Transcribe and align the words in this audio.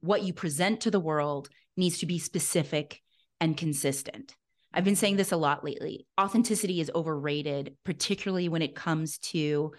what 0.00 0.22
you 0.22 0.32
present 0.32 0.82
to 0.82 0.90
the 0.90 1.00
world 1.00 1.48
needs 1.76 1.98
to 1.98 2.06
be 2.06 2.18
specific 2.18 3.00
and 3.40 3.56
consistent. 3.56 4.34
I've 4.72 4.84
been 4.84 4.96
saying 4.96 5.16
this 5.16 5.32
a 5.32 5.36
lot 5.36 5.64
lately. 5.64 6.06
Authenticity 6.20 6.80
is 6.80 6.90
overrated, 6.94 7.76
particularly 7.84 8.48
when 8.48 8.62
it 8.62 8.76
comes 8.76 9.18
to 9.18 9.72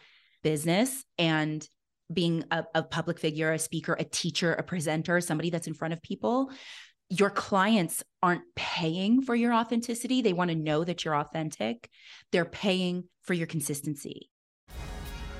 business 0.43 1.05
and 1.17 1.65
being 2.11 2.43
a, 2.51 2.65
a, 2.75 2.83
public 2.83 3.19
figure, 3.19 3.53
a 3.53 3.59
speaker, 3.59 3.95
a 3.97 4.03
teacher, 4.03 4.53
a 4.53 4.63
presenter, 4.63 5.21
somebody 5.21 5.49
that's 5.49 5.67
in 5.67 5.73
front 5.73 5.93
of 5.93 6.01
people. 6.01 6.51
Your 7.09 7.29
clients 7.29 8.03
aren't 8.21 8.43
paying 8.55 9.21
for 9.21 9.35
your 9.35 9.53
authenticity. 9.53 10.21
They 10.21 10.33
want 10.33 10.49
to 10.49 10.55
know 10.55 10.83
that 10.83 11.05
you're 11.05 11.15
authentic. 11.15 11.89
They're 12.31 12.45
paying 12.45 13.05
for 13.23 13.33
your 13.33 13.47
consistency. 13.47 14.29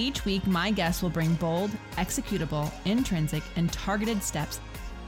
Each 0.00 0.24
week, 0.24 0.46
my 0.46 0.70
guests 0.70 1.02
will 1.02 1.10
bring 1.10 1.34
bold, 1.34 1.70
executable, 1.98 2.72
intrinsic, 2.86 3.42
and 3.56 3.70
targeted 3.70 4.22
steps 4.22 4.58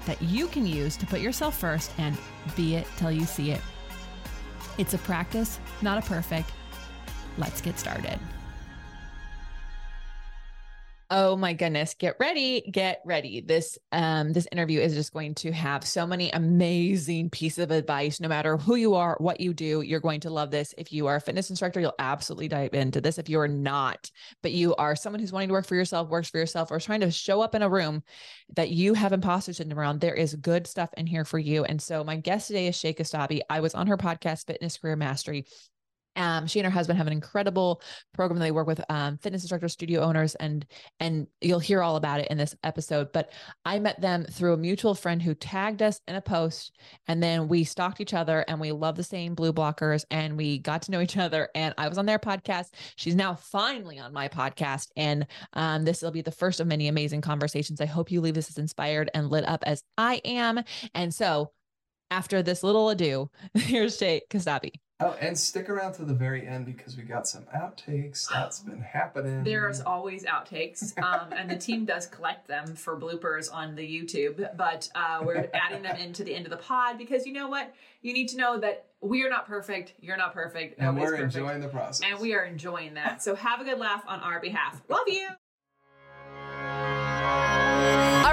that 0.04 0.20
you 0.20 0.46
can 0.48 0.66
use 0.66 0.98
to 0.98 1.06
put 1.06 1.20
yourself 1.20 1.58
first 1.58 1.90
and 1.96 2.14
be 2.56 2.74
it 2.74 2.86
till 2.98 3.10
you 3.10 3.24
see 3.24 3.52
it. 3.52 3.62
It's 4.76 4.92
a 4.92 4.98
practice, 4.98 5.60
not 5.80 5.96
a 5.96 6.06
perfect. 6.06 6.50
Let's 7.38 7.62
get 7.62 7.78
started. 7.78 8.18
Oh 11.14 11.36
my 11.36 11.52
goodness, 11.52 11.92
get 11.92 12.16
ready, 12.18 12.62
get 12.62 13.02
ready. 13.04 13.42
This 13.42 13.78
um 13.92 14.32
this 14.32 14.48
interview 14.50 14.80
is 14.80 14.94
just 14.94 15.12
going 15.12 15.34
to 15.34 15.52
have 15.52 15.84
so 15.84 16.06
many 16.06 16.30
amazing 16.30 17.28
pieces 17.28 17.58
of 17.58 17.70
advice 17.70 18.18
no 18.18 18.28
matter 18.28 18.56
who 18.56 18.76
you 18.76 18.94
are, 18.94 19.18
what 19.20 19.38
you 19.38 19.52
do, 19.52 19.82
you're 19.82 20.00
going 20.00 20.20
to 20.20 20.30
love 20.30 20.50
this. 20.50 20.74
If 20.78 20.90
you 20.90 21.08
are 21.08 21.16
a 21.16 21.20
fitness 21.20 21.50
instructor, 21.50 21.80
you'll 21.80 21.92
absolutely 21.98 22.48
dive 22.48 22.72
into 22.72 23.02
this. 23.02 23.18
If 23.18 23.28
you 23.28 23.40
are 23.40 23.48
not, 23.48 24.10
but 24.42 24.52
you 24.52 24.74
are 24.76 24.96
someone 24.96 25.20
who's 25.20 25.32
wanting 25.32 25.48
to 25.48 25.52
work 25.52 25.66
for 25.66 25.76
yourself, 25.76 26.08
works 26.08 26.30
for 26.30 26.38
yourself 26.38 26.70
or 26.70 26.80
trying 26.80 27.00
to 27.00 27.10
show 27.10 27.42
up 27.42 27.54
in 27.54 27.60
a 27.60 27.68
room 27.68 28.02
that 28.54 28.70
you 28.70 28.94
have 28.94 29.12
imposter 29.12 29.52
syndrome 29.52 29.80
around, 29.80 30.00
there 30.00 30.14
is 30.14 30.34
good 30.36 30.66
stuff 30.66 30.88
in 30.96 31.06
here 31.06 31.26
for 31.26 31.38
you. 31.38 31.62
And 31.64 31.82
so 31.82 32.02
my 32.04 32.16
guest 32.16 32.46
today 32.46 32.68
is 32.68 32.76
Shay 32.76 32.94
Kostabi. 32.94 33.40
I 33.50 33.60
was 33.60 33.74
on 33.74 33.86
her 33.88 33.98
podcast 33.98 34.46
Fitness 34.46 34.78
Career 34.78 34.96
Mastery 34.96 35.44
um, 36.16 36.46
she 36.46 36.58
and 36.58 36.66
her 36.66 36.70
husband 36.70 36.98
have 36.98 37.06
an 37.06 37.12
incredible 37.12 37.80
program. 38.12 38.38
That 38.38 38.44
they 38.44 38.50
work 38.50 38.66
with 38.66 38.82
um, 38.88 39.18
fitness 39.18 39.42
instructors, 39.42 39.72
studio 39.72 40.00
owners, 40.00 40.34
and 40.36 40.66
and 41.00 41.26
you'll 41.40 41.58
hear 41.58 41.82
all 41.82 41.96
about 41.96 42.20
it 42.20 42.28
in 42.28 42.38
this 42.38 42.54
episode. 42.64 43.12
But 43.12 43.32
I 43.64 43.78
met 43.78 44.00
them 44.00 44.24
through 44.24 44.54
a 44.54 44.58
mutual 44.58 44.94
friend 44.94 45.22
who 45.22 45.34
tagged 45.34 45.82
us 45.82 46.00
in 46.06 46.16
a 46.16 46.20
post, 46.20 46.76
and 47.08 47.22
then 47.22 47.48
we 47.48 47.64
stalked 47.64 48.00
each 48.00 48.14
other, 48.14 48.44
and 48.48 48.60
we 48.60 48.72
love 48.72 48.96
the 48.96 49.04
same 49.04 49.34
blue 49.34 49.52
blockers, 49.52 50.04
and 50.10 50.36
we 50.36 50.58
got 50.58 50.82
to 50.82 50.90
know 50.90 51.00
each 51.00 51.16
other. 51.16 51.48
And 51.54 51.74
I 51.78 51.88
was 51.88 51.98
on 51.98 52.06
their 52.06 52.18
podcast. 52.18 52.74
She's 52.96 53.14
now 53.14 53.34
finally 53.34 53.98
on 53.98 54.12
my 54.12 54.28
podcast, 54.28 54.88
and 54.96 55.26
um, 55.54 55.84
this 55.84 56.02
will 56.02 56.10
be 56.10 56.22
the 56.22 56.30
first 56.30 56.60
of 56.60 56.66
many 56.66 56.88
amazing 56.88 57.20
conversations. 57.20 57.80
I 57.80 57.86
hope 57.86 58.10
you 58.10 58.20
leave 58.20 58.34
this 58.34 58.50
as 58.50 58.58
inspired 58.58 59.10
and 59.14 59.30
lit 59.30 59.46
up 59.46 59.62
as 59.66 59.82
I 59.96 60.20
am. 60.24 60.62
And 60.94 61.14
so, 61.14 61.52
after 62.10 62.42
this 62.42 62.62
little 62.62 62.90
ado, 62.90 63.30
here's 63.54 63.96
Shay 63.96 64.22
Kostabi. 64.30 64.72
Oh, 65.02 65.16
and 65.20 65.36
stick 65.38 65.68
around 65.68 65.94
to 65.94 66.04
the 66.04 66.14
very 66.14 66.46
end 66.46 66.66
because 66.66 66.96
we 66.96 67.02
got 67.02 67.26
some 67.26 67.44
outtakes 67.56 68.28
that's 68.28 68.60
been 68.60 68.80
happening. 68.80 69.42
There's 69.44 69.80
always 69.80 70.24
outtakes, 70.24 70.96
um, 71.02 71.32
and 71.32 71.50
the 71.50 71.56
team 71.56 71.84
does 71.84 72.06
collect 72.06 72.46
them 72.46 72.76
for 72.76 72.98
bloopers 72.98 73.52
on 73.52 73.74
the 73.74 73.82
YouTube. 73.82 74.56
But 74.56 74.88
uh, 74.94 75.20
we're 75.24 75.48
adding 75.54 75.82
them 75.82 75.96
into 75.96 76.24
the 76.24 76.34
end 76.34 76.46
of 76.46 76.50
the 76.50 76.56
pod 76.56 76.98
because 76.98 77.26
you 77.26 77.32
know 77.32 77.48
what? 77.48 77.74
You 78.02 78.12
need 78.12 78.28
to 78.28 78.36
know 78.36 78.58
that 78.60 78.86
we 79.00 79.24
are 79.24 79.30
not 79.30 79.46
perfect. 79.46 79.94
You're 80.00 80.16
not 80.16 80.32
perfect. 80.32 80.78
And 80.78 80.96
we're 80.96 81.10
perfect, 81.10 81.34
enjoying 81.34 81.60
the 81.60 81.68
process. 81.68 82.06
And 82.08 82.20
we 82.20 82.34
are 82.34 82.44
enjoying 82.44 82.94
that. 82.94 83.22
So 83.22 83.34
have 83.34 83.60
a 83.60 83.64
good 83.64 83.78
laugh 83.78 84.04
on 84.06 84.20
our 84.20 84.40
behalf. 84.40 84.80
Love 84.88 85.08
you. 85.08 85.28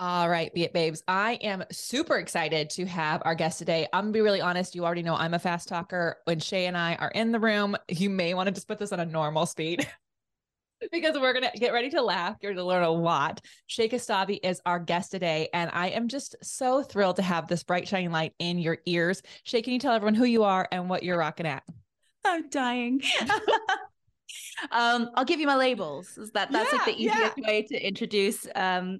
All 0.00 0.28
right, 0.28 0.52
Be 0.52 0.64
It 0.64 0.72
Babes. 0.72 1.04
I 1.06 1.34
am 1.34 1.62
super 1.70 2.16
excited 2.16 2.68
to 2.70 2.84
have 2.84 3.22
our 3.24 3.36
guest 3.36 3.60
today. 3.60 3.86
I'm 3.92 4.06
gonna 4.06 4.12
be 4.12 4.22
really 4.22 4.40
honest. 4.40 4.74
You 4.74 4.84
already 4.84 5.04
know 5.04 5.14
I'm 5.14 5.34
a 5.34 5.38
fast 5.38 5.68
talker. 5.68 6.16
When 6.24 6.40
Shay 6.40 6.66
and 6.66 6.76
I 6.76 6.96
are 6.96 7.10
in 7.10 7.30
the 7.30 7.38
room, 7.38 7.76
you 7.88 8.10
may 8.10 8.34
want 8.34 8.48
to 8.48 8.52
just 8.52 8.66
put 8.66 8.80
this 8.80 8.90
on 8.92 8.98
a 8.98 9.06
normal 9.06 9.46
speed 9.46 9.88
because 10.90 11.16
we're 11.16 11.32
gonna 11.32 11.52
get 11.54 11.72
ready 11.72 11.90
to 11.90 12.02
laugh. 12.02 12.36
You're 12.42 12.54
gonna 12.54 12.66
learn 12.66 12.82
a 12.82 12.90
lot. 12.90 13.40
Shay 13.68 13.88
Kostabi 13.88 14.40
is 14.42 14.60
our 14.66 14.80
guest 14.80 15.12
today, 15.12 15.48
and 15.54 15.70
I 15.72 15.90
am 15.90 16.08
just 16.08 16.34
so 16.42 16.82
thrilled 16.82 17.16
to 17.16 17.22
have 17.22 17.46
this 17.46 17.62
bright 17.62 17.86
shining 17.86 18.10
light 18.10 18.32
in 18.40 18.58
your 18.58 18.78
ears. 18.86 19.22
Shay, 19.44 19.62
can 19.62 19.74
you 19.74 19.78
tell 19.78 19.94
everyone 19.94 20.16
who 20.16 20.24
you 20.24 20.42
are 20.42 20.66
and 20.72 20.90
what 20.90 21.04
you're 21.04 21.18
rocking 21.18 21.46
at? 21.46 21.62
I'm 22.24 22.48
dying. 22.48 23.00
um, 24.72 25.10
I'll 25.14 25.24
give 25.24 25.38
you 25.38 25.46
my 25.46 25.56
labels. 25.56 26.18
Is 26.18 26.32
that 26.32 26.50
that's 26.50 26.72
yeah, 26.72 26.78
like 26.78 26.86
the 26.86 27.00
easiest 27.00 27.34
yeah. 27.36 27.46
way 27.46 27.62
to 27.62 27.86
introduce 27.86 28.48
um, 28.56 28.98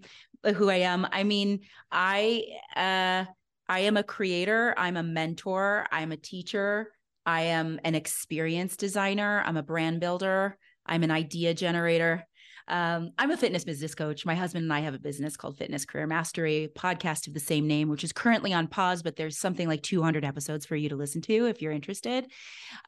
who 0.53 0.69
I 0.69 0.77
am. 0.77 1.07
I 1.11 1.25
mean, 1.25 1.61
I 1.91 2.45
uh 2.77 3.25
I 3.67 3.81
am 3.81 3.97
a 3.97 4.03
creator, 4.03 4.75
I'm 4.77 4.97
a 4.97 5.03
mentor, 5.03 5.87
I'm 5.91 6.13
a 6.13 6.19
teacher, 6.19 6.93
I 7.25 7.43
am 7.43 7.81
an 7.83 7.95
experience 7.95 8.77
designer, 8.77 9.43
I'm 9.47 9.57
a 9.57 9.63
brand 9.63 10.01
builder, 10.01 10.59
I'm 10.85 11.03
an 11.03 11.11
idea 11.11 11.55
generator. 11.55 12.27
Um, 12.67 13.11
I'm 13.19 13.31
a 13.31 13.37
fitness 13.37 13.65
business 13.65 13.95
coach. 13.95 14.25
My 14.25 14.35
husband 14.35 14.63
and 14.63 14.73
I 14.73 14.81
have 14.81 14.95
a 14.95 14.99
business 14.99 15.37
called 15.37 15.59
Fitness 15.59 15.85
Career 15.85 16.07
Mastery, 16.07 16.71
podcast 16.75 17.27
of 17.27 17.35
the 17.35 17.41
same 17.41 17.67
name, 17.67 17.91
which 17.91 18.05
is 18.05 18.13
currently 18.13 18.55
on 18.55 18.69
pause, 18.69 19.03
but 19.03 19.17
there's 19.17 19.39
something 19.39 19.69
like 19.69 19.83
200 19.83 20.25
episodes 20.25 20.65
for 20.65 20.75
you 20.75 20.89
to 20.89 20.97
listen 20.97 21.21
to 21.23 21.47
if 21.47 21.61
you're 21.61 21.73
interested. 21.73 22.27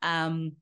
Um, 0.03 0.53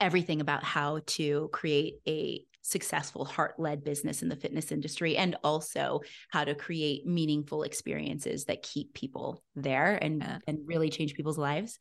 everything 0.00 0.40
about 0.40 0.64
how 0.64 1.00
to 1.06 1.48
create 1.52 1.94
a 2.06 2.44
successful 2.62 3.24
heart 3.24 3.54
led 3.58 3.84
business 3.84 4.22
in 4.22 4.28
the 4.28 4.36
fitness 4.36 4.70
industry 4.72 5.16
and 5.16 5.36
also 5.42 6.00
how 6.30 6.44
to 6.44 6.54
create 6.54 7.06
meaningful 7.06 7.62
experiences 7.62 8.44
that 8.44 8.62
keep 8.62 8.92
people 8.94 9.42
there 9.56 9.98
and, 10.00 10.22
yeah. 10.22 10.38
and 10.46 10.58
really 10.64 10.90
change 10.90 11.14
people's 11.14 11.38
lives. 11.38 11.78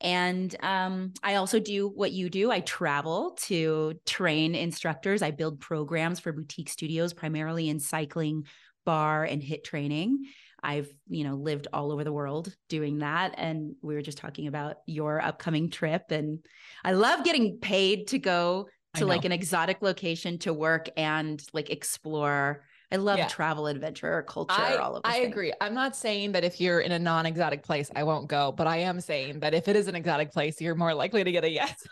And 0.00 0.54
um, 0.62 1.12
I 1.22 1.34
also 1.34 1.60
do 1.60 1.88
what 1.88 2.12
you 2.12 2.30
do. 2.30 2.50
I 2.50 2.60
travel 2.60 3.36
to 3.42 3.94
train 4.06 4.54
instructors. 4.54 5.20
I 5.20 5.30
build 5.30 5.60
programs 5.60 6.20
for 6.20 6.32
boutique 6.32 6.70
studios, 6.70 7.12
primarily 7.12 7.68
in 7.68 7.80
cycling, 7.80 8.44
barre, 8.86 9.26
and 9.26 9.42
HIIT 9.42 9.64
training. 9.64 10.24
I've, 10.62 10.90
you 11.08 11.24
know, 11.24 11.34
lived 11.34 11.68
all 11.72 11.92
over 11.92 12.04
the 12.04 12.12
world 12.12 12.54
doing 12.68 12.98
that. 12.98 13.34
And 13.36 13.74
we 13.82 13.94
were 13.94 14.02
just 14.02 14.18
talking 14.18 14.46
about 14.46 14.76
your 14.86 15.20
upcoming 15.20 15.70
trip. 15.70 16.04
And 16.10 16.40
I 16.84 16.92
love 16.92 17.24
getting 17.24 17.58
paid 17.58 18.08
to 18.08 18.18
go 18.18 18.68
to 18.94 19.06
like 19.06 19.24
an 19.24 19.32
exotic 19.32 19.82
location 19.82 20.38
to 20.38 20.52
work 20.52 20.88
and 20.96 21.42
like 21.52 21.70
explore. 21.70 22.64
I 22.92 22.96
love 22.96 23.18
yeah. 23.18 23.28
travel, 23.28 23.68
adventure, 23.68 24.24
culture, 24.26 24.52
I, 24.58 24.74
all 24.76 24.96
of 24.96 25.02
I 25.04 25.20
things. 25.20 25.28
agree. 25.28 25.52
I'm 25.60 25.74
not 25.74 25.94
saying 25.94 26.32
that 26.32 26.42
if 26.42 26.60
you're 26.60 26.80
in 26.80 26.90
a 26.90 26.98
non-exotic 26.98 27.62
place, 27.62 27.88
I 27.94 28.02
won't 28.02 28.28
go, 28.28 28.50
but 28.50 28.66
I 28.66 28.78
am 28.78 29.00
saying 29.00 29.40
that 29.40 29.54
if 29.54 29.68
it 29.68 29.76
is 29.76 29.86
an 29.86 29.94
exotic 29.94 30.32
place, 30.32 30.60
you're 30.60 30.74
more 30.74 30.92
likely 30.92 31.22
to 31.22 31.30
get 31.30 31.44
a 31.44 31.48
yes. 31.48 31.86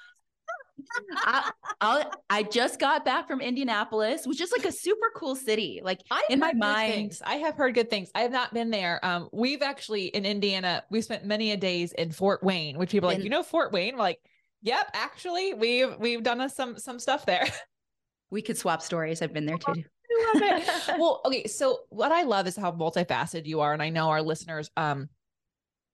I, 1.18 1.50
I'll, 1.80 2.10
I 2.30 2.42
just 2.42 2.80
got 2.80 3.04
back 3.04 3.28
from 3.28 3.40
Indianapolis, 3.40 4.26
which 4.26 4.40
is 4.40 4.50
like 4.50 4.64
a 4.64 4.72
super 4.72 5.10
cool 5.14 5.36
city. 5.36 5.80
Like 5.84 6.00
I 6.10 6.24
in 6.30 6.38
my 6.38 6.52
mind, 6.52 6.92
things. 6.92 7.22
I 7.24 7.36
have 7.36 7.54
heard 7.54 7.74
good 7.74 7.90
things. 7.90 8.10
I 8.14 8.22
have 8.22 8.32
not 8.32 8.52
been 8.54 8.70
there. 8.70 9.04
Um, 9.04 9.28
we've 9.32 9.62
actually 9.62 10.06
in 10.06 10.24
Indiana, 10.24 10.84
we 10.90 11.00
spent 11.00 11.24
many 11.24 11.52
a 11.52 11.56
days 11.56 11.92
in 11.92 12.10
Fort 12.10 12.42
Wayne, 12.42 12.78
which 12.78 12.90
people 12.90 13.08
are 13.08 13.14
like, 13.14 13.22
you 13.22 13.30
know, 13.30 13.42
Fort 13.42 13.72
Wayne. 13.72 13.94
We're 13.94 14.02
like, 14.02 14.20
yep, 14.62 14.90
actually, 14.94 15.54
we've 15.54 15.96
we've 15.98 16.22
done 16.22 16.40
us 16.40 16.54
some 16.54 16.78
some 16.78 16.98
stuff 16.98 17.26
there. 17.26 17.46
we 18.30 18.42
could 18.42 18.56
swap 18.56 18.82
stories. 18.82 19.22
I've 19.22 19.32
been 19.32 19.46
there 19.46 19.58
too. 19.58 19.72
I 19.72 20.32
love 20.34 20.42
it. 20.42 20.68
well, 20.98 21.20
okay. 21.24 21.46
So 21.46 21.80
what 21.90 22.12
I 22.12 22.22
love 22.22 22.46
is 22.46 22.56
how 22.56 22.72
multifaceted 22.72 23.46
you 23.46 23.60
are. 23.60 23.72
And 23.72 23.82
I 23.82 23.90
know 23.90 24.08
our 24.08 24.22
listeners, 24.22 24.70
um, 24.76 25.08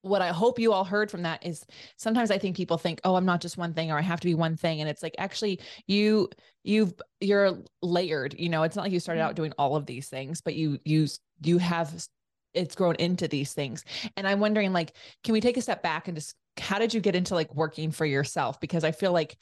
what 0.02 0.20
I 0.20 0.28
hope 0.28 0.58
you 0.58 0.72
all 0.72 0.84
heard 0.84 1.10
from 1.10 1.22
that 1.22 1.44
is 1.46 1.64
sometimes 1.96 2.30
I 2.30 2.38
think 2.38 2.56
people 2.56 2.76
think, 2.76 3.00
oh, 3.04 3.14
I'm 3.14 3.24
not 3.24 3.40
just 3.40 3.56
one 3.56 3.72
thing 3.72 3.90
or 3.90 3.98
I 3.98 4.02
have 4.02 4.20
to 4.20 4.26
be 4.26 4.34
one 4.34 4.56
thing. 4.56 4.80
And 4.80 4.88
it's 4.88 5.02
like 5.02 5.14
actually 5.18 5.60
you 5.86 6.28
you've 6.62 6.92
you're 7.20 7.58
layered, 7.82 8.34
you 8.38 8.48
know, 8.48 8.64
it's 8.64 8.76
not 8.76 8.82
like 8.82 8.92
you 8.92 9.00
started 9.00 9.22
out 9.22 9.36
doing 9.36 9.52
all 9.58 9.76
of 9.76 9.86
these 9.86 10.08
things, 10.08 10.40
but 10.40 10.54
you 10.54 10.78
you 10.84 11.06
you 11.42 11.58
have 11.58 12.06
it's 12.54 12.74
grown 12.74 12.94
into 12.96 13.28
these 13.28 13.52
things. 13.52 13.84
And 14.16 14.26
I'm 14.26 14.40
wondering, 14.40 14.72
like, 14.72 14.92
can 15.22 15.32
we 15.32 15.40
take 15.40 15.56
a 15.56 15.62
step 15.62 15.82
back 15.82 16.08
and 16.08 16.16
just 16.16 16.34
how 16.58 16.78
did 16.78 16.94
you 16.94 17.00
get 17.00 17.16
into 17.16 17.34
like 17.34 17.54
working 17.54 17.90
for 17.90 18.06
yourself? 18.06 18.60
Because 18.60 18.84
I 18.84 18.92
feel 18.92 19.12
like 19.12 19.36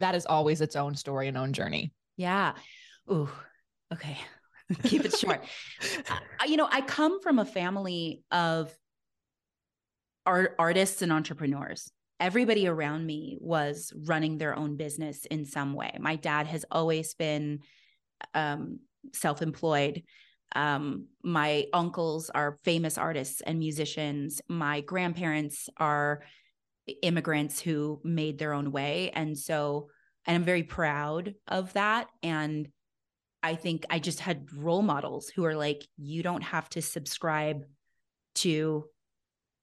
that 0.00 0.14
is 0.14 0.26
always 0.26 0.60
its 0.60 0.76
own 0.76 0.94
story 0.94 1.28
and 1.28 1.36
own 1.36 1.52
journey. 1.52 1.92
Yeah. 2.16 2.54
Ooh. 3.10 3.28
Okay. 3.92 4.18
Keep 4.84 5.04
it 5.04 5.16
short. 5.16 5.44
I- 6.40 6.46
you 6.46 6.56
know, 6.56 6.68
I 6.70 6.80
come 6.80 7.20
from 7.20 7.38
a 7.38 7.44
family 7.44 8.22
of 8.30 8.74
art 10.24 10.54
artists 10.58 11.02
and 11.02 11.12
entrepreneurs. 11.12 11.90
Everybody 12.18 12.66
around 12.66 13.04
me 13.04 13.36
was 13.40 13.92
running 14.06 14.38
their 14.38 14.56
own 14.58 14.76
business 14.76 15.26
in 15.26 15.44
some 15.44 15.74
way. 15.74 15.96
My 16.00 16.16
dad 16.16 16.46
has 16.46 16.64
always 16.70 17.14
been 17.14 17.60
um, 18.34 18.80
self-employed. 19.12 20.02
Um, 20.54 21.08
my 21.22 21.66
uncles 21.72 22.30
are 22.30 22.58
famous 22.64 22.96
artists 22.98 23.40
and 23.40 23.58
musicians. 23.58 24.40
My 24.48 24.80
grandparents 24.80 25.68
are 25.76 26.22
immigrants 27.02 27.60
who 27.60 28.00
made 28.04 28.38
their 28.38 28.52
own 28.52 28.72
way, 28.72 29.10
and 29.14 29.36
so, 29.36 29.88
and 30.26 30.36
I'm 30.36 30.44
very 30.44 30.62
proud 30.62 31.34
of 31.48 31.72
that. 31.74 32.08
And 32.22 32.68
I 33.42 33.54
think 33.54 33.86
I 33.90 33.98
just 33.98 34.20
had 34.20 34.52
role 34.52 34.82
models 34.82 35.28
who 35.28 35.44
are 35.44 35.56
like, 35.56 35.86
you 35.96 36.22
don't 36.22 36.42
have 36.42 36.68
to 36.70 36.82
subscribe 36.82 37.64
to 38.36 38.86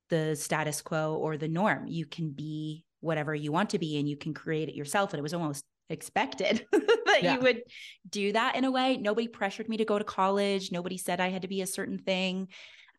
the 0.09 0.35
status 0.35 0.81
quo 0.81 1.15
or 1.15 1.37
the 1.37 1.47
norm. 1.47 1.87
You 1.87 2.05
can 2.05 2.31
be 2.31 2.85
whatever 2.99 3.35
you 3.35 3.51
want 3.51 3.71
to 3.71 3.79
be 3.79 3.97
and 3.97 4.07
you 4.07 4.15
can 4.15 4.33
create 4.33 4.69
it 4.69 4.75
yourself. 4.75 5.11
And 5.11 5.19
it 5.19 5.23
was 5.23 5.33
almost 5.33 5.65
expected 5.93 6.65
that 6.71 7.19
Yeah. 7.21 7.35
you 7.35 7.39
would 7.41 7.61
do 8.09 8.31
that 8.33 8.55
in 8.55 8.65
a 8.65 8.71
way. 8.71 8.97
Nobody 8.97 9.27
pressured 9.27 9.69
me 9.69 9.77
to 9.77 9.85
go 9.85 9.97
to 9.97 10.03
college. 10.03 10.71
Nobody 10.71 10.97
said 10.97 11.21
I 11.21 11.29
had 11.29 11.43
to 11.43 11.47
be 11.47 11.61
a 11.61 11.67
certain 11.67 11.97
thing. 11.99 12.49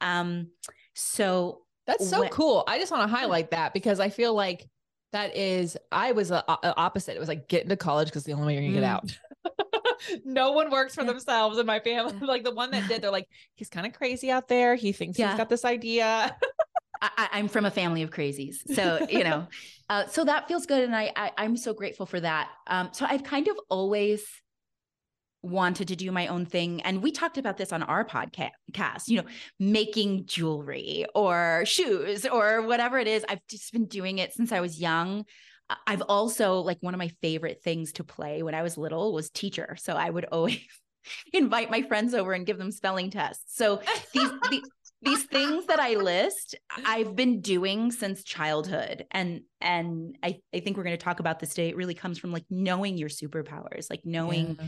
Um, 0.00 0.48
so 0.94 1.62
That's 1.86 2.08
so 2.08 2.20
When- 2.20 2.30
cool. 2.30 2.64
I 2.66 2.78
just 2.78 2.90
want 2.92 3.02
to 3.10 3.14
highlight 3.14 3.50
that 3.50 3.74
because 3.74 4.00
I 4.00 4.08
feel 4.08 4.32
like 4.34 4.66
that 5.12 5.36
is, 5.36 5.76
I 5.92 6.12
was 6.12 6.30
a, 6.30 6.42
a- 6.48 6.74
opposite. 6.76 7.14
It 7.16 7.20
was 7.20 7.28
like 7.28 7.46
get 7.48 7.62
into 7.64 7.76
college 7.76 8.08
because 8.08 8.24
the 8.24 8.32
only 8.32 8.46
way 8.46 8.54
you're 8.54 8.62
gonna 8.62 8.80
get 8.80 8.84
out. 8.84 9.18
no 10.24 10.52
one 10.52 10.70
works 10.70 10.94
for 10.94 11.02
Mm. 11.02 11.06
Yeah. 11.06 11.12
themselves 11.12 11.58
in 11.58 11.66
my 11.66 11.80
family. 11.80 12.14
Like 12.26 12.42
the 12.44 12.54
one 12.54 12.70
that 12.72 12.88
did, 12.88 13.02
they're 13.02 13.10
like, 13.10 13.28
he's 13.54 13.68
kind 13.68 13.86
of 13.86 13.92
crazy 13.92 14.30
out 14.30 14.48
there. 14.48 14.74
He 14.74 14.92
thinks 14.92 15.18
Yeah. 15.18 15.28
he's 15.30 15.36
got 15.38 15.48
this 15.48 15.64
idea. 15.64 16.36
I, 17.02 17.28
I'm 17.32 17.48
from 17.48 17.64
a 17.64 17.70
family 17.70 18.02
of 18.02 18.10
crazies. 18.10 18.56
So, 18.74 19.06
you 19.10 19.24
know, 19.24 19.46
uh, 19.88 20.06
so 20.06 20.24
that 20.24 20.48
feels 20.48 20.66
good. 20.66 20.84
And 20.84 20.94
I, 20.94 21.12
I, 21.16 21.32
I'm 21.36 21.56
so 21.56 21.74
grateful 21.74 22.06
for 22.06 22.20
that. 22.20 22.48
Um, 22.66 22.90
so 22.92 23.06
I've 23.08 23.24
kind 23.24 23.48
of 23.48 23.56
always 23.68 24.24
wanted 25.42 25.88
to 25.88 25.96
do 25.96 26.10
my 26.10 26.26
own 26.28 26.46
thing. 26.46 26.80
And 26.82 27.02
we 27.02 27.12
talked 27.12 27.36
about 27.36 27.58
this 27.58 27.72
on 27.72 27.82
our 27.82 28.04
podcast, 28.04 29.08
you 29.08 29.18
know, 29.18 29.28
making 29.58 30.26
jewelry 30.26 31.04
or 31.14 31.64
shoes 31.66 32.24
or 32.24 32.62
whatever 32.62 32.98
it 32.98 33.06
is. 33.06 33.24
I've 33.28 33.46
just 33.48 33.72
been 33.72 33.86
doing 33.86 34.18
it 34.18 34.32
since 34.32 34.52
I 34.52 34.60
was 34.60 34.80
young. 34.80 35.24
I've 35.86 36.02
also 36.02 36.60
like 36.60 36.78
one 36.80 36.94
of 36.94 36.98
my 36.98 37.08
favorite 37.20 37.62
things 37.62 37.92
to 37.92 38.04
play 38.04 38.42
when 38.42 38.54
I 38.54 38.62
was 38.62 38.76
little 38.76 39.12
was 39.12 39.30
teacher. 39.30 39.76
So 39.78 39.94
I 39.94 40.08
would 40.08 40.24
always 40.26 40.60
invite 41.32 41.70
my 41.70 41.82
friends 41.82 42.14
over 42.14 42.32
and 42.32 42.46
give 42.46 42.58
them 42.58 42.70
spelling 42.70 43.10
tests. 43.10 43.56
So 43.56 43.82
these, 44.14 44.30
these 44.50 44.62
these 45.04 45.24
things 45.24 45.66
that 45.66 45.78
I 45.80 45.94
list, 45.94 46.54
I've 46.84 47.14
been 47.14 47.40
doing 47.40 47.90
since 47.92 48.24
childhood. 48.24 49.06
And 49.10 49.42
and 49.60 50.16
I, 50.22 50.38
I 50.54 50.60
think 50.60 50.76
we're 50.76 50.84
going 50.84 50.96
to 50.96 51.04
talk 51.04 51.20
about 51.20 51.38
this 51.40 51.50
today. 51.50 51.68
It 51.68 51.76
really 51.76 51.94
comes 51.94 52.18
from 52.18 52.32
like 52.32 52.44
knowing 52.50 52.96
your 52.98 53.08
superpowers, 53.08 53.88
like 53.90 54.02
knowing 54.04 54.56
Yeah. 54.58 54.66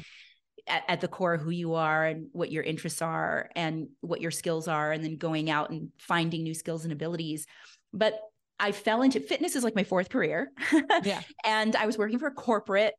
at, 0.77 0.83
at 0.89 1.01
the 1.01 1.09
core 1.09 1.37
who 1.37 1.51
you 1.51 1.75
are 1.75 2.05
and 2.05 2.29
what 2.33 2.51
your 2.53 2.63
interests 2.63 3.03
are 3.03 3.51
and 3.57 3.89
what 4.01 4.21
your 4.21 4.31
skills 4.31 4.69
are, 4.69 4.93
and 4.93 5.03
then 5.05 5.17
going 5.17 5.51
out 5.51 5.71
and 5.71 5.91
finding 5.99 6.43
new 6.43 6.55
skills 6.55 6.85
and 6.85 6.93
abilities. 6.93 7.47
But 7.93 8.19
I 8.59 8.73
fell 8.73 9.03
into 9.03 9.21
fitness 9.21 9.55
is 9.57 9.65
like 9.65 9.75
my 9.75 9.85
fourth 9.85 10.09
career. 10.09 10.51
Yeah. 11.05 11.21
and 11.45 11.77
I 11.77 11.87
was 11.87 11.99
working 11.99 12.19
for 12.19 12.29
a 12.29 12.33
corporate 12.35 12.95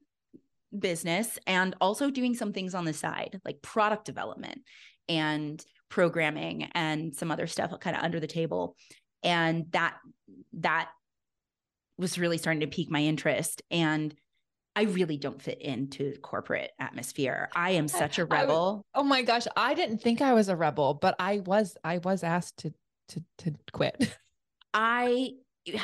business 0.78 1.40
and 1.48 1.76
also 1.82 2.12
doing 2.12 2.36
some 2.36 2.54
things 2.54 2.76
on 2.76 2.86
the 2.86 2.94
side, 2.94 3.40
like 3.46 3.62
product 3.62 4.06
development 4.06 4.62
and 5.10 5.64
programming 5.90 6.70
and 6.74 7.16
some 7.16 7.32
other 7.32 7.48
stuff 7.48 7.72
kind 7.80 7.96
of 7.96 8.04
under 8.04 8.20
the 8.20 8.28
table. 8.28 8.76
And 9.24 9.66
that 9.72 9.96
that 10.54 10.90
was 11.98 12.20
really 12.20 12.38
starting 12.38 12.62
to 12.62 12.68
pique 12.68 12.92
my 12.92 13.02
interest. 13.02 13.62
And 13.72 14.14
I 14.76 14.84
really 14.84 15.18
don't 15.18 15.42
fit 15.42 15.60
into 15.60 16.16
corporate 16.22 16.72
atmosphere. 16.80 17.50
I 17.56 17.72
am 17.72 17.88
such 17.88 18.20
a 18.20 18.26
rebel. 18.26 18.86
Oh 18.94 19.04
my 19.04 19.24
gosh. 19.24 19.48
I 19.56 19.74
didn't 19.74 20.00
think 20.04 20.22
I 20.22 20.34
was 20.34 20.50
a 20.50 20.56
rebel, 20.56 20.94
but 20.94 21.16
I 21.18 21.40
was, 21.40 21.76
I 21.84 21.98
was 21.98 22.24
asked 22.24 22.58
to, 22.58 22.74
to, 23.10 23.24
to 23.40 23.56
quit. 23.74 24.16
I 24.76 25.32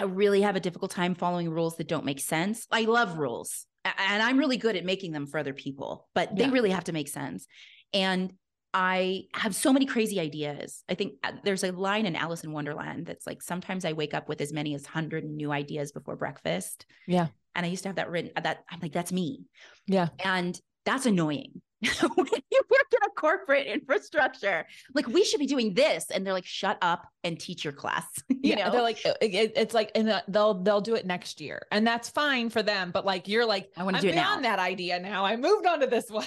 really 0.05 0.41
have 0.41 0.55
a 0.55 0.59
difficult 0.59 0.91
time 0.91 1.15
following 1.15 1.49
rules 1.49 1.77
that 1.77 1.87
don't 1.87 2.05
make 2.05 2.19
sense. 2.19 2.67
I 2.71 2.81
love 2.81 3.17
rules 3.17 3.65
and 3.83 4.21
I'm 4.21 4.37
really 4.37 4.57
good 4.57 4.75
at 4.75 4.85
making 4.85 5.11
them 5.11 5.25
for 5.25 5.39
other 5.39 5.53
people, 5.53 6.07
but 6.13 6.35
they 6.35 6.43
Yeah. 6.43 6.51
really 6.51 6.69
have 6.69 6.83
to 6.85 6.93
make 6.93 7.07
sense. 7.07 7.47
And 7.91 8.31
I 8.73 9.25
have 9.33 9.53
so 9.53 9.71
many 9.71 9.85
crazy 9.85 10.19
ideas. 10.19 10.83
I 10.89 10.95
think 10.95 11.13
uh, 11.23 11.33
there's 11.43 11.63
a 11.63 11.71
line 11.71 12.05
in 12.05 12.15
Alice 12.15 12.43
in 12.43 12.51
Wonderland 12.51 13.05
that's 13.05 13.27
like, 13.27 13.41
sometimes 13.41 13.85
I 13.85 13.93
wake 13.93 14.13
up 14.13 14.27
with 14.27 14.41
as 14.41 14.51
many 14.51 14.73
as 14.73 14.83
100 14.83 15.23
new 15.23 15.51
ideas 15.51 15.91
before 15.91 16.15
breakfast. 16.15 16.85
Yeah. 17.07 17.27
And 17.55 17.65
I 17.65 17.69
used 17.69 17.83
to 17.83 17.89
have 17.89 17.97
that 17.97 18.09
written 18.09 18.31
that 18.41 18.63
I'm 18.69 18.79
like, 18.81 18.93
that's 18.93 19.11
me. 19.11 19.45
Yeah. 19.85 20.07
And 20.23 20.59
that's 20.85 21.05
annoying. 21.05 21.61
when 21.81 22.27
you 22.51 22.61
work 22.71 22.87
in 22.93 23.03
a 23.05 23.09
corporate 23.15 23.67
infrastructure, 23.67 24.65
like 24.95 25.05
we 25.07 25.23
should 25.23 25.39
be 25.39 25.45
doing 25.45 25.73
this. 25.73 26.09
And 26.09 26.25
they're 26.25 26.33
like, 26.33 26.45
shut 26.45 26.77
up 26.81 27.05
and 27.23 27.39
teach 27.39 27.63
your 27.63 27.73
class. 27.73 28.05
you 28.29 28.37
yeah, 28.41 28.65
know, 28.65 28.71
they're 28.71 28.81
like 28.81 29.05
it- 29.05 29.17
it- 29.21 29.53
it's 29.55 29.73
like 29.73 29.91
and 29.93 30.09
uh, 30.09 30.21
they'll 30.29 30.55
they'll 30.55 30.81
do 30.81 30.95
it 30.95 31.05
next 31.05 31.39
year 31.41 31.67
and 31.71 31.85
that's 31.85 32.09
fine 32.09 32.49
for 32.49 32.61
them 32.63 32.91
but 32.91 33.05
like 33.05 33.27
you're 33.27 33.45
like 33.45 33.69
I 33.77 33.83
want 33.83 33.95
to 33.97 34.01
do 34.01 34.09
it 34.09 34.15
now. 34.15 34.23
beyond 34.29 34.45
that 34.45 34.59
idea 34.59 34.99
now 34.99 35.23
I 35.25 35.35
moved 35.37 35.65
on 35.65 35.79
to 35.81 35.87
this 35.87 36.09
one 36.09 36.25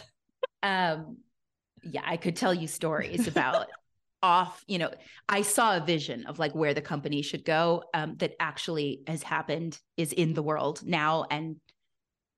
um 0.63 1.19
yeah 1.91 2.03
i 2.05 2.17
could 2.17 2.37
tell 2.37 2.55
you 2.55 2.67
stories 2.67 3.27
about 3.33 3.67
off 4.23 4.65
you 4.67 4.79
know 4.79 4.91
i 5.29 5.43
saw 5.43 5.77
a 5.77 5.81
vision 5.81 6.25
of 6.27 6.39
like 6.39 6.55
where 6.55 6.75
the 6.75 6.81
company 6.81 7.23
should 7.23 7.45
go 7.45 7.85
um 7.95 8.17
that 8.17 8.35
actually 8.41 9.03
has 9.07 9.23
happened 9.23 9.79
is 9.97 10.13
in 10.13 10.33
the 10.35 10.43
world 10.43 10.83
now 10.85 11.25
and 11.31 11.57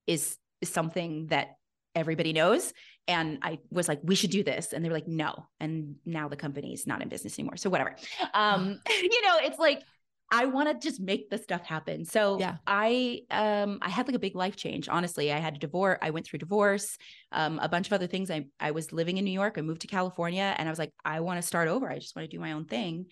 is, 0.09 0.37
is 0.61 0.71
something 0.71 1.27
that 1.27 1.51
everybody 1.95 2.33
knows. 2.33 2.73
And 3.07 3.39
i 3.43 3.59
was 3.71 3.89
like 3.89 4.01
we 4.03 4.15
should 4.15 4.31
do 4.31 4.43
this. 4.43 4.73
And 4.73 4.85
they 4.85 4.89
were 4.89 4.95
like 4.95 5.07
no. 5.07 5.47
And 5.61 5.97
now 6.05 6.29
the 6.29 6.37
company's 6.37 6.87
not 6.87 7.03
in 7.03 7.09
business 7.09 7.39
anymore. 7.39 7.57
So 7.57 7.71
whatever. 7.71 7.95
Um 8.35 8.81
you 8.89 9.23
know 9.23 9.39
it's 9.43 9.59
like 9.59 9.83
I 10.31 10.45
want 10.45 10.69
to 10.69 10.87
just 10.87 11.01
make 11.01 11.31
the 11.31 11.39
stuff 11.39 11.65
happen. 11.65 12.05
So 12.05 12.39
Yeah. 12.39 12.57
I 12.67 13.23
um 13.31 13.79
I 13.81 13.89
had 13.89 14.07
like 14.07 14.17
a 14.17 14.19
big 14.19 14.37
life 14.37 14.57
change. 14.57 14.89
Honestly, 14.89 15.33
I 15.33 15.39
had 15.39 15.57
a 15.57 15.59
divorce. 15.59 15.99
I 16.03 16.11
went 16.11 16.27
through 16.27 16.41
divorce, 16.41 16.99
um, 17.33 17.59
a 17.61 17.69
bunch 17.69 17.87
of 17.87 17.95
other 17.95 18.07
things. 18.07 18.31
I 18.31 18.47
I 18.61 18.73
was 18.73 18.93
living 18.93 19.17
in 19.17 19.25
New 19.25 19.33
York. 19.33 19.57
I 19.57 19.63
moved 19.63 19.81
to 19.83 19.87
California, 19.87 20.55
and 20.59 20.69
I 20.69 20.73
was 20.73 20.79
like, 20.79 20.93
I 21.05 21.21
want 21.21 21.39
to 21.41 21.47
start 21.47 21.69
over. 21.69 21.91
I 21.91 21.99
just 21.99 22.15
want 22.15 22.31
to 22.31 22.37
do 22.37 22.41
my 22.41 22.53
own 22.53 22.67
thing. 22.67 23.07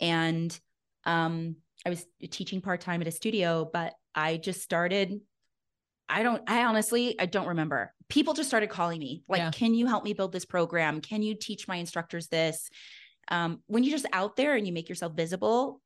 And 0.00 0.58
um, 1.04 1.56
I 1.84 1.90
was 1.90 2.06
teaching 2.30 2.60
part 2.60 2.80
time 2.80 3.00
at 3.02 3.08
a 3.08 3.12
studio, 3.12 3.68
but 3.70 3.94
I 4.14 4.36
just 4.36 4.62
started. 4.62 5.20
I 6.08 6.22
don't. 6.22 6.42
I 6.48 6.64
honestly, 6.64 7.18
I 7.18 7.26
don't 7.26 7.48
remember. 7.48 7.92
People 8.08 8.34
just 8.34 8.48
started 8.48 8.68
calling 8.70 9.00
me, 9.00 9.24
like, 9.28 9.38
Yeah. 9.40 9.50
"Can 9.50 9.74
you 9.74 9.86
help 9.88 10.04
me 10.04 10.12
build 10.12 10.30
this 10.32 10.44
program? 10.44 11.00
Can 11.00 11.22
you 11.22 11.34
teach 11.34 11.66
my 11.66 11.76
instructors 11.76 12.28
this?" 12.28 12.70
Um, 13.28 13.62
when 13.66 13.82
you're 13.82 13.92
just 13.96 14.06
out 14.12 14.36
there 14.36 14.54
and 14.54 14.66
you 14.66 14.72
make 14.72 14.88
yourself 14.88 15.14
visible, 15.14 15.81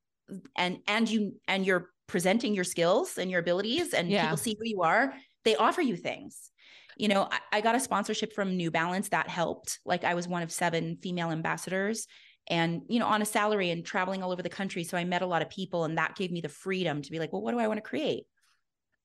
and 0.57 0.79
and 0.87 1.09
you 1.11 1.35
and 1.49 1.67
you're 1.67 1.91
presenting 2.07 2.55
your 2.55 2.65
skills 2.65 3.19
and 3.19 3.31
your 3.31 3.41
abilities 3.41 3.93
and 3.95 4.11
Yeah. 4.11 4.23
people 4.25 4.37
see 4.37 4.57
who 4.59 4.65
you 4.67 4.83
are 4.83 5.15
they 5.45 5.57
offer 5.57 5.81
you 5.83 5.97
things 5.97 6.51
you 6.97 7.09
know 7.09 7.29
I, 7.31 7.59
I 7.59 7.61
got 7.61 7.75
a 7.75 7.81
sponsorship 7.81 8.33
from 8.33 8.57
new 8.57 8.71
balance 8.71 9.09
that 9.11 9.29
helped 9.29 9.81
like 9.85 10.05
i 10.05 10.15
was 10.15 10.27
one 10.29 10.43
of 10.43 10.51
seven 10.53 10.97
female 11.03 11.31
ambassadors 11.31 12.07
and 12.49 12.83
you 12.89 12.99
know 13.01 13.07
on 13.07 13.23
a 13.23 13.27
salary 13.27 13.71
and 13.71 13.85
traveling 13.85 14.23
all 14.23 14.31
over 14.33 14.43
the 14.43 14.49
country 14.49 14.85
so 14.85 14.97
i 14.97 15.05
met 15.05 15.23
a 15.23 15.27
lot 15.27 15.43
of 15.43 15.51
people 15.51 15.85
and 15.85 15.99
that 15.99 16.15
gave 16.17 16.31
me 16.31 16.41
the 16.41 16.49
freedom 16.49 17.03
to 17.03 17.11
be 17.11 17.19
like 17.19 17.33
well 17.33 17.43
what 17.43 17.53
do 17.53 17.59
i 17.59 17.67
want 17.67 17.79
to 17.79 17.83
create 17.89 18.25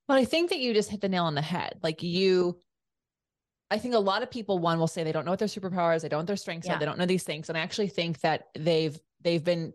But 0.07 0.17
I 0.17 0.25
think 0.25 0.49
that 0.49 0.59
you 0.59 0.73
just 0.73 0.89
hit 0.89 1.01
the 1.01 1.09
nail 1.09 1.25
on 1.25 1.35
the 1.35 1.41
head. 1.41 1.79
Like 1.81 2.03
you, 2.03 2.59
I 3.69 3.77
think 3.77 3.93
a 3.95 3.99
lot 3.99 4.23
of 4.23 4.29
people, 4.29 4.59
one 4.59 4.77
will 4.79 4.87
say 4.87 5.03
they 5.03 5.13
don't 5.13 5.23
know 5.25 5.31
what 5.31 5.39
their 5.39 5.47
superpowers, 5.47 6.01
they 6.01 6.09
don't 6.09 6.17
know 6.17 6.21
what 6.21 6.27
their 6.27 6.35
strengths 6.35 6.67
Yeah. 6.67 6.75
are, 6.75 6.79
they 6.79 6.85
don't 6.85 6.97
know 6.97 7.05
these 7.05 7.23
things. 7.23 7.47
And 7.47 7.57
I 7.57 7.61
actually 7.61 7.87
think 7.87 8.19
that 8.21 8.47
they've 8.57 8.97
they've 9.23 9.43
been 9.43 9.71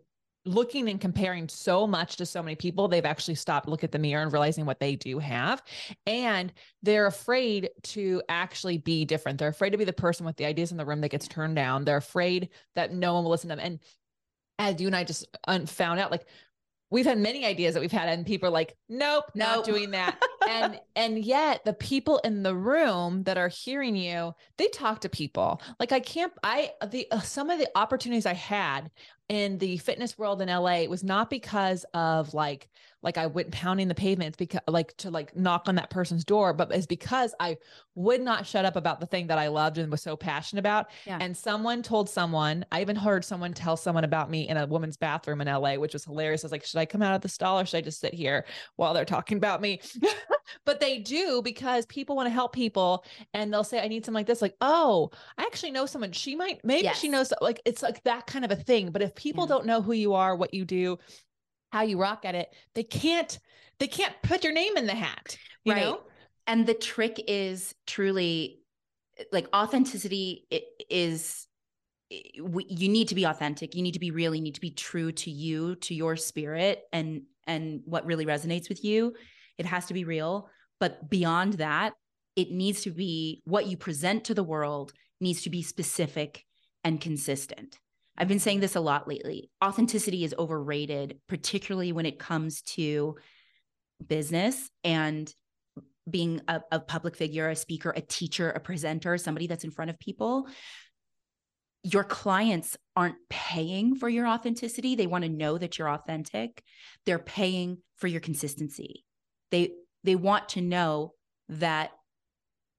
looking 0.47 0.89
and 0.89 0.99
comparing 0.99 1.49
so 1.49 1.85
much 1.85 2.17
to 2.17 2.25
so 2.25 2.41
many 2.41 2.55
people, 2.55 2.87
they've 2.87 3.05
actually 3.05 3.35
stopped 3.35 3.67
look 3.67 3.83
at 3.83 3.91
the 3.91 3.99
mirror 3.99 4.23
and 4.23 4.31
realizing 4.31 4.65
what 4.65 4.79
they 4.79 4.95
do 4.95 5.19
have. 5.19 5.61
And 6.05 6.51
they're 6.81 7.07
afraid 7.07 7.69
to 7.83 8.21
actually 8.29 8.77
be 8.77 9.05
different. 9.05 9.39
They're 9.39 9.49
afraid 9.49 9.71
to 9.71 9.77
be 9.77 9.83
the 9.83 9.93
person 9.93 10.25
with 10.25 10.37
the 10.37 10.45
ideas 10.45 10.71
in 10.71 10.77
the 10.77 10.85
room 10.85 11.01
that 11.01 11.09
gets 11.09 11.27
turned 11.27 11.55
down. 11.55 11.85
They're 11.85 11.97
afraid 11.97 12.49
that 12.75 12.93
no 12.93 13.13
one 13.13 13.23
will 13.23 13.31
listen 13.31 13.49
to 13.49 13.55
them. 13.55 13.65
And 13.65 13.79
as 14.59 14.81
you 14.81 14.87
and 14.87 14.95
I 14.95 15.03
just 15.03 15.25
found 15.67 15.99
out, 15.99 16.11
like 16.11 16.25
we've 16.89 17.05
had 17.05 17.17
many 17.17 17.45
ideas 17.45 17.73
that 17.73 17.81
we've 17.81 17.91
had, 17.91 18.09
and 18.09 18.25
people 18.25 18.47
are 18.47 18.51
like, 18.51 18.75
nope, 18.89 19.25
not 19.35 19.65
doing 19.65 19.91
that. 19.91 20.21
and 20.49 20.79
and 20.95 21.19
yet 21.19 21.63
the 21.65 21.73
people 21.73 22.19
in 22.19 22.43
the 22.43 22.55
room 22.55 23.23
that 23.23 23.37
are 23.37 23.49
hearing 23.49 23.95
you, 23.95 24.33
they 24.57 24.67
talk 24.67 25.01
to 25.01 25.09
people. 25.09 25.61
Like 25.79 25.91
I 25.91 25.99
can't, 25.99 26.33
I 26.43 26.71
the 26.89 27.07
uh, 27.11 27.19
some 27.21 27.49
of 27.49 27.59
the 27.59 27.69
opportunities 27.75 28.25
I 28.25 28.33
had 28.33 28.89
in 29.29 29.57
the 29.57 29.77
fitness 29.77 30.17
world 30.17 30.41
in 30.41 30.47
LA 30.47 30.77
it 30.77 30.89
was 30.89 31.03
not 31.03 31.29
because 31.29 31.85
of 31.93 32.33
like 32.33 32.69
like 33.03 33.17
I 33.17 33.27
went 33.27 33.51
pounding 33.51 33.87
the 33.87 33.95
pavements 33.95 34.35
because 34.37 34.59
like 34.67 34.95
to 34.97 35.11
like 35.11 35.35
knock 35.35 35.67
on 35.67 35.75
that 35.75 35.89
person's 35.89 36.25
door, 36.25 36.51
but 36.51 36.71
it's 36.71 36.85
because 36.85 37.33
I 37.39 37.57
would 37.95 38.21
not 38.21 38.45
shut 38.45 38.65
up 38.65 38.75
about 38.75 38.99
the 38.99 39.05
thing 39.05 39.27
that 39.27 39.37
I 39.37 39.47
loved 39.47 39.77
and 39.77 39.91
was 39.91 40.01
so 40.01 40.15
passionate 40.17 40.59
about. 40.59 40.87
Yeah. 41.05 41.19
And 41.21 41.35
someone 41.35 41.83
told 41.83 42.09
someone, 42.09 42.65
I 42.71 42.81
even 42.81 42.95
heard 42.95 43.23
someone 43.23 43.53
tell 43.53 43.77
someone 43.77 44.03
about 44.03 44.31
me 44.31 44.49
in 44.49 44.57
a 44.57 44.65
woman's 44.65 44.97
bathroom 44.97 45.41
in 45.41 45.47
LA, 45.47 45.75
which 45.75 45.93
was 45.93 46.05
hilarious. 46.05 46.43
I 46.43 46.47
was 46.47 46.51
like, 46.51 46.65
should 46.65 46.79
I 46.79 46.85
come 46.85 47.01
out 47.01 47.13
of 47.13 47.21
the 47.21 47.29
stall 47.29 47.59
or 47.59 47.65
should 47.65 47.77
I 47.77 47.81
just 47.81 47.99
sit 47.99 48.13
here 48.13 48.45
while 48.77 48.93
they're 48.93 49.05
talking 49.05 49.37
about 49.37 49.61
me? 49.61 49.79
but 50.65 50.79
they 50.79 50.99
do 50.99 51.41
because 51.41 51.85
people 51.85 52.15
want 52.15 52.27
to 52.27 52.31
help 52.33 52.53
people 52.53 53.03
and 53.33 53.51
they'll 53.51 53.63
say, 53.63 53.79
I 53.79 53.87
need 53.87 54.05
something 54.05 54.15
like 54.19 54.27
this. 54.27 54.41
Like, 54.41 54.55
oh, 54.61 55.11
I 55.37 55.43
actually 55.43 55.71
know 55.71 55.85
someone. 55.85 56.11
She 56.11 56.35
might, 56.35 56.63
maybe 56.63 56.87
she 56.93 57.07
knows, 57.09 57.31
like, 57.41 57.61
it's 57.65 57.81
like 57.81 58.03
that 58.03 58.27
kind 58.27 58.45
of 58.45 58.51
a 58.51 58.55
thing. 58.55 58.91
But 58.91 59.01
if 59.01 59.15
people 59.15 59.45
Yeah. 59.45 59.55
don't 59.55 59.65
know 59.65 59.81
who 59.81 59.93
you 59.93 60.13
are, 60.13 60.35
what 60.35 60.53
you 60.53 60.65
do, 60.65 60.97
how 61.71 61.81
you 61.81 61.99
rock 61.99 62.25
at 62.25 62.35
it, 62.35 62.53
they 62.75 62.83
can't, 62.83 63.37
they 63.79 63.87
can't 63.87 64.13
put 64.23 64.43
your 64.43 64.53
name 64.53 64.77
in 64.77 64.87
the 64.87 64.95
hat, 64.95 65.37
you 65.63 65.73
Right. 65.73 65.81
know? 65.81 66.01
and 66.47 66.65
the 66.65 66.73
trick 66.73 67.21
is 67.27 67.75
truly 67.85 68.61
eh, 69.17 69.25
like 69.33 69.47
authenticity 69.53 70.47
is 70.89 71.45
eh, 72.09 72.19
you 72.35 72.87
need 72.87 73.09
to 73.09 73.15
be 73.15 73.25
authentic 73.25 73.75
you 73.75 73.81
need 73.83 73.93
to 73.93 73.99
be 73.99 74.11
real 74.11 74.33
you 74.33 74.41
need 74.41 74.55
to 74.55 74.61
be 74.61 74.71
true 74.71 75.11
to 75.11 75.29
you 75.29 75.75
to 75.75 75.93
your 75.93 76.15
spirit 76.15 76.83
and 76.93 77.23
and 77.47 77.81
what 77.85 78.05
really 78.05 78.25
resonates 78.25 78.69
with 78.69 78.81
you 78.83 79.13
it 79.57 79.65
has 79.65 79.85
to 79.85 79.93
be 79.93 80.03
real 80.03 80.49
but 80.79 81.09
beyond 81.09 81.53
that 81.53 81.93
it 82.35 82.51
needs 82.51 82.81
to 82.83 82.91
be 82.91 83.41
what 83.45 83.67
you 83.67 83.77
present 83.77 84.25
to 84.25 84.33
the 84.33 84.43
world 84.43 84.93
needs 85.19 85.41
to 85.41 85.49
be 85.49 85.61
specific 85.61 86.43
and 86.83 87.01
consistent 87.01 87.79
i've 88.17 88.27
been 88.27 88.39
saying 88.39 88.59
this 88.59 88.75
a 88.75 88.79
lot 88.79 89.07
lately 89.07 89.49
authenticity 89.63 90.23
is 90.23 90.35
overrated 90.37 91.19
particularly 91.27 91.91
when 91.91 92.05
it 92.05 92.19
comes 92.19 92.61
to 92.61 93.15
business 94.05 94.69
and 94.83 95.33
being 96.09 96.41
a, 96.47 96.61
a 96.71 96.79
public 96.79 97.15
figure, 97.15 97.49
a 97.49 97.55
speaker, 97.55 97.93
a 97.95 98.01
teacher, 98.01 98.49
a 98.49 98.59
presenter, 98.59 99.17
somebody 99.17 99.47
that's 99.47 99.63
in 99.63 99.71
front 99.71 99.91
of 99.91 99.99
people, 99.99 100.47
your 101.83 102.03
clients 102.03 102.75
aren't 102.95 103.17
paying 103.29 103.95
for 103.95 104.09
your 104.09 104.27
authenticity. 104.27 104.95
They 104.95 105.07
want 105.07 105.23
to 105.23 105.29
know 105.29 105.57
that 105.57 105.77
you're 105.77 105.89
authentic. 105.89 106.63
They're 107.05 107.19
paying 107.19 107.77
for 107.95 108.07
your 108.07 108.21
consistency. 108.21 109.05
They 109.51 109.71
they 110.03 110.15
want 110.15 110.49
to 110.49 110.61
know 110.61 111.13
that 111.49 111.91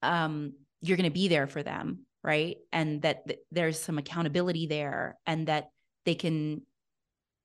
um, 0.03 0.53
you're 0.81 0.97
going 0.97 1.11
to 1.11 1.11
be 1.11 1.29
there 1.29 1.47
for 1.47 1.63
them, 1.63 2.07
right? 2.23 2.57
And 2.73 3.03
that 3.03 3.27
th- 3.27 3.41
there's 3.51 3.79
some 3.79 3.99
accountability 3.99 4.67
there, 4.67 5.19
and 5.27 5.49
that 5.49 5.71
they 6.05 6.15
can 6.15 6.63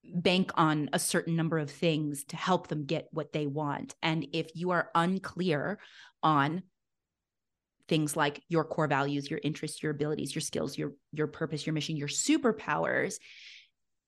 bank 0.04 0.52
on 0.56 0.90
a 0.92 1.00
certain 1.00 1.36
number 1.36 1.58
of 1.58 1.72
things 1.72 2.26
to 2.26 2.36
help 2.36 2.68
them 2.68 2.86
get 2.86 3.08
what 3.12 3.32
they 3.32 3.48
want. 3.48 3.96
And 4.02 4.28
if 4.34 4.50
you 4.54 4.72
are 4.72 4.90
unclear 4.94 5.80
on 6.22 6.64
things 7.88 8.16
like 8.16 8.42
your 8.50 8.64
core 8.64 8.88
values, 8.88 9.30
your 9.30 9.40
interests, 9.44 9.82
your 9.82 9.92
abilities, 9.92 10.36
your 10.36 10.42
skills, 10.42 10.78
your 10.78 10.94
your 11.12 11.28
purpose, 11.28 11.66
your 11.66 11.74
mission, 11.74 11.98
your 11.98 12.08
superpowers, 12.08 13.16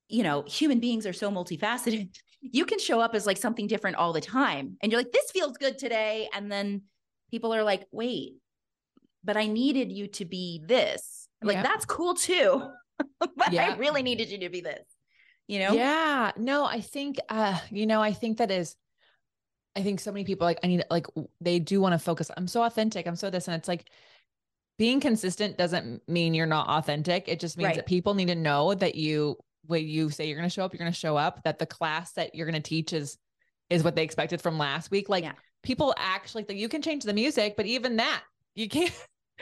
you 0.09 0.23
know, 0.23 0.43
human 0.47 0.79
beings 0.79 1.05
are 1.05 1.13
so 1.13 1.31
multifaceted. 1.31 2.09
You 2.41 2.65
can 2.65 2.77
show 2.77 2.99
up 2.99 3.15
as 3.15 3.25
like 3.25 3.37
something 3.37 3.65
different 3.65 3.95
all 3.97 4.13
the 4.13 4.21
time 4.21 4.77
and 4.83 4.91
you're 4.91 5.01
like 5.01 5.11
this 5.11 5.31
feels 5.31 5.57
good 5.57 5.79
today 5.79 6.29
and 6.31 6.51
then 6.51 6.83
people 7.31 7.55
are 7.55 7.63
like, 7.63 7.87
"Wait, 7.91 8.33
but 9.23 9.35
I 9.35 9.47
needed 9.47 9.91
you 9.91 10.05
to 10.09 10.25
be 10.25 10.61
this." 10.63 11.27
Like 11.41 11.55
Yeah. 11.55 11.63
that's 11.63 11.85
cool 11.85 12.13
too. 12.13 12.61
but 13.19 13.51
Yeah. 13.51 13.71
I 13.71 13.77
really 13.77 14.03
needed 14.03 14.29
you 14.29 14.37
to 14.39 14.49
be 14.49 14.61
this. 14.61 14.85
You 15.47 15.57
know? 15.59 15.73
Yeah. 15.73 16.33
No, 16.37 16.65
I 16.65 16.81
think 16.81 17.17
uh, 17.29 17.57
you 17.71 17.87
know, 17.87 17.99
I 18.03 18.13
think 18.13 18.37
that 18.37 18.51
is 18.51 18.75
I 19.75 19.81
think 19.81 19.99
so 19.99 20.11
many 20.11 20.23
people 20.23 20.45
like 20.45 20.59
I 20.63 20.67
need 20.67 20.83
like 20.91 21.07
they 21.41 21.57
do 21.57 21.81
want 21.81 21.93
to 21.93 21.99
focus. 21.99 22.29
I'm 22.37 22.47
so 22.47 22.61
authentic. 22.61 23.07
I'm 23.07 23.15
so 23.15 23.31
this. 23.31 23.47
And 23.47 23.55
it's 23.57 23.67
like 23.67 23.89
being 24.77 24.99
consistent 24.99 25.57
doesn't 25.57 26.07
mean 26.07 26.35
you're 26.35 26.45
not 26.45 26.67
authentic. 26.67 27.27
It 27.27 27.39
just 27.39 27.57
means 27.57 27.69
Right. 27.69 27.75
that 27.77 27.87
people 27.87 28.13
need 28.13 28.27
to 28.27 28.35
know 28.35 28.75
that 28.75 28.93
you 28.93 29.37
when 29.67 29.87
you 29.87 30.09
say 30.09 30.27
you're 30.27 30.37
gonna 30.37 30.49
show 30.49 30.63
up, 30.65 30.73
you're 30.73 30.79
gonna 30.79 30.91
show 30.91 31.17
up, 31.17 31.41
that 31.43 31.59
the 31.59 31.65
class 31.65 32.13
that 32.13 32.35
you're 32.35 32.45
gonna 32.45 32.59
teach 32.59 32.93
is 32.93 33.17
is 33.69 33.83
what 33.83 33.95
they 33.95 34.03
expected 34.03 34.41
from 34.41 34.57
last 34.57 34.91
week. 34.91 35.09
Like 35.09 35.23
Yeah. 35.23 35.33
people 35.63 35.93
actually 35.97 36.43
that 36.43 36.55
you 36.55 36.69
can 36.69 36.81
change 36.81 37.03
the 37.03 37.13
music, 37.13 37.55
but 37.57 37.65
even 37.65 37.95
that 37.97 38.23
you 38.55 38.69
can't 38.69 38.93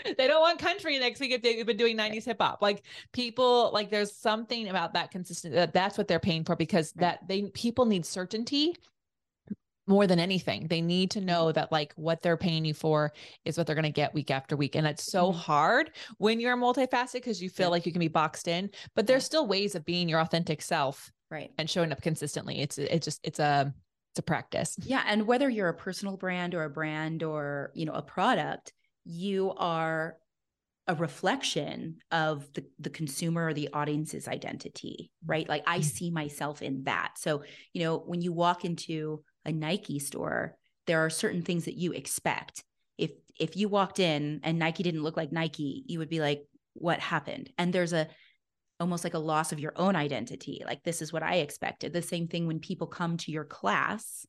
they 0.17 0.27
don't 0.27 0.41
want 0.41 0.57
country 0.59 0.97
next 0.97 1.19
week 1.19 1.31
if 1.31 1.41
they've 1.41 1.65
been 1.65 1.77
doing 1.77 1.95
90s 1.97 2.25
hip 2.25 2.37
hop. 2.41 2.61
Like 2.61 2.83
people 3.11 3.69
like 3.73 3.89
there's 3.91 4.15
something 4.15 4.69
about 4.69 4.93
that 4.93 5.11
consistent 5.11 5.53
that 5.53 5.73
that's 5.73 5.97
what 5.97 6.07
they're 6.07 6.19
paying 6.19 6.43
for 6.43 6.55
because 6.55 6.91
that 6.93 7.19
they 7.27 7.43
people 7.53 7.85
need 7.85 8.05
certainty 8.05 8.75
more 9.87 10.07
than 10.07 10.19
anything. 10.19 10.67
They 10.67 10.81
need 10.81 11.11
to 11.11 11.21
know 11.21 11.51
that 11.51 11.71
like 11.71 11.93
what 11.95 12.21
they're 12.21 12.37
paying 12.37 12.63
you 12.65 12.73
for 12.73 13.11
is 13.45 13.57
what 13.57 13.67
they're 13.67 13.75
going 13.75 13.83
to 13.83 13.89
get 13.91 14.13
week 14.13 14.31
after 14.31 14.55
week. 14.55 14.75
And 14.75 14.87
it's 14.87 15.03
so 15.03 15.31
Mhm. 15.31 15.33
hard 15.33 15.91
when 16.17 16.39
you're 16.39 16.55
multifaceted 16.57 17.13
because 17.13 17.41
you 17.41 17.49
feel 17.49 17.67
Yeah. 17.67 17.71
like 17.71 17.85
you 17.85 17.91
can 17.91 17.99
be 17.99 18.07
boxed 18.07 18.47
in, 18.47 18.69
but 18.95 19.07
there's 19.07 19.25
still 19.25 19.47
ways 19.47 19.75
of 19.75 19.83
being 19.85 20.07
your 20.07 20.19
authentic 20.21 20.61
self 20.61 21.11
Right. 21.29 21.53
and 21.57 21.69
showing 21.69 21.91
up 21.91 22.01
consistently. 22.01 22.61
It's 22.61 22.77
it's 22.77 23.05
just 23.05 23.19
it's 23.23 23.39
a 23.39 23.73
it's 24.11 24.19
a 24.19 24.23
practice. 24.23 24.79
Yeah, 24.81 25.03
and 25.07 25.27
whether 25.27 25.49
you're 25.49 25.69
a 25.69 25.73
personal 25.73 26.17
brand 26.17 26.53
or 26.55 26.63
a 26.63 26.69
brand 26.69 27.23
or, 27.23 27.71
you 27.73 27.85
know, 27.85 27.93
a 27.93 28.03
product, 28.03 28.73
you 29.05 29.51
are 29.53 30.17
a 30.87 30.95
reflection 30.95 31.99
of 32.11 32.51
the 32.53 32.65
the 32.79 32.89
consumer 32.89 33.47
or 33.47 33.53
the 33.53 33.69
audience's 33.73 34.27
identity, 34.27 35.11
right? 35.25 35.47
Like 35.49 35.63
I 35.67 35.79
Mhm. 35.79 35.83
see 35.83 36.11
myself 36.11 36.61
in 36.61 36.83
that. 36.83 37.13
So, 37.17 37.43
you 37.73 37.83
know, 37.83 37.97
when 37.99 38.21
you 38.21 38.33
walk 38.33 38.65
into 38.65 39.23
a 39.45 39.51
Nike 39.51 39.99
store, 39.99 40.55
there 40.87 40.99
are 40.99 41.09
certain 41.09 41.41
things 41.41 41.65
that 41.65 41.77
you 41.77 41.91
expect. 41.91 42.63
If 42.97 43.11
if 43.39 43.55
you 43.55 43.69
walked 43.69 43.99
in 43.99 44.41
and 44.43 44.59
Nike 44.59 44.83
didn't 44.83 45.03
look 45.03 45.17
like 45.17 45.31
Nike, 45.31 45.83
you 45.87 45.99
would 45.99 46.09
be 46.09 46.19
like, 46.19 46.43
what 46.73 46.99
happened? 46.99 47.51
And 47.57 47.73
there's 47.73 47.93
a 47.93 48.07
almost 48.79 49.03
like 49.03 49.13
a 49.13 49.19
loss 49.19 49.51
of 49.51 49.59
your 49.59 49.73
own 49.75 49.95
identity. 49.95 50.61
Like 50.65 50.83
this 50.83 51.01
is 51.01 51.13
what 51.13 51.23
I 51.23 51.35
expected. 51.35 51.93
The 51.93 52.01
same 52.01 52.27
thing 52.27 52.47
when 52.47 52.59
people 52.59 52.87
come 52.87 53.17
to 53.17 53.31
your 53.31 53.45
class, 53.45 54.25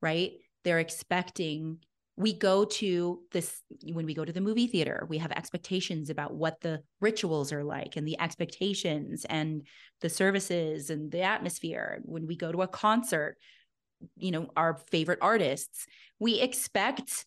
right? 0.00 0.32
They're 0.64 0.78
expecting 0.78 1.78
we 2.16 2.34
go 2.34 2.66
to 2.66 3.20
this 3.32 3.62
when 3.94 4.04
we 4.04 4.12
go 4.12 4.26
to 4.26 4.32
the 4.32 4.42
movie 4.42 4.66
theater, 4.66 5.06
we 5.08 5.16
have 5.18 5.32
expectations 5.32 6.10
about 6.10 6.34
what 6.34 6.60
the 6.60 6.82
rituals 7.00 7.50
are 7.50 7.64
like 7.64 7.96
and 7.96 8.06
the 8.06 8.20
expectations 8.20 9.24
and 9.30 9.66
the 10.02 10.10
services 10.10 10.90
and 10.90 11.10
the 11.10 11.22
atmosphere. 11.22 12.00
When 12.04 12.26
we 12.26 12.36
go 12.36 12.52
to 12.52 12.60
a 12.60 12.68
concert, 12.68 13.38
you 14.16 14.30
know, 14.30 14.50
our 14.56 14.78
favorite 14.90 15.18
artists, 15.22 15.86
we 16.18 16.40
expect, 16.40 17.26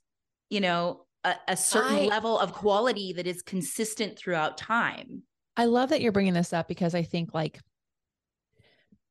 you 0.49 0.61
know, 0.61 1.05
a, 1.23 1.35
a 1.47 1.57
certain 1.57 1.95
I- 1.95 2.05
level 2.05 2.39
of 2.39 2.53
quality 2.53 3.13
that 3.13 3.27
is 3.27 3.41
consistent 3.41 4.17
throughout 4.17 4.57
time. 4.57 5.23
I 5.55 5.65
love 5.65 5.89
that 5.89 6.01
you're 6.01 6.11
bringing 6.11 6.33
this 6.33 6.51
up 6.53 6.67
because 6.67 6.95
I 6.95 7.03
think 7.03 7.33
like 7.33 7.59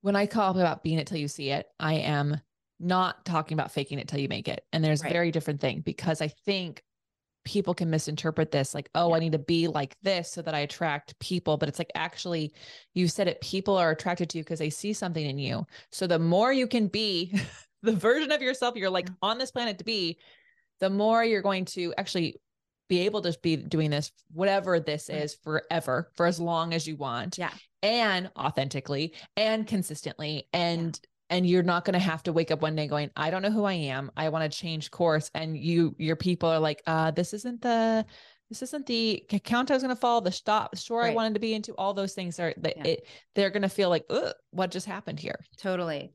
when 0.01 0.17
I 0.17 0.27
call 0.27 0.59
about 0.59 0.83
being 0.83 0.99
it 0.99 1.07
till 1.07 1.19
you 1.19 1.29
see 1.29 1.51
it, 1.51 1.67
I 1.79 1.95
am 1.95 2.41
not 2.81 3.25
talking 3.25 3.55
about 3.55 3.71
faking 3.71 4.01
it 4.01 4.09
till 4.09 4.19
you 4.19 4.29
make 4.29 4.49
it. 4.49 4.65
And 4.73 4.83
there's 4.83 5.03
Right. 5.03 5.11
a 5.11 5.13
very 5.13 5.31
different 5.31 5.61
thing 5.61 5.81
because 5.81 6.21
I 6.21 6.29
think 6.29 6.83
people 7.45 7.75
can 7.75 7.91
misinterpret 7.91 8.51
this 8.51 8.75
like, 8.75 8.89
oh, 8.95 9.09
Yeah. 9.11 9.17
I 9.17 9.19
need 9.19 9.33
to 9.33 9.39
be 9.39 9.69
like 9.69 9.97
this 10.03 10.31
so 10.31 10.43
that 10.43 10.55
I 10.55 10.61
attract 10.61 11.19
people. 11.19 11.57
But 11.57 11.69
it's 11.69 11.79
like, 11.79 11.91
actually, 11.95 12.53
you 12.95 13.09
said 13.09 13.29
it, 13.29 13.41
people 13.41 13.77
are 13.77 13.91
attracted 13.91 14.31
to 14.31 14.39
you 14.39 14.45
because 14.45 14.59
they 14.59 14.71
see 14.71 14.93
something 14.93 15.25
in 15.25 15.39
you. 15.39 15.67
So 15.91 16.07
the 16.07 16.19
more 16.19 16.53
you 16.53 16.67
can 16.67 16.87
be 16.89 17.33
the 17.83 17.93
version 17.93 18.31
of 18.33 18.43
yourself 18.43 18.77
you're 18.77 18.91
like 18.91 19.09
Yeah. 19.09 19.15
on 19.23 19.39
this 19.39 19.51
planet 19.51 19.79
to 19.79 19.85
be, 19.85 20.19
the 20.81 20.91
more 20.91 21.25
you're 21.25 21.43
going 21.43 21.65
to 21.67 21.93
actually 21.99 22.37
be 22.89 23.01
able 23.01 23.23
to 23.23 23.37
be 23.43 23.57
doing 23.57 23.91
this, 23.91 24.13
whatever 24.33 24.79
this 24.79 25.09
Right. 25.09 25.23
is, 25.23 25.35
forever, 25.35 26.11
for 26.15 26.27
as 26.27 26.39
long 26.39 26.75
as 26.75 26.87
you 26.87 26.97
want. 26.97 27.39
Yeah. 27.39 27.53
And 27.83 28.31
authentically 28.37 29.15
and 29.37 29.67
consistently. 29.67 30.47
And 30.53 30.99
and 31.33 31.47
you're 31.47 31.63
not 31.63 31.85
going 31.85 31.95
to 31.95 31.99
have 31.99 32.23
to 32.23 32.33
wake 32.33 32.51
up 32.51 32.63
one 32.63 32.77
day 32.77 32.87
going 32.87 33.11
i 33.17 33.31
don't 33.31 33.43
know 33.43 33.51
who 33.51 33.65
i 33.65 33.73
am 33.73 34.11
i 34.17 34.29
want 34.29 34.51
to 34.51 34.59
change 34.59 34.91
course 34.91 35.31
and 35.35 35.57
you 35.57 35.97
your 35.99 36.17
people 36.17 36.49
are 36.49 36.61
like 36.61 36.83
uh 36.87 37.11
this 37.11 37.33
isn't 37.33 37.61
the 37.63 38.05
this 38.53 38.61
isn't 38.61 38.85
the 38.85 39.25
account 39.33 39.71
I 39.71 39.75
was 39.75 39.83
going 39.83 39.95
to 39.95 39.99
follow, 39.99 40.21
the 40.21 40.31
stop 40.31 40.77
store 40.77 41.01
right. 41.01 41.13
I 41.13 41.15
wanted 41.15 41.33
to 41.33 41.41
be 41.41 41.55
into. 41.55 41.73
All 41.77 41.95
those 41.95 42.13
things 42.13 42.39
are 42.39 42.53
that 42.59 42.77
yeah. 42.77 42.85
it, 42.85 43.07
they're 43.35 43.49
going 43.49 43.63
to 43.63 43.69
feel 43.71 43.89
like, 43.89 44.05
what 44.51 44.71
just 44.71 44.85
happened 44.85 45.19
here? 45.19 45.39
Totally. 45.57 46.13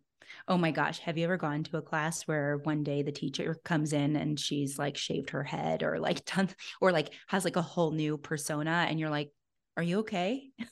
Oh 0.48 0.56
my 0.56 0.70
gosh. 0.70 1.00
Have 1.00 1.18
you 1.18 1.24
ever 1.24 1.38
gone 1.38 1.64
to 1.64 1.78
a 1.78 1.82
class 1.82 2.28
where 2.28 2.58
one 2.58 2.84
day 2.84 3.02
the 3.02 3.12
teacher 3.12 3.58
comes 3.66 3.92
in 3.92 4.16
and 4.16 4.40
she's 4.40 4.78
like 4.78 4.98
shaved 4.98 5.32
her 5.32 5.44
head 5.44 5.82
or 5.82 6.00
like 6.00 6.26
done 6.36 6.50
or 6.80 6.92
like 6.92 7.12
has 7.26 7.44
like 7.44 7.56
a 7.56 7.62
whole 7.64 7.90
new 7.90 8.18
persona 8.18 8.86
and 8.88 9.00
you're 9.00 9.10
like, 9.10 9.32
are 9.76 9.84
you 9.84 10.00
okay? 10.00 10.52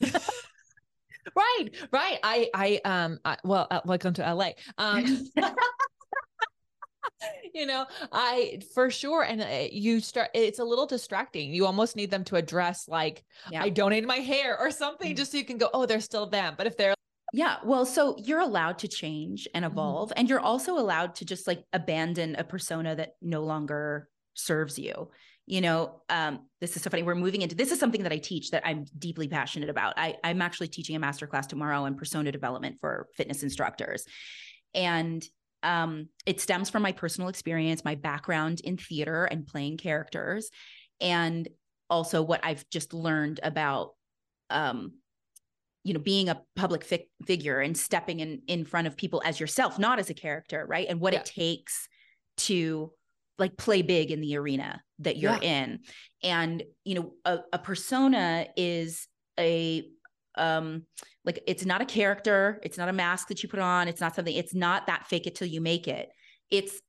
right. 1.34 1.68
Right. 1.90 2.18
I, 2.22 2.50
I, 2.54 2.80
um, 2.84 3.18
I, 3.24 3.36
well, 3.44 3.66
uh, 3.70 3.80
welcome 3.84 4.14
to 4.14 4.34
LA. 4.34 4.50
Um, 4.78 5.28
you 7.54 7.66
know, 7.66 7.86
I 8.12 8.60
for 8.74 8.90
sure. 8.90 9.22
And 9.22 9.42
uh, 9.42 9.68
you 9.70 10.00
start, 10.00 10.30
it's 10.34 10.58
a 10.58 10.64
little 10.64 10.86
distracting. 10.86 11.52
You 11.52 11.66
almost 11.66 11.96
need 11.96 12.10
them 12.10 12.24
to 12.24 12.36
address, 12.36 12.88
like, 12.88 13.24
yeah. 13.50 13.62
I 13.62 13.70
donated 13.70 14.06
my 14.06 14.16
hair 14.16 14.58
or 14.58 14.70
something, 14.70 15.08
mm-hmm. 15.08 15.16
just 15.16 15.32
so 15.32 15.38
you 15.38 15.44
can 15.44 15.58
go, 15.58 15.70
oh, 15.72 15.86
they're 15.86 16.00
still 16.00 16.26
them. 16.26 16.54
But 16.56 16.66
if 16.66 16.76
they're 16.76 16.94
yeah. 17.32 17.56
Well, 17.64 17.84
so 17.84 18.16
you're 18.18 18.40
allowed 18.40 18.78
to 18.78 18.88
change 18.88 19.48
and 19.52 19.64
mm-hmm. 19.64 19.72
evolve, 19.72 20.10
mm-hmm. 20.10 20.20
and 20.20 20.28
you're 20.28 20.40
also 20.40 20.78
allowed 20.78 21.16
to 21.16 21.24
just 21.24 21.46
like 21.46 21.64
abandon 21.72 22.36
a 22.36 22.44
persona 22.44 22.94
that 22.96 23.14
no 23.20 23.42
longer 23.42 24.08
serves 24.34 24.78
you. 24.78 25.10
You 25.46 25.60
know, 25.60 26.02
um, 26.08 26.40
this 26.60 26.76
is 26.76 26.82
so 26.82 26.90
funny. 26.90 27.04
We're 27.04 27.14
moving 27.14 27.42
into 27.42 27.54
this 27.54 27.70
is 27.70 27.78
something 27.78 28.02
that 28.02 28.12
I 28.12 28.18
teach 28.18 28.50
that 28.50 28.66
I'm 28.66 28.84
deeply 28.98 29.28
passionate 29.28 29.70
about. 29.70 29.94
I, 29.96 30.16
I'm 30.24 30.42
actually 30.42 30.68
teaching 30.68 30.96
a 30.96 30.98
master 30.98 31.26
class 31.26 31.46
tomorrow 31.46 31.84
on 31.84 31.94
persona 31.94 32.32
development 32.32 32.78
for 32.80 33.06
fitness 33.16 33.42
instructors. 33.42 34.04
And 34.74 35.24
um, 35.62 36.08
it 36.26 36.40
stems 36.40 36.68
from 36.68 36.82
my 36.82 36.92
personal 36.92 37.28
experience, 37.28 37.84
my 37.84 37.94
background 37.94 38.60
in 38.64 38.76
theater 38.76 39.24
and 39.24 39.46
playing 39.46 39.78
characters, 39.78 40.50
and 41.00 41.48
also 41.88 42.22
what 42.22 42.40
I've 42.44 42.68
just 42.70 42.92
learned 42.92 43.40
about 43.42 43.90
um, 44.50 44.94
you 45.86 45.94
know 45.94 46.00
being 46.00 46.28
a 46.28 46.42
public 46.56 46.84
fi- 46.84 47.06
figure 47.26 47.60
and 47.60 47.76
stepping 47.76 48.20
in 48.20 48.42
in 48.48 48.64
front 48.64 48.88
of 48.88 48.96
people 48.96 49.22
as 49.24 49.38
yourself 49.38 49.78
not 49.78 50.00
as 50.00 50.10
a 50.10 50.14
character 50.14 50.66
right 50.66 50.88
and 50.88 51.00
what 51.00 51.12
yeah. 51.12 51.20
it 51.20 51.24
takes 51.24 51.88
to 52.36 52.90
like 53.38 53.56
play 53.56 53.82
big 53.82 54.10
in 54.10 54.20
the 54.20 54.36
arena 54.36 54.80
that 55.00 55.16
you're 55.16 55.38
yeah. 55.42 55.62
in 55.62 55.80
and 56.22 56.62
you 56.84 56.94
know 56.94 57.12
a, 57.24 57.38
a 57.52 57.58
persona 57.58 58.46
is 58.56 59.08
a 59.38 59.88
um 60.36 60.82
like 61.24 61.42
it's 61.46 61.64
not 61.64 61.80
a 61.80 61.86
character 61.86 62.60
it's 62.62 62.78
not 62.78 62.88
a 62.88 62.92
mask 62.92 63.28
that 63.28 63.42
you 63.42 63.48
put 63.48 63.60
on 63.60 63.88
it's 63.88 64.00
not 64.00 64.14
something 64.14 64.34
it's 64.34 64.54
not 64.54 64.86
that 64.86 65.06
fake 65.06 65.26
it 65.26 65.34
till 65.34 65.48
you 65.48 65.60
make 65.60 65.88
it 65.88 66.08
it's 66.50 66.80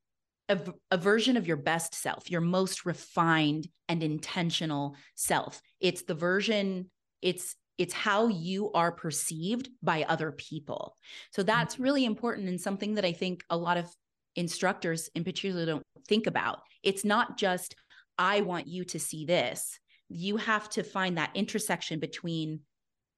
a, 0.50 0.60
a 0.92 0.98
version 0.98 1.36
of 1.36 1.48
your 1.48 1.58
best 1.58 1.94
self 1.94 2.30
your 2.30 2.42
most 2.42 2.86
refined 2.86 3.68
and 3.90 4.04
intentional 4.04 4.96
self 5.16 5.62
it's 5.80 6.04
the 6.04 6.16
version 6.16 6.90
it's 7.22 7.56
it's 7.78 7.94
how 7.94 8.28
you 8.28 8.72
are 8.72 8.92
perceived 8.92 9.70
by 9.84 10.04
other 10.04 10.32
people 10.32 10.96
so 11.32 11.44
that's 11.44 11.76
mm-hmm. 11.76 11.84
really 11.84 12.06
important 12.06 12.48
and 12.48 12.60
something 12.60 12.96
that 12.96 13.06
i 13.06 13.12
think 13.12 13.44
a 13.50 13.58
lot 13.58 13.78
of 13.78 13.90
instructors 14.38 15.10
in 15.16 15.24
particular 15.24 15.66
don't 15.66 15.84
think 16.08 16.28
about. 16.28 16.60
It's 16.84 17.04
not 17.04 17.38
just 17.38 17.76
i 18.20 18.42
want 18.42 18.68
you 18.68 18.84
to 18.86 19.00
see 19.00 19.26
this. 19.26 19.80
You 20.10 20.38
have 20.38 20.70
to 20.70 20.84
find 20.84 21.18
that 21.18 21.32
intersection 21.36 22.00
between 22.00 22.62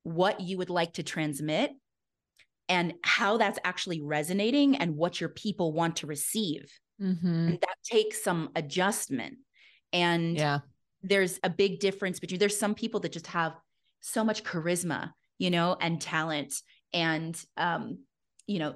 what 0.04 0.42
you 0.42 0.58
would 0.58 0.70
like 0.70 0.94
to 0.94 1.04
transmit 1.04 1.72
and 2.68 2.94
how 3.04 3.38
that's 3.38 3.60
actually 3.64 4.02
resonating 4.02 4.76
and 4.78 4.96
what 4.96 5.20
your 5.20 5.30
people 5.30 5.72
want 5.74 5.98
to 5.98 6.08
receive. 6.08 6.72
Mm-hmm. 7.02 7.28
and 7.28 7.62
that 7.62 7.78
takes 7.86 8.22
some 8.22 8.50
adjustment. 8.58 9.38
And 9.94 10.36
yeah. 10.36 10.60
there's 11.02 11.40
a 11.44 11.50
big 11.50 11.80
difference 11.80 12.20
between 12.20 12.40
there's 12.40 12.58
some 12.58 12.76
people 12.76 13.00
that 13.00 13.14
just 13.14 13.28
have 13.28 13.54
so 14.02 14.26
much 14.26 14.44
charisma, 14.44 15.12
you 15.38 15.50
know, 15.50 15.78
and 15.80 16.02
talent 16.02 16.54
and 16.94 17.42
um, 17.56 18.00
you 18.48 18.60
know, 18.60 18.76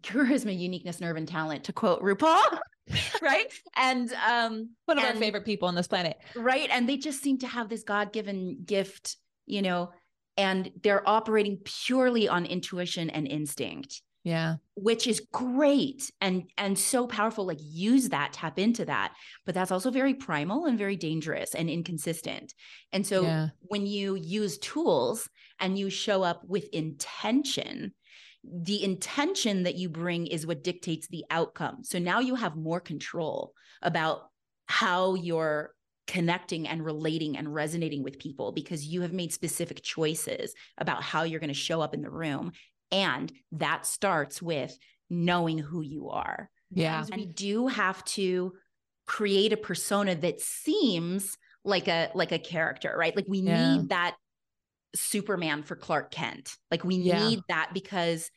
charisma, 0.00 0.58
uniqueness, 0.58 1.00
nerve, 1.00 1.16
and 1.16 1.28
talent, 1.28 1.64
to 1.64 1.72
quote 1.72 2.02
RuPaul. 2.02 2.58
right. 3.22 3.52
And 3.76 4.12
um 4.28 4.70
one 4.86 4.98
of 4.98 5.04
and, 5.04 5.14
our 5.14 5.20
favorite 5.20 5.44
people 5.44 5.68
on 5.68 5.74
this 5.74 5.86
planet. 5.88 6.18
Right. 6.34 6.68
And 6.70 6.88
they 6.88 6.96
just 6.96 7.22
seem 7.22 7.38
to 7.38 7.46
have 7.46 7.68
this 7.68 7.84
God-given 7.84 8.64
gift, 8.64 9.16
you 9.46 9.62
know, 9.62 9.90
and 10.36 10.70
they're 10.82 11.08
operating 11.08 11.58
purely 11.64 12.28
on 12.28 12.46
intuition 12.46 13.10
and 13.10 13.28
instinct 13.28 14.02
yeah 14.24 14.54
which 14.74 15.06
is 15.06 15.26
great 15.32 16.10
and 16.20 16.44
and 16.56 16.78
so 16.78 17.06
powerful 17.06 17.44
like 17.44 17.58
use 17.60 18.08
that 18.10 18.32
tap 18.32 18.58
into 18.58 18.84
that 18.84 19.12
but 19.44 19.54
that's 19.54 19.72
also 19.72 19.90
very 19.90 20.14
primal 20.14 20.66
and 20.66 20.78
very 20.78 20.96
dangerous 20.96 21.54
and 21.54 21.68
inconsistent 21.68 22.54
and 22.92 23.06
so 23.06 23.22
yeah. 23.22 23.48
when 23.62 23.84
you 23.86 24.14
use 24.14 24.58
tools 24.58 25.28
and 25.58 25.78
you 25.78 25.90
show 25.90 26.22
up 26.22 26.42
with 26.46 26.68
intention 26.72 27.92
the 28.44 28.82
intention 28.82 29.62
that 29.62 29.76
you 29.76 29.88
bring 29.88 30.26
is 30.26 30.46
what 30.46 30.64
dictates 30.64 31.06
the 31.08 31.24
outcome 31.30 31.84
so 31.84 31.98
now 31.98 32.18
you 32.18 32.34
have 32.34 32.56
more 32.56 32.80
control 32.80 33.52
about 33.82 34.30
how 34.66 35.14
you're 35.14 35.74
connecting 36.06 36.66
and 36.66 36.84
relating 36.84 37.36
and 37.36 37.52
resonating 37.52 38.02
with 38.02 38.18
people 38.18 38.52
because 38.52 38.84
you 38.84 39.02
have 39.02 39.12
made 39.12 39.32
specific 39.32 39.82
choices 39.82 40.52
about 40.78 41.02
how 41.02 41.22
you're 41.22 41.40
going 41.40 41.48
to 41.48 41.54
show 41.54 41.80
up 41.80 41.94
in 41.94 42.02
the 42.02 42.10
room 42.10 42.52
and 42.90 43.32
that 43.52 43.86
starts 43.86 44.42
with 44.42 44.76
knowing 45.08 45.58
who 45.58 45.80
you 45.82 46.10
are. 46.10 46.50
Yeah. 46.70 47.04
And 47.10 47.16
we 47.16 47.26
do 47.26 47.66
have 47.66 48.04
to 48.06 48.52
create 49.06 49.52
a 49.52 49.56
persona 49.56 50.14
that 50.16 50.40
seems 50.40 51.36
like 51.64 51.88
a 51.88 52.10
like 52.14 52.32
a 52.32 52.38
character, 52.38 52.94
right? 52.96 53.14
Like 53.14 53.26
we 53.28 53.40
yeah. 53.40 53.76
need 53.76 53.88
that 53.90 54.16
Superman 54.94 55.62
for 55.62 55.76
Clark 55.76 56.10
Kent. 56.10 56.56
Like 56.70 56.84
we 56.84 56.96
yeah. 56.96 57.28
need 57.28 57.40
that 57.48 57.70
because 57.72 58.30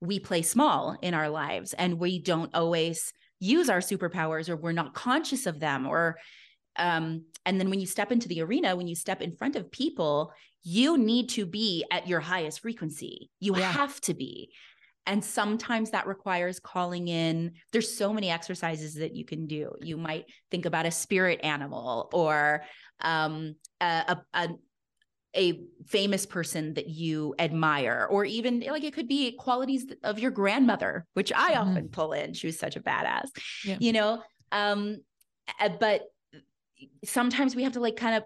we 0.00 0.20
play 0.20 0.42
small 0.42 0.96
in 1.02 1.14
our 1.14 1.28
lives 1.28 1.72
and 1.72 1.98
we 1.98 2.18
don't 2.18 2.54
always 2.54 3.12
use 3.40 3.68
our 3.68 3.80
superpowers 3.80 4.48
or 4.48 4.56
we're 4.56 4.72
not 4.72 4.94
conscious 4.94 5.46
of 5.46 5.60
them 5.60 5.86
or 5.86 6.16
um 6.78 7.24
and 7.44 7.58
then 7.58 7.70
when 7.70 7.80
you 7.80 7.86
step 7.86 8.12
into 8.12 8.28
the 8.28 8.42
arena 8.42 8.76
when 8.76 8.86
you 8.86 8.94
step 8.94 9.22
in 9.22 9.36
front 9.36 9.56
of 9.56 9.70
people 9.70 10.32
you 10.68 10.98
need 10.98 11.28
to 11.28 11.46
be 11.46 11.84
at 11.92 12.08
your 12.08 12.18
highest 12.18 12.58
frequency. 12.58 13.30
You 13.38 13.56
yeah. 13.56 13.70
have 13.70 14.00
to 14.00 14.14
be. 14.14 14.50
And 15.06 15.24
sometimes 15.24 15.92
that 15.92 16.08
requires 16.08 16.58
calling 16.58 17.06
in. 17.06 17.52
There's 17.70 17.96
so 17.96 18.12
many 18.12 18.30
exercises 18.30 18.94
that 18.94 19.14
you 19.14 19.24
can 19.24 19.46
do. 19.46 19.70
You 19.80 19.96
might 19.96 20.24
think 20.50 20.66
about 20.66 20.84
a 20.84 20.90
spirit 20.90 21.38
animal 21.44 22.10
or 22.12 22.64
um, 23.00 23.54
a, 23.80 24.16
a, 24.34 24.48
a 25.36 25.60
famous 25.86 26.26
person 26.26 26.74
that 26.74 26.88
you 26.88 27.34
admire, 27.38 28.06
or 28.10 28.24
even 28.24 28.60
like 28.60 28.84
it 28.84 28.92
could 28.92 29.08
be 29.08 29.32
qualities 29.32 29.86
of 30.02 30.18
your 30.18 30.30
grandmother, 30.30 31.06
which 31.14 31.32
I 31.32 31.52
mm-hmm. 31.52 31.70
often 31.70 31.88
pull 31.88 32.12
in. 32.12 32.34
She 32.34 32.46
was 32.46 32.58
such 32.58 32.76
a 32.76 32.80
badass, 32.80 33.28
yeah. 33.64 33.76
you 33.78 33.92
know. 33.92 34.22
Um, 34.52 34.98
but 35.80 36.02
sometimes 37.04 37.54
we 37.54 37.62
have 37.62 37.72
to 37.72 37.80
like 37.80 37.96
kind 37.96 38.16
of 38.16 38.24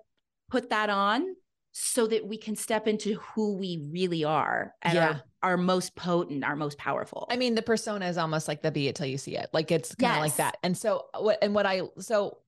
put 0.51 0.71
that 0.71 0.91
on 0.91 1.35
so 1.73 2.07
that 2.07 2.27
we 2.27 2.37
can 2.37 2.57
step 2.57 2.89
into 2.89 3.15
who 3.15 3.57
we 3.57 3.87
really 3.93 4.25
are 4.25 4.75
and 4.83 4.95
yeah. 4.95 5.19
our, 5.43 5.51
our 5.51 5.57
most 5.57 5.95
potent, 5.95 6.45
our 6.45 6.57
most 6.57 6.77
powerful. 6.79 7.27
I 7.31 7.37
mean, 7.37 7.55
the 7.55 7.63
persona 7.63 8.07
is 8.07 8.19
almost 8.19 8.49
like 8.49 8.63
the 8.63 8.73
be 8.73 8.89
it 8.89 8.97
till 8.97 9.07
you 9.07 9.19
see 9.19 9.37
it. 9.37 9.49
Like 9.53 9.71
it's 9.71 9.95
kind 9.95 10.13
of 10.13 10.17
yes. 10.17 10.23
like 10.31 10.37
that. 10.37 10.57
And 10.63 10.77
so 10.77 11.07
what 11.19 11.39
and 11.43 11.55
what 11.55 11.67
I 11.67 11.83
so 11.99 12.39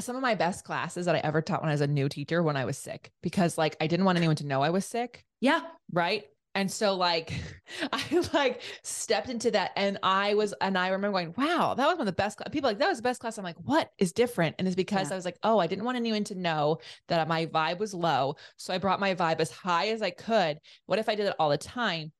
some 0.00 0.16
of 0.16 0.22
my 0.22 0.34
best 0.34 0.64
classes 0.64 1.06
that 1.06 1.14
I 1.14 1.18
ever 1.18 1.40
taught 1.40 1.62
when 1.62 1.70
I 1.70 1.74
was 1.74 1.80
a 1.80 1.86
new 1.86 2.08
teacher 2.08 2.42
when 2.42 2.56
I 2.56 2.64
was 2.64 2.76
sick 2.76 3.12
because 3.22 3.56
like 3.56 3.76
I 3.80 3.86
didn't 3.86 4.06
want 4.06 4.18
anyone 4.18 4.36
to 4.36 4.46
know 4.46 4.62
I 4.62 4.70
was 4.70 4.84
sick. 4.84 5.24
Yeah. 5.40 5.60
Right. 5.92 6.24
And 6.56 6.70
so 6.70 6.94
like 6.94 7.32
I 7.92 8.02
like 8.32 8.62
stepped 8.82 9.28
into 9.28 9.50
that 9.52 9.72
and 9.76 9.98
I 10.02 10.34
was 10.34 10.54
and 10.60 10.76
I 10.78 10.88
remember 10.88 11.12
going, 11.12 11.34
wow, 11.36 11.74
that 11.74 11.86
was 11.86 11.94
one 11.94 12.02
of 12.02 12.06
the 12.06 12.12
best 12.12 12.38
cl-. 12.38 12.50
people 12.50 12.70
like 12.70 12.78
that 12.78 12.88
was 12.88 12.98
the 12.98 13.02
best 13.02 13.20
class. 13.20 13.38
I'm 13.38 13.44
like, 13.44 13.56
what 13.62 13.90
is 13.98 14.12
different? 14.12 14.56
And 14.58 14.66
it's 14.66 14.76
because 14.76 15.08
yeah. 15.08 15.14
I 15.14 15.16
was 15.16 15.24
like, 15.24 15.38
oh, 15.42 15.58
I 15.58 15.66
didn't 15.66 15.84
want 15.84 15.96
anyone 15.96 16.24
to 16.24 16.34
know 16.34 16.78
that 17.08 17.28
my 17.28 17.46
vibe 17.46 17.78
was 17.78 17.94
low. 17.94 18.36
So 18.56 18.74
I 18.74 18.78
brought 18.78 19.00
my 19.00 19.14
vibe 19.14 19.40
as 19.40 19.50
high 19.50 19.88
as 19.88 20.02
I 20.02 20.10
could. 20.10 20.58
What 20.86 20.98
if 20.98 21.08
I 21.08 21.14
did 21.14 21.26
it 21.26 21.36
all 21.38 21.50
the 21.50 21.58
time? 21.58 22.12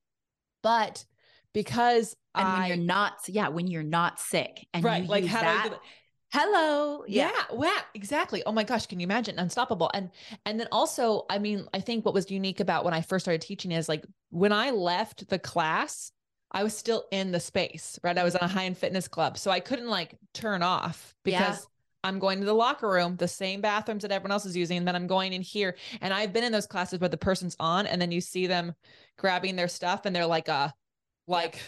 But 0.61 1.05
because 1.53 2.15
and 2.33 2.47
I, 2.47 2.59
when 2.59 2.67
you're 2.67 2.85
not, 2.85 3.13
yeah, 3.27 3.47
when 3.47 3.67
you're 3.67 3.83
not 3.83 4.19
sick 4.19 4.67
and 4.73 4.83
right, 4.83 5.07
like 5.07 5.25
how 5.25 5.41
that, 5.41 5.79
hello 6.35 7.05
yeah. 7.07 7.31
yeah 7.33 7.55
wow 7.55 7.77
exactly 7.93 8.43
oh 8.45 8.51
my 8.51 8.63
gosh 8.63 8.85
can 8.87 8.99
you 8.99 9.05
imagine 9.05 9.39
unstoppable 9.39 9.89
and 9.93 10.09
and 10.45 10.59
then 10.59 10.67
also 10.69 11.25
i 11.29 11.39
mean 11.39 11.65
i 11.73 11.79
think 11.79 12.03
what 12.03 12.13
was 12.13 12.29
unique 12.29 12.59
about 12.59 12.83
when 12.83 12.93
i 12.93 13.01
first 13.01 13.23
started 13.23 13.41
teaching 13.41 13.71
is 13.71 13.87
like 13.87 14.03
when 14.31 14.51
i 14.51 14.69
left 14.69 15.29
the 15.29 15.39
class 15.39 16.11
i 16.51 16.61
was 16.61 16.75
still 16.75 17.05
in 17.11 17.31
the 17.31 17.39
space 17.39 17.97
right 18.03 18.17
i 18.17 18.23
was 18.23 18.35
on 18.35 18.43
a 18.43 18.51
high 18.51 18.65
end 18.65 18.77
fitness 18.77 19.07
club 19.07 19.37
so 19.37 19.49
i 19.49 19.61
couldn't 19.61 19.87
like 19.87 20.17
turn 20.33 20.61
off 20.61 21.15
because 21.23 21.59
yeah. 21.59 21.65
I'm 22.03 22.19
going 22.19 22.39
to 22.39 22.45
the 22.45 22.53
locker 22.53 22.87
room, 22.87 23.15
the 23.15 23.27
same 23.27 23.61
bathrooms 23.61 24.03
that 24.03 24.11
everyone 24.11 24.31
else 24.31 24.45
is 24.45 24.55
using. 24.55 24.77
And 24.77 24.87
then 24.87 24.95
I'm 24.95 25.07
going 25.07 25.33
in 25.33 25.41
here. 25.41 25.75
And 26.01 26.13
I've 26.13 26.33
been 26.33 26.43
in 26.43 26.51
those 26.51 26.67
classes 26.67 26.99
where 26.99 27.09
the 27.09 27.17
person's 27.17 27.55
on 27.59 27.87
and 27.87 27.99
then 27.99 28.11
you 28.11 28.21
see 28.21 28.45
them 28.45 28.75
grabbing 29.17 29.55
their 29.55 29.67
stuff 29.67 30.05
and 30.05 30.15
they're 30.15 30.27
like, 30.27 30.47
uh, 30.47 30.69
Like 31.25 31.59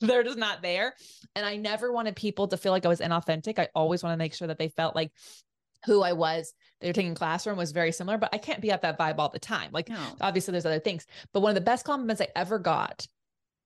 they're 0.00 0.22
just 0.22 0.38
not 0.38 0.62
there. 0.62 0.94
And 1.36 1.44
I 1.46 1.56
never 1.56 1.92
wanted 1.92 2.16
people 2.16 2.48
to 2.48 2.56
feel 2.56 2.72
like 2.72 2.84
I 2.84 2.88
was 2.88 3.00
inauthentic. 3.00 3.58
I 3.58 3.68
always 3.74 4.02
want 4.02 4.12
to 4.14 4.18
make 4.18 4.34
sure 4.34 4.48
that 4.48 4.58
they 4.58 4.68
felt 4.68 4.94
like 4.94 5.12
who 5.86 6.02
I 6.02 6.12
was. 6.12 6.52
They 6.80 6.88
were 6.88 6.92
taking 6.92 7.14
classroom 7.14 7.56
was 7.56 7.72
very 7.72 7.92
similar, 7.92 8.18
but 8.18 8.30
I 8.32 8.38
can't 8.38 8.60
be 8.60 8.70
at 8.70 8.82
that 8.82 8.98
vibe 8.98 9.18
all 9.18 9.28
the 9.30 9.38
time. 9.38 9.70
Like 9.72 9.88
No. 9.88 10.16
obviously 10.20 10.52
there's 10.52 10.66
other 10.66 10.80
things. 10.80 11.06
But 11.32 11.40
one 11.40 11.50
of 11.50 11.54
the 11.54 11.60
best 11.62 11.84
compliments 11.84 12.20
I 12.20 12.28
ever 12.36 12.58
got 12.58 13.06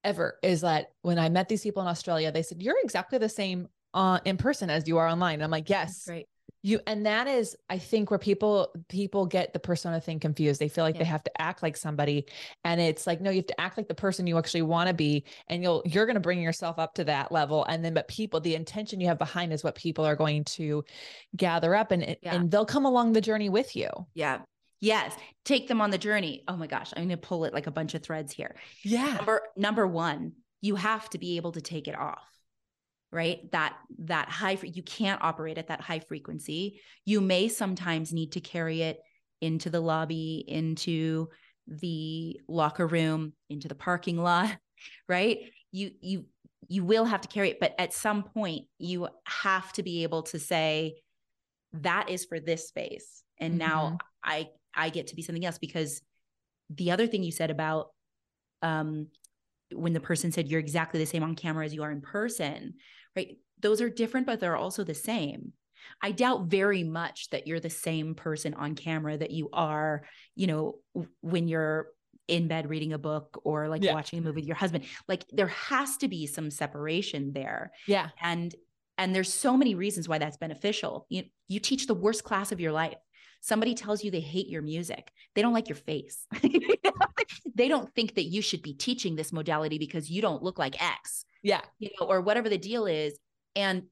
ever 0.05 0.39
is 0.43 0.61
that 0.61 0.89
when 1.03 1.19
I 1.19 1.29
met 1.29 1.49
these 1.49 1.63
people 1.63 1.83
in 1.83 1.89
Australia, 1.89 2.31
they 2.31 2.43
said, 2.43 2.63
You're 2.63 2.77
exactly 2.85 3.19
the 3.19 3.29
same 3.29 3.69
uh, 3.95 4.21
in 4.25 4.37
person 4.37 4.71
as 4.71 4.87
you 4.87 4.99
are 4.99 5.09
online. 5.09 5.35
And 5.35 5.45
I'm 5.45 5.51
like, 5.51 5.69
Yes. 5.71 6.05
Great. 6.07 6.27
You 6.67 6.81
and 6.87 7.05
that 7.05 7.27
is, 7.29 7.55
I 7.69 7.77
think, 7.77 8.11
where 8.11 8.19
people 8.19 8.75
people 8.89 9.27
get 9.27 9.53
the 9.53 9.59
persona 9.59 10.01
thing 10.01 10.19
confused. 10.19 10.59
They 10.59 10.69
feel 10.69 10.83
like 10.83 10.97
they 10.97 11.05
have 11.05 11.23
to 11.25 11.41
act 11.41 11.63
like 11.63 11.77
somebody, 11.77 12.25
and 12.65 12.81
it's 12.81 13.07
like 13.07 13.21
no, 13.21 13.29
you 13.31 13.37
have 13.37 13.47
to 13.49 13.61
act 13.61 13.77
like 13.77 13.87
the 13.87 13.95
person 13.95 14.27
you 14.27 14.39
actually 14.39 14.63
want 14.63 14.89
to 14.89 14.95
be, 14.95 15.25
and 15.49 15.63
you'll 15.63 15.83
you're 15.85 16.07
going 16.07 16.15
to 16.15 16.21
bring 16.21 16.41
yourself 16.41 16.79
up 16.79 16.95
to 16.95 17.05
that 17.05 17.31
level, 17.31 17.67
and 17.67 17.85
then 17.85 17.93
but 17.93 18.09
people, 18.09 18.41
the 18.41 18.55
intention 18.55 18.99
you 18.99 19.09
have 19.09 19.19
behind 19.19 19.53
is 19.53 19.63
what 19.63 19.75
people 19.75 20.07
are 20.07 20.17
going 20.17 20.43
to 20.45 20.83
gather 21.37 21.75
up, 21.75 21.91
and 21.93 22.17
Yeah. 22.23 22.35
and 22.35 22.51
they'll 22.51 22.65
come 22.65 22.87
along 22.87 23.13
the 23.13 23.21
journey 23.21 23.51
with 23.51 23.77
you. 23.77 23.91
Yeah. 24.15 24.39
Yes. 24.81 25.15
Take 25.45 25.69
them 25.69 25.83
on 25.83 25.91
the 25.91 25.99
journey. 25.99 26.45
Oh 26.49 26.57
my 26.57 26.67
gosh. 26.67 26.93
I'm 26.97 27.03
going 27.07 27.09
to 27.11 27.17
pull 27.19 27.45
it 27.45 27.53
like 27.55 27.67
a 27.67 27.71
bunch 27.71 27.95
of 27.95 28.03
threads 28.03 28.33
here. 28.33 28.57
Yeah, 28.83 29.15
Number 29.17 29.43
number 29.57 29.87
one, 29.87 30.33
you 30.63 30.77
have 30.77 31.11
to 31.11 31.19
be 31.19 31.37
able 31.37 31.53
to 31.53 31.61
take 31.61 31.89
it 31.89 31.99
off. 31.99 32.23
Right? 33.15 33.51
That 33.53 33.77
that 34.01 34.29
high 34.29 34.59
you 34.63 34.83
can't 34.83 35.23
operate 35.23 35.57
at 35.57 35.69
that 35.69 35.81
high 35.81 36.01
frequency. 36.01 36.81
You 37.05 37.21
may 37.21 37.49
sometimes 37.49 38.13
need 38.13 38.33
to 38.33 38.41
carry 38.41 38.83
it 38.83 38.99
into 39.41 39.71
the 39.71 39.81
lobby, 39.81 40.45
into 40.49 41.29
the 41.69 42.41
locker 42.49 42.87
room, 42.87 43.33
into 43.49 43.69
the 43.69 43.75
parking 43.77 44.19
lot, 44.19 44.51
right? 45.09 45.39
You 45.71 45.93
you 46.01 46.25
you 46.69 46.85
will 46.85 47.05
have 47.05 47.21
to 47.21 47.29
carry 47.29 47.51
it, 47.51 47.61
but 47.61 47.75
at 47.79 47.93
some 47.93 48.25
point 48.25 48.67
you 48.79 49.09
have 49.27 49.73
to 49.75 49.83
be 49.83 50.03
able 50.03 50.23
to 50.23 50.39
say 50.39 50.97
that 51.75 52.09
is 52.09 52.25
for 52.25 52.41
this 52.41 52.69
space. 52.69 53.23
And 53.39 53.59
now 53.59 53.99
I 54.25 54.49
I 54.75 54.89
get 54.91 55.09
to 55.09 55.17
be 55.17 55.23
something 55.23 55.45
else 55.45 55.59
because 55.59 56.01
the 56.71 56.91
other 56.91 57.07
thing 57.07 57.23
you 57.23 57.33
said 57.33 57.51
about 57.51 57.89
um 58.63 59.09
when 59.73 59.93
the 59.93 60.01
person 60.01 60.31
said 60.31 60.49
you're 60.49 60.61
exactly 60.61 61.01
the 61.01 61.07
same 61.07 61.23
on 61.23 61.35
camera 61.35 61.65
as 61.65 61.75
you 61.75 61.83
are 61.83 61.91
in 61.91 62.01
person, 62.01 62.75
right? 63.17 63.37
Those 63.61 63.81
are 63.81 63.89
different, 63.91 64.27
but 64.27 64.41
they're 64.41 64.57
also 64.57 64.85
the 64.85 64.95
same. 64.95 65.53
I 66.03 66.13
doubt 66.13 66.47
very 66.47 66.83
much 66.83 67.31
that 67.31 67.47
you're 67.47 67.61
the 67.61 67.71
same 67.71 68.15
person 68.15 68.55
on 68.55 68.75
camera 68.75 69.17
that 69.17 69.31
you 69.31 69.51
are, 69.53 70.05
you 70.35 70.47
know, 70.47 70.79
when 71.21 71.47
you're 71.49 71.89
in 72.27 72.49
bed 72.49 72.71
reading 72.71 72.93
a 72.95 72.99
book 72.99 73.41
or 73.45 73.69
like 73.69 73.83
Yeah. 73.83 73.93
watching 73.93 74.19
a 74.19 74.23
movie 74.23 74.41
with 74.41 74.47
your 74.47 74.57
husband. 74.57 74.85
Like 75.09 75.25
there 75.31 75.49
has 75.49 75.99
to 75.99 76.09
be 76.09 76.27
some 76.27 76.51
separation 76.51 77.33
there 77.33 77.73
yeah, 77.87 78.09
and 78.23 78.55
and 78.97 79.15
there's 79.15 79.33
so 79.33 79.57
many 79.57 79.75
reasons 79.75 80.09
why 80.09 80.19
that's 80.19 80.37
beneficial 80.37 81.07
you 81.11 81.25
you 81.49 81.61
teach 81.61 81.87
the 81.87 81.95
worst 81.95 82.25
class 82.25 82.53
of 82.53 82.61
your 82.61 82.73
life 82.73 82.97
somebody 83.41 83.75
tells 83.75 84.03
you 84.03 84.11
they 84.11 84.21
hate 84.21 84.49
your 84.49 84.63
music 84.63 85.11
they 85.35 85.43
don't 85.43 85.53
like 85.53 85.69
your 85.69 85.77
face 85.77 86.27
they 87.55 87.69
don't 87.69 87.93
think 87.95 88.15
that 88.15 88.25
you 88.25 88.43
should 88.43 88.63
be 88.63 88.75
teaching 88.75 89.17
this 89.17 89.33
modality 89.33 89.79
because 89.79 90.11
you 90.11 90.21
don't 90.23 90.43
look 90.43 90.59
like 90.59 90.81
x 90.83 91.25
yeah, 91.43 91.61
you 91.79 91.91
know 92.01 92.07
or 92.07 92.21
whatever 92.23 92.49
the 92.49 92.59
deal 92.59 92.87
is. 92.87 93.19
And 93.55 93.85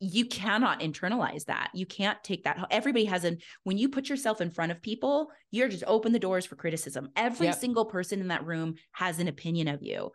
you 0.00 0.24
cannot 0.24 0.80
internalize 0.80 1.44
that. 1.46 1.70
You 1.74 1.84
can't 1.84 2.22
take 2.22 2.44
that 2.44 2.66
everybody 2.70 3.04
has 3.06 3.24
an 3.24 3.38
when 3.64 3.76
you 3.78 3.88
put 3.88 4.08
yourself 4.08 4.40
in 4.40 4.50
front 4.50 4.72
of 4.72 4.80
people 4.80 5.30
you're 5.50 5.68
just 5.68 5.84
open 5.86 6.12
the 6.12 6.18
doors 6.18 6.46
for 6.46 6.56
criticism. 6.56 7.10
Every 7.16 7.48
Yep. 7.48 7.56
single 7.56 7.84
person 7.84 8.20
in 8.20 8.28
that 8.28 8.46
room 8.46 8.76
has 8.92 9.18
an 9.18 9.28
opinion 9.28 9.68
of 9.68 9.82
you. 9.82 10.10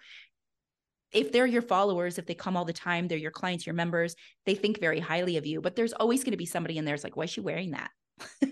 If 1.12 1.32
they're 1.32 1.46
your 1.46 1.62
followers 1.62 2.18
if 2.18 2.26
they 2.26 2.34
come 2.36 2.56
all 2.58 2.66
the 2.66 2.74
time 2.74 3.08
they're 3.08 3.18
your 3.18 3.32
clients 3.32 3.66
your 3.66 3.76
members 3.76 4.16
they 4.46 4.56
think 4.56 4.80
very 4.80 5.00
highly 5.00 5.38
of 5.38 5.46
you 5.46 5.62
but 5.62 5.76
there's 5.76 5.94
always 5.94 6.24
going 6.24 6.32
to 6.32 6.38
be 6.38 6.46
somebody 6.46 6.78
in 6.78 6.86
there 6.86 6.96
that's 6.96 7.04
like 7.04 7.16
why 7.18 7.24
is 7.26 7.30
she 7.30 7.42
wearing 7.42 7.72
that? 7.72 7.92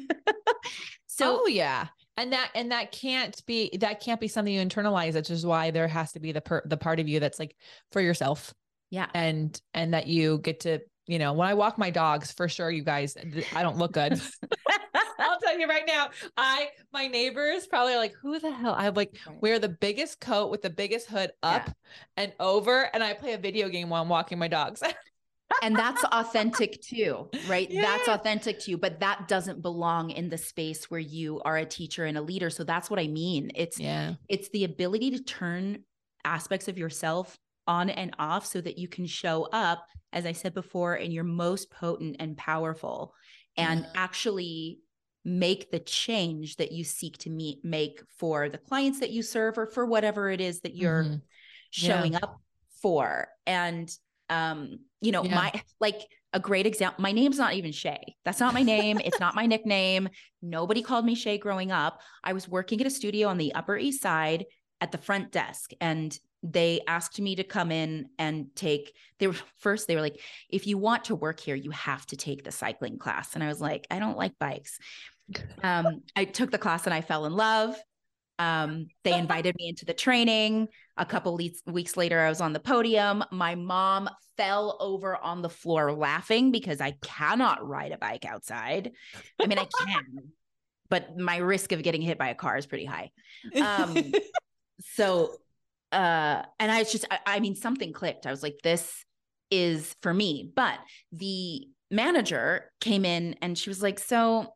So 1.16 1.42
oh 1.44 1.48
yeah. 1.48 1.88
And 2.18 2.32
that 2.34 2.52
and 2.54 2.72
that 2.72 2.92
can't 2.92 3.44
be 3.46 3.76
that 3.80 4.02
can't 4.02 4.20
be 4.22 4.28
something 4.28 4.54
you 4.54 4.62
internalize, 4.62 5.16
which 5.16 5.32
is 5.32 5.46
why 5.46 5.72
there 5.72 5.88
has 5.88 6.12
to 6.14 6.20
be 6.20 6.32
the 6.32 6.42
per, 6.42 6.62
the 6.66 6.78
part 6.78 7.00
of 7.00 7.08
you 7.08 7.20
that's 7.20 7.40
like 7.40 7.56
for 7.92 8.02
yourself. 8.02 8.54
yeah. 8.90 9.08
And 9.14 9.60
and 9.74 9.94
that 9.94 10.08
you 10.08 10.38
get 10.40 10.62
to 10.62 10.80
you 11.08 11.20
know 11.20 11.34
when 11.34 11.48
i 11.50 11.54
walk 11.54 11.78
my 11.78 11.90
dogs 11.90 12.32
for 12.32 12.48
sure 12.48 12.72
you 12.72 12.84
guys 12.84 13.18
i 13.56 13.62
don't 13.62 13.78
look 13.78 13.92
good. 13.92 14.14
I'll 15.20 15.40
tell 15.40 15.58
you 15.60 15.68
right 15.68 15.84
now 15.86 16.10
i 16.38 16.70
my 16.94 17.08
neighbors 17.08 17.68
probably 17.68 17.96
like 17.96 18.14
who 18.22 18.40
the 18.40 18.52
hell? 18.52 18.74
I 18.74 18.88
like 18.90 19.18
wear 19.42 19.60
the 19.60 19.70
biggest 19.70 20.22
coat 20.22 20.50
with 20.50 20.62
the 20.62 20.70
biggest 20.70 21.08
hood 21.10 21.32
up 21.42 21.70
and 22.16 22.32
over 22.40 22.90
and 22.94 23.04
i 23.04 23.14
play 23.14 23.34
a 23.34 23.38
video 23.38 23.68
game 23.68 23.90
while 23.90 24.02
i'm 24.02 24.10
walking 24.10 24.40
my 24.40 24.48
dogs 24.48 24.82
and 25.62 25.76
that's 25.76 26.04
authentic 26.06 26.82
too 26.82 27.30
right 27.48 27.70
that's 27.72 28.08
authentic 28.08 28.60
to 28.60 28.72
you 28.72 28.78
but 28.78 29.00
that 29.00 29.28
doesn't 29.28 29.62
belong 29.62 30.10
in 30.12 30.30
the 30.30 30.38
space 30.38 30.90
where 30.90 31.00
you 31.00 31.42
are 31.46 31.58
a 31.58 31.66
teacher 31.66 32.06
and 32.06 32.18
a 32.18 32.22
leader 32.22 32.50
so 32.50 32.64
that's 32.64 32.90
what 32.90 33.00
i 33.00 33.08
mean 33.08 33.52
it's 33.56 33.80
yeah 33.80 34.14
it's 34.30 34.50
the 34.50 34.64
ability 34.64 35.12
to 35.12 35.24
turn 35.24 35.84
aspects 36.26 36.68
of 36.68 36.78
yourself 36.78 37.38
on 37.68 37.90
and 37.90 38.14
off 38.20 38.46
so 38.46 38.60
that 38.60 38.78
you 38.78 38.88
can 38.88 39.06
show 39.06 39.44
up 39.54 39.86
as 40.12 40.26
i 40.26 40.32
said 40.32 40.54
before 40.54 40.96
in 40.96 41.12
your 41.12 41.24
most 41.24 41.70
potent 41.72 42.16
and 42.20 42.36
powerful 42.38 43.14
and 43.58 43.82
Yeah. 43.82 43.90
actually 43.96 44.80
make 45.26 45.72
the 45.72 45.80
change 45.80 46.58
that 46.58 46.72
you 46.74 46.84
seek 46.84 47.18
to 47.20 47.30
meet 47.30 47.64
make 47.64 48.02
for 48.18 48.50
the 48.50 48.58
clients 48.58 49.00
that 49.00 49.12
you 49.12 49.22
serve 49.22 49.58
or 49.58 49.66
for 49.68 49.86
whatever 49.86 50.30
it 50.30 50.42
is 50.42 50.60
that 50.62 50.76
you're 50.76 51.04
Mhm. 51.06 51.22
Yeah. 51.76 51.98
showing 51.98 52.16
up 52.16 52.42
for 52.82 53.30
and 53.48 53.90
um 54.34 54.60
you 55.02 55.12
know 55.12 55.24
Yeah. 55.24 55.36
my 55.36 55.50
like 55.80 56.02
a 56.34 56.40
great 56.40 56.66
example 56.66 57.02
my 57.02 57.12
name's 57.12 57.38
not 57.38 57.54
even 57.54 57.72
shay. 57.72 58.16
That's 58.26 58.40
not 58.40 58.54
my 58.54 58.64
name. 58.64 59.00
It's 59.08 59.20
not 59.20 59.36
my 59.36 59.46
nickname. 59.46 60.10
Nobody 60.42 60.82
called 60.82 61.06
me 61.06 61.16
shay 61.16 61.38
growing 61.38 61.72
up. 61.72 62.02
I 62.24 62.34
was 62.34 62.48
working 62.48 62.82
at 62.82 62.88
a 62.88 62.90
studio 63.00 63.28
on 63.28 63.38
the 63.38 63.54
upper 63.54 63.78
east 63.78 64.02
side 64.02 64.46
at 64.82 64.92
the 64.92 64.98
front 64.98 65.32
desk 65.32 65.72
and 65.80 66.18
they 66.46 66.82
asked 66.88 67.22
me 67.22 67.36
to 67.38 67.44
come 67.44 67.72
in 67.72 68.10
and 68.20 68.48
take 68.56 68.94
they 69.20 69.28
were 69.28 69.36
first 69.60 69.88
they 69.88 69.96
were 69.96 70.02
like 70.02 70.20
if 70.50 70.68
you 70.68 70.78
want 70.78 71.06
to 71.06 71.16
work 71.16 71.40
here 71.40 71.56
you 71.56 71.72
have 71.72 72.06
to 72.08 72.18
take 72.18 72.44
the 72.44 72.52
cycling 72.52 72.98
class. 72.98 73.28
And 73.36 73.44
i 73.44 73.48
was 73.48 73.62
like 73.62 73.88
i 73.92 74.00
don't 74.00 74.18
like 74.18 74.34
bikes. 74.40 74.78
Um 75.64 76.02
i 76.22 76.26
took 76.26 76.52
the 76.52 76.58
class 76.66 76.86
and 76.86 76.94
i 76.94 77.02
fell 77.02 77.26
in 77.26 77.34
love 77.34 77.72
um 78.40 78.88
they 79.04 79.18
invited 79.18 79.56
me 79.58 79.70
into 79.70 79.86
the 79.86 79.94
training. 79.94 80.68
A 80.98 81.06
couple 81.06 81.36
weeks 81.36 81.62
weeks 81.66 81.98
later 81.98 82.20
i 82.20 82.30
was 82.30 82.42
on 82.42 82.54
the 82.54 82.60
podium. 82.60 83.24
My 83.32 83.56
mom 83.56 84.10
fell 84.38 84.78
over 84.80 85.16
on 85.18 85.42
the 85.42 85.50
floor 85.50 85.94
laughing 85.94 86.52
because 86.52 86.82
i 86.82 86.92
cannot 87.02 87.68
ride 87.68 87.92
a 87.92 87.98
bike 87.98 88.26
outside. 88.26 88.92
I 89.40 89.48
mean 89.48 89.60
i 89.60 89.66
can 89.66 90.04
but 90.90 91.18
my 91.18 91.38
risk 91.38 91.72
of 91.72 91.82
getting 91.82 92.02
hit 92.02 92.18
by 92.18 92.30
a 92.30 92.36
car 92.36 92.58
is 92.58 92.66
pretty 92.66 92.86
high. 92.86 93.12
Um 93.56 93.98
so 94.96 95.36
uh 95.92 96.42
and 96.60 96.72
i 96.72 96.80
was 96.80 96.92
just 96.92 97.06
I, 97.12 97.20
I 97.26 97.40
mean 97.40 97.56
something 97.56 97.94
clicked. 97.94 98.26
I 98.26 98.32
was 98.32 98.44
like 98.44 98.58
this 98.64 99.04
is 99.52 99.96
for 100.02 100.14
me. 100.14 100.52
But 100.56 100.80
the 101.12 101.68
manager 101.92 102.72
came 102.82 103.06
in 103.06 103.36
and 103.42 103.58
she 103.58 103.70
was 103.70 103.84
like 103.84 104.00
so 104.00 104.54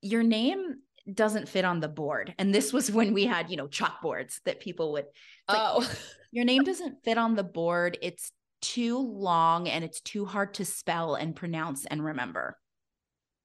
your 0.00 0.22
name 0.22 0.76
doesn't 1.12 1.48
fit 1.48 1.64
on 1.64 1.80
the 1.80 1.88
board. 1.88 2.34
And 2.38 2.54
this 2.54 2.72
was 2.72 2.90
when 2.90 3.12
we 3.12 3.24
had 3.24 3.50
you 3.50 3.56
know 3.56 3.68
chalkboards 3.68 4.40
that 4.44 4.60
people 4.60 4.92
would 4.92 5.06
like- 5.48 5.58
oh. 5.58 5.90
Your 6.34 6.46
name 6.46 6.64
doesn't 6.64 7.04
fit 7.04 7.18
on 7.18 7.34
the 7.34 7.44
board. 7.44 7.98
It's 8.00 8.32
too 8.62 8.98
long 8.98 9.68
and 9.68 9.84
it's 9.84 10.00
too 10.00 10.24
hard 10.24 10.54
to 10.54 10.64
spell 10.64 11.14
and 11.14 11.36
pronounce 11.36 11.84
and 11.84 12.02
remember. 12.02 12.56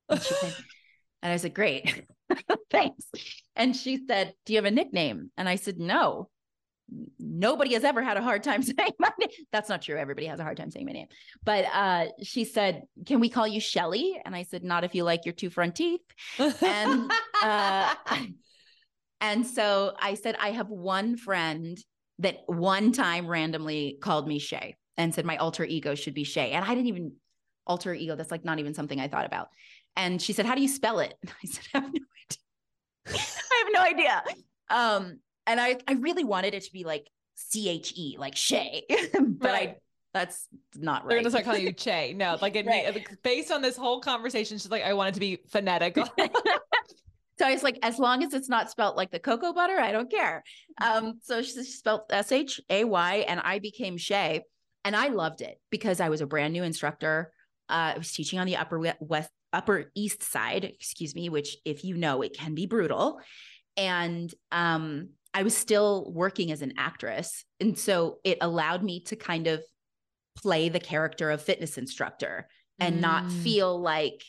And, 0.07 0.21
said, 0.21 0.55
and 1.21 1.33
i 1.33 1.37
said 1.37 1.53
great. 1.53 2.05
Thanks. 2.71 3.05
And 3.55 3.75
she 3.75 4.05
said 4.07 4.33
do 4.45 4.53
you 4.53 4.57
have 4.57 4.65
a 4.65 4.71
nickname? 4.71 5.31
And 5.37 5.49
i 5.49 5.55
said 5.55 5.79
no 5.79 6.29
nobody 7.19 7.73
has 7.73 7.83
ever 7.83 8.01
had 8.01 8.17
a 8.17 8.21
hard 8.21 8.43
time 8.43 8.61
saying 8.63 8.93
my 8.97 9.11
name 9.19 9.29
that's 9.51 9.67
not 9.67 9.81
true 9.81 9.97
everybody 9.97 10.25
has 10.27 10.39
a 10.39 10.43
hard 10.43 10.55
time 10.55 10.71
saying 10.71 10.85
my 10.85 10.93
name 10.93 11.07
but 11.43 11.65
uh 11.73 12.05
she 12.23 12.45
said 12.45 12.83
can 13.05 13.19
we 13.19 13.29
call 13.29 13.45
you 13.45 13.59
shelly 13.59 14.19
and 14.25 14.35
i 14.35 14.43
said 14.43 14.63
not 14.63 14.83
if 14.85 14.95
you 14.95 15.03
like 15.03 15.25
your 15.25 15.33
two 15.33 15.49
front 15.49 15.75
teeth 15.75 16.01
and 16.61 17.11
uh, 17.43 17.93
and 19.21 19.45
so 19.45 19.93
I 19.99 20.15
said, 20.15 20.35
I 20.39 20.51
have 20.51 20.69
one 20.69 21.17
friend 21.17 21.77
that 22.19 22.37
one 22.47 22.91
time 22.91 23.27
randomly 23.27 23.97
called 24.01 24.27
me 24.27 24.39
Shay 24.39 24.75
and 24.95 25.13
said 25.13 25.25
my 25.25 25.37
alter 25.37 25.63
ego 25.63 25.95
should 25.95 26.13
be 26.13 26.23
Shay. 26.23 26.51
And 26.51 26.65
I 26.65 26.69
didn't 26.69 26.87
even 26.87 27.13
alter 27.65 27.93
ego. 27.93 28.15
That's 28.15 28.31
like 28.31 28.45
not 28.45 28.59
even 28.59 28.73
something 28.73 28.99
I 28.99 29.07
thought 29.07 29.25
about. 29.25 29.49
And 29.95 30.21
she 30.21 30.33
said, 30.33 30.45
How 30.45 30.55
do 30.55 30.61
you 30.61 30.67
spell 30.67 30.99
it? 30.99 31.13
And 31.21 31.31
I 31.43 31.47
said, 31.47 31.63
I 31.73 31.79
have 31.79 31.91
no 31.93 31.99
idea. 33.11 33.23
I 33.51 33.63
have 33.63 33.73
no 33.73 33.81
idea. 33.81 34.23
Um, 34.69 35.19
and 35.47 35.59
I, 35.59 35.77
I 35.87 35.93
really 35.93 36.23
wanted 36.23 36.53
it 36.53 36.63
to 36.63 36.71
be 36.71 36.83
like 36.83 37.07
C 37.35 37.69
H 37.69 37.93
E, 37.95 38.17
like 38.19 38.35
Shay, 38.35 38.83
but 39.19 39.51
I 39.51 39.75
that's 40.13 40.47
not 40.75 41.03
right. 41.03 41.09
They're 41.09 41.19
gonna 41.19 41.29
start 41.29 41.45
calling 41.45 41.63
you 41.63 41.73
Che. 41.73 42.13
No, 42.13 42.37
like 42.41 42.55
it, 42.55 42.65
Right. 42.65 42.93
like, 42.93 43.09
based 43.23 43.51
on 43.51 43.61
this 43.61 43.77
whole 43.77 44.01
conversation, 44.01 44.57
she's 44.57 44.71
like, 44.71 44.83
I 44.83 44.93
want 44.93 45.09
it 45.09 45.13
to 45.15 45.19
be 45.19 45.39
phonetic. 45.49 45.97
So 47.39 47.45
I 47.45 47.51
was 47.51 47.61
like, 47.61 47.77
as 47.83 47.99
long 47.99 48.23
as 48.23 48.33
it's 48.33 48.49
not 48.49 48.71
spelt 48.71 48.97
like 48.97 49.11
the 49.11 49.19
cocoa 49.19 49.53
butter, 49.53 49.79
I 49.79 49.91
don't 49.91 50.09
care. 50.09 50.43
Um, 50.81 51.19
so 51.21 51.43
she 51.43 51.51
spelled 51.63 52.01
S 52.09 52.31
H 52.31 52.59
A 52.69 52.83
Y, 52.83 53.25
and 53.27 53.39
I 53.39 53.59
became 53.59 53.95
Shay, 53.97 54.41
and 54.83 54.95
I 54.95 55.09
loved 55.09 55.41
it 55.41 55.59
because 55.69 55.99
I 55.99 56.09
was 56.09 56.21
a 56.21 56.25
brand 56.25 56.53
new 56.53 56.63
instructor. 56.63 57.31
Uh, 57.69 57.93
I 57.93 57.97
was 57.99 58.11
teaching 58.11 58.39
on 58.39 58.47
the 58.47 58.55
Upper 58.55 58.79
West, 58.99 59.29
Upper 59.53 59.91
East 59.93 60.23
Side, 60.23 60.63
excuse 60.63 61.13
me, 61.13 61.29
which, 61.29 61.57
if 61.63 61.83
you 61.83 61.95
know, 61.95 62.23
it 62.23 62.35
can 62.35 62.55
be 62.55 62.65
brutal, 62.65 63.19
and 63.75 64.33
um, 64.51 65.09
I 65.37 65.43
was 65.43 65.55
still 65.55 66.11
working 66.11 66.51
as 66.51 66.63
an 66.63 66.73
actress, 66.79 67.45
and 67.59 67.77
so 67.77 68.17
it 68.23 68.39
allowed 68.41 68.81
me 68.81 69.01
to 69.01 69.15
kind 69.15 69.45
of 69.45 69.63
play 70.35 70.69
the 70.69 70.79
character 70.79 71.29
of 71.29 71.43
fitness 71.43 71.77
instructor 71.77 72.47
and 72.79 72.97
mm. 72.97 73.01
not 73.01 73.31
feel 73.31 73.79
like 73.79 74.23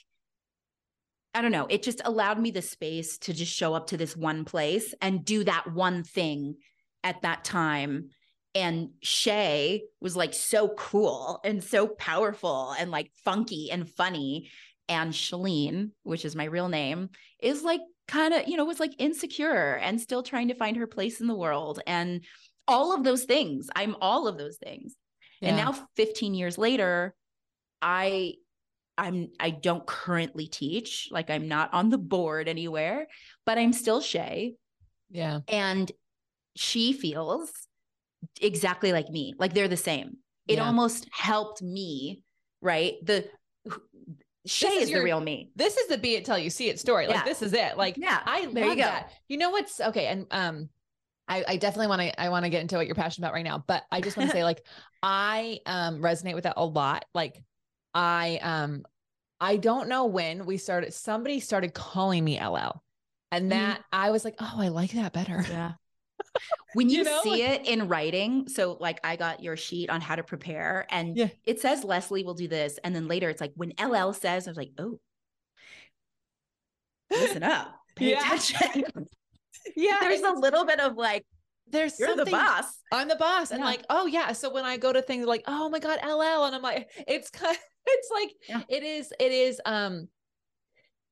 I 1.32 1.40
don't 1.40 1.52
know, 1.52 1.66
it 1.70 1.82
just 1.82 2.02
allowed 2.04 2.38
me 2.38 2.50
the 2.50 2.60
space 2.60 3.16
to 3.20 3.32
just 3.32 3.54
show 3.54 3.72
up 3.72 3.86
to 3.86 3.96
this 3.96 4.14
one 4.14 4.44
place 4.44 4.92
and 5.00 5.24
do 5.24 5.44
that 5.44 5.72
one 5.72 6.02
thing 6.02 6.56
at 7.02 7.22
that 7.22 7.42
time. 7.42 8.10
And 8.54 8.90
Shay 9.02 9.84
was 10.02 10.14
like 10.14 10.34
so 10.34 10.68
cool 10.76 11.40
and 11.42 11.64
so 11.64 11.86
powerful 11.86 12.74
and 12.78 12.90
like 12.90 13.12
funky 13.24 13.70
and 13.70 13.88
funny. 13.88 14.50
And 14.90 15.12
Shalene, 15.14 15.92
which 16.02 16.26
is 16.26 16.36
my 16.36 16.44
real 16.44 16.68
name, 16.68 17.08
is 17.40 17.62
like 17.62 17.80
kind 18.08 18.34
of, 18.34 18.48
you 18.48 18.56
know, 18.56 18.64
was 18.64 18.80
like 18.80 18.94
insecure 18.98 19.74
and 19.76 20.00
still 20.00 20.22
trying 20.22 20.48
to 20.48 20.54
find 20.54 20.76
her 20.76 20.86
place 20.86 21.20
in 21.20 21.26
the 21.26 21.34
world. 21.34 21.80
And 21.86 22.24
all 22.68 22.94
of 22.94 23.02
those 23.02 23.24
things. 23.24 23.68
I'm 23.74 23.96
all 24.00 24.28
of 24.28 24.38
those 24.38 24.58
things. 24.58 24.94
Yeah. 25.40 25.48
And 25.48 25.56
now 25.56 25.88
15 25.96 26.34
years 26.34 26.58
later, 26.58 27.14
I 27.80 28.34
I'm 28.96 29.28
I 29.40 29.50
don't 29.50 29.86
currently 29.86 30.46
teach, 30.46 31.08
like 31.10 31.30
I'm 31.30 31.48
not 31.48 31.72
on 31.72 31.88
the 31.88 31.98
board 31.98 32.48
anywhere, 32.48 33.06
but 33.46 33.56
I'm 33.56 33.72
still 33.72 34.00
Shay. 34.00 34.54
Yeah. 35.10 35.40
And 35.48 35.90
she 36.56 36.92
feels 36.92 37.50
exactly 38.40 38.92
like 38.92 39.08
me. 39.08 39.34
Like 39.38 39.54
they're 39.54 39.68
the 39.68 39.76
same. 39.76 40.18
It 40.46 40.56
yeah. 40.56 40.66
almost 40.66 41.08
helped 41.12 41.62
me, 41.62 42.22
right? 42.60 42.94
The 43.02 43.28
Shay 44.48 44.68
is, 44.68 44.84
is 44.84 44.90
your, 44.90 45.00
the 45.00 45.04
real 45.04 45.20
me. 45.20 45.50
This 45.56 45.76
is 45.76 45.88
the 45.88 45.98
be 45.98 46.14
it 46.14 46.24
till 46.24 46.38
you 46.38 46.50
see 46.50 46.68
it 46.68 46.80
story. 46.80 47.06
Like 47.06 47.16
yeah. 47.16 47.24
this 47.24 47.42
is 47.42 47.52
it. 47.52 47.76
Like 47.76 47.96
yeah, 47.96 48.20
I 48.24 48.46
there 48.52 48.66
love 48.66 48.76
you 48.76 48.82
go. 48.82 48.88
that. 48.88 49.12
You 49.28 49.38
know 49.38 49.50
what's 49.50 49.80
okay? 49.80 50.06
And 50.06 50.26
um, 50.30 50.68
I, 51.28 51.44
I 51.46 51.56
definitely 51.56 51.88
want 51.88 52.02
to 52.02 52.20
I 52.20 52.28
want 52.30 52.44
to 52.44 52.50
get 52.50 52.62
into 52.62 52.76
what 52.76 52.86
you're 52.86 52.94
passionate 52.94 53.26
about 53.26 53.34
right 53.34 53.44
now. 53.44 53.64
But 53.66 53.84
I 53.90 54.00
just 54.00 54.16
want 54.16 54.30
to 54.30 54.36
say 54.36 54.44
like 54.44 54.64
I 55.02 55.60
um 55.66 56.00
resonate 56.00 56.34
with 56.34 56.44
that 56.44 56.54
a 56.56 56.64
lot. 56.64 57.04
Like 57.14 57.42
I 57.94 58.38
um 58.42 58.84
I 59.40 59.56
don't 59.56 59.88
know 59.88 60.06
when 60.06 60.46
we 60.46 60.56
started 60.56 60.92
somebody 60.94 61.40
started 61.40 61.74
calling 61.74 62.24
me 62.24 62.40
LL. 62.44 62.82
And 63.30 63.50
mm-hmm. 63.50 63.60
that 63.60 63.80
mm. 63.80 63.84
I 63.92 64.10
was 64.10 64.24
like, 64.24 64.36
"Oh, 64.40 64.54
I 64.56 64.68
like 64.68 64.92
that 64.92 65.12
better." 65.12 65.44
Yeah. 65.48 65.72
When 66.74 66.88
you, 66.88 66.98
you 66.98 67.04
know? 67.04 67.20
see 67.22 67.42
it 67.42 67.66
in 67.66 67.88
writing, 67.88 68.48
so 68.48 68.76
like 68.80 69.00
I 69.04 69.16
got 69.16 69.42
your 69.42 69.56
sheet 69.56 69.90
on 69.90 70.00
how 70.00 70.16
to 70.16 70.22
prepare 70.22 70.86
and 70.90 71.16
yeah. 71.16 71.28
it 71.44 71.60
says 71.60 71.84
Lesley 71.84 72.24
will 72.24 72.34
do 72.34 72.48
this 72.48 72.78
and 72.84 72.94
then 72.94 73.08
later 73.08 73.28
it's 73.28 73.40
like 73.40 73.52
when 73.56 73.72
LL 73.82 74.12
says 74.12 74.46
I 74.46 74.50
was 74.50 74.58
like, 74.58 74.72
"Oh. 74.78 74.98
Listen 77.10 77.42
up. 77.42 77.74
Pay 77.96 78.10
yeah. 78.10 78.26
attention." 78.26 78.84
yeah. 79.76 79.98
There's 80.00 80.20
a 80.20 80.32
little 80.32 80.64
bit 80.64 80.80
of 80.80 80.96
like 80.96 81.24
there's 81.70 81.98
You're 81.98 82.16
the 82.16 82.24
boss. 82.24 82.78
I'm 82.92 83.08
the 83.08 83.16
boss. 83.16 83.50
And 83.50 83.62
like, 83.62 83.84
oh 83.90 84.06
yeah. 84.06 84.32
So 84.32 84.52
when 84.52 84.64
I 84.64 84.76
go 84.76 84.92
to 84.92 85.02
things 85.02 85.26
like, 85.26 85.44
oh 85.46 85.68
my 85.68 85.78
God, 85.78 85.98
LL, 86.02 86.44
and 86.44 86.54
I'm 86.54 86.62
like, 86.62 86.90
it's 87.06 87.30
kind 87.30 87.54
of, 87.54 87.62
it's 87.86 88.10
like 88.12 88.34
yeah. 88.48 88.62
it 88.68 88.82
is, 88.82 89.12
it 89.18 89.32
is 89.32 89.60
um 89.64 90.08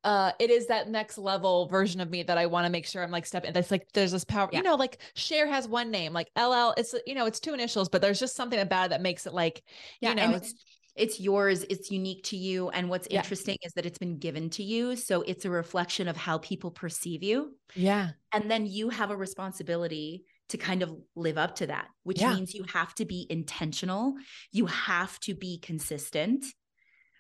uh 0.07 0.33
it 0.38 0.51
is 0.51 0.69
that 0.69 0.88
next 0.88 1.19
level 1.19 1.69
version 1.69 2.01
of 2.01 2.09
me 2.09 2.23
that 2.23 2.38
I 2.38 2.47
want 2.47 2.64
to 2.64 2.71
make 2.71 2.87
sure 2.87 3.03
I'm 3.03 3.11
like 3.11 3.27
stepping. 3.27 3.53
That's 3.53 3.71
like 3.71 3.88
there's 3.92 4.12
this 4.12 4.25
power, 4.25 4.49
yeah. 4.51 4.59
you 4.59 4.64
know, 4.64 4.77
like 4.77 4.99
Cher 5.14 5.47
has 5.47 5.69
one 5.69 5.90
name, 5.90 6.12
like 6.12 6.31
LL, 6.38 6.73
it's 6.79 6.95
you 7.07 7.14
know, 7.14 7.27
it's 7.27 7.40
two 7.40 7.53
initials, 7.53 7.88
but 7.88 8.01
there's 8.01 8.21
just 8.21 8.37
something 8.37 8.59
about 8.59 8.87
it 8.87 8.90
that 8.90 9.03
makes 9.03 9.27
it 9.27 9.35
like, 9.35 9.62
yeah, 10.01 10.11
you 10.11 10.14
know, 10.16 10.31
it's 10.37 10.55
it's 10.95 11.21
yours 11.21 11.62
it's 11.69 11.90
unique 11.90 12.25
to 12.25 12.38
you 12.38 12.71
and 12.71 12.88
what's 12.88 13.07
yeah. 13.11 13.19
interesting 13.19 13.59
is 13.62 13.73
that 13.75 13.85
it's 13.85 13.99
been 13.99 14.16
given 14.16 14.49
to 14.49 14.62
you 14.62 14.97
so 14.97 15.21
it's 15.21 15.45
a 15.45 15.51
reflection 15.51 16.09
of 16.09 16.16
how 16.16 16.38
people 16.38 16.71
perceive 16.71 17.23
you 17.23 17.55
yeah 17.75 18.12
and 18.33 18.51
then 18.51 18.64
you 18.64 18.88
have 18.88 19.11
a 19.11 19.16
responsibility 19.16 20.25
to 20.49 20.57
kind 20.57 20.83
of 20.83 20.95
live 21.14 21.38
up 21.38 21.57
to 21.57 21.66
that, 21.66 21.88
which 22.05 22.21
yeah. 22.21 22.35
means 22.35 22.55
you 22.55 22.64
have 22.73 22.95
to 22.95 23.05
be 23.05 23.27
intentional. 23.29 24.14
You 24.53 24.66
have 24.66 25.19
to 25.21 25.35
be 25.35 25.59
consistent, 25.59 26.45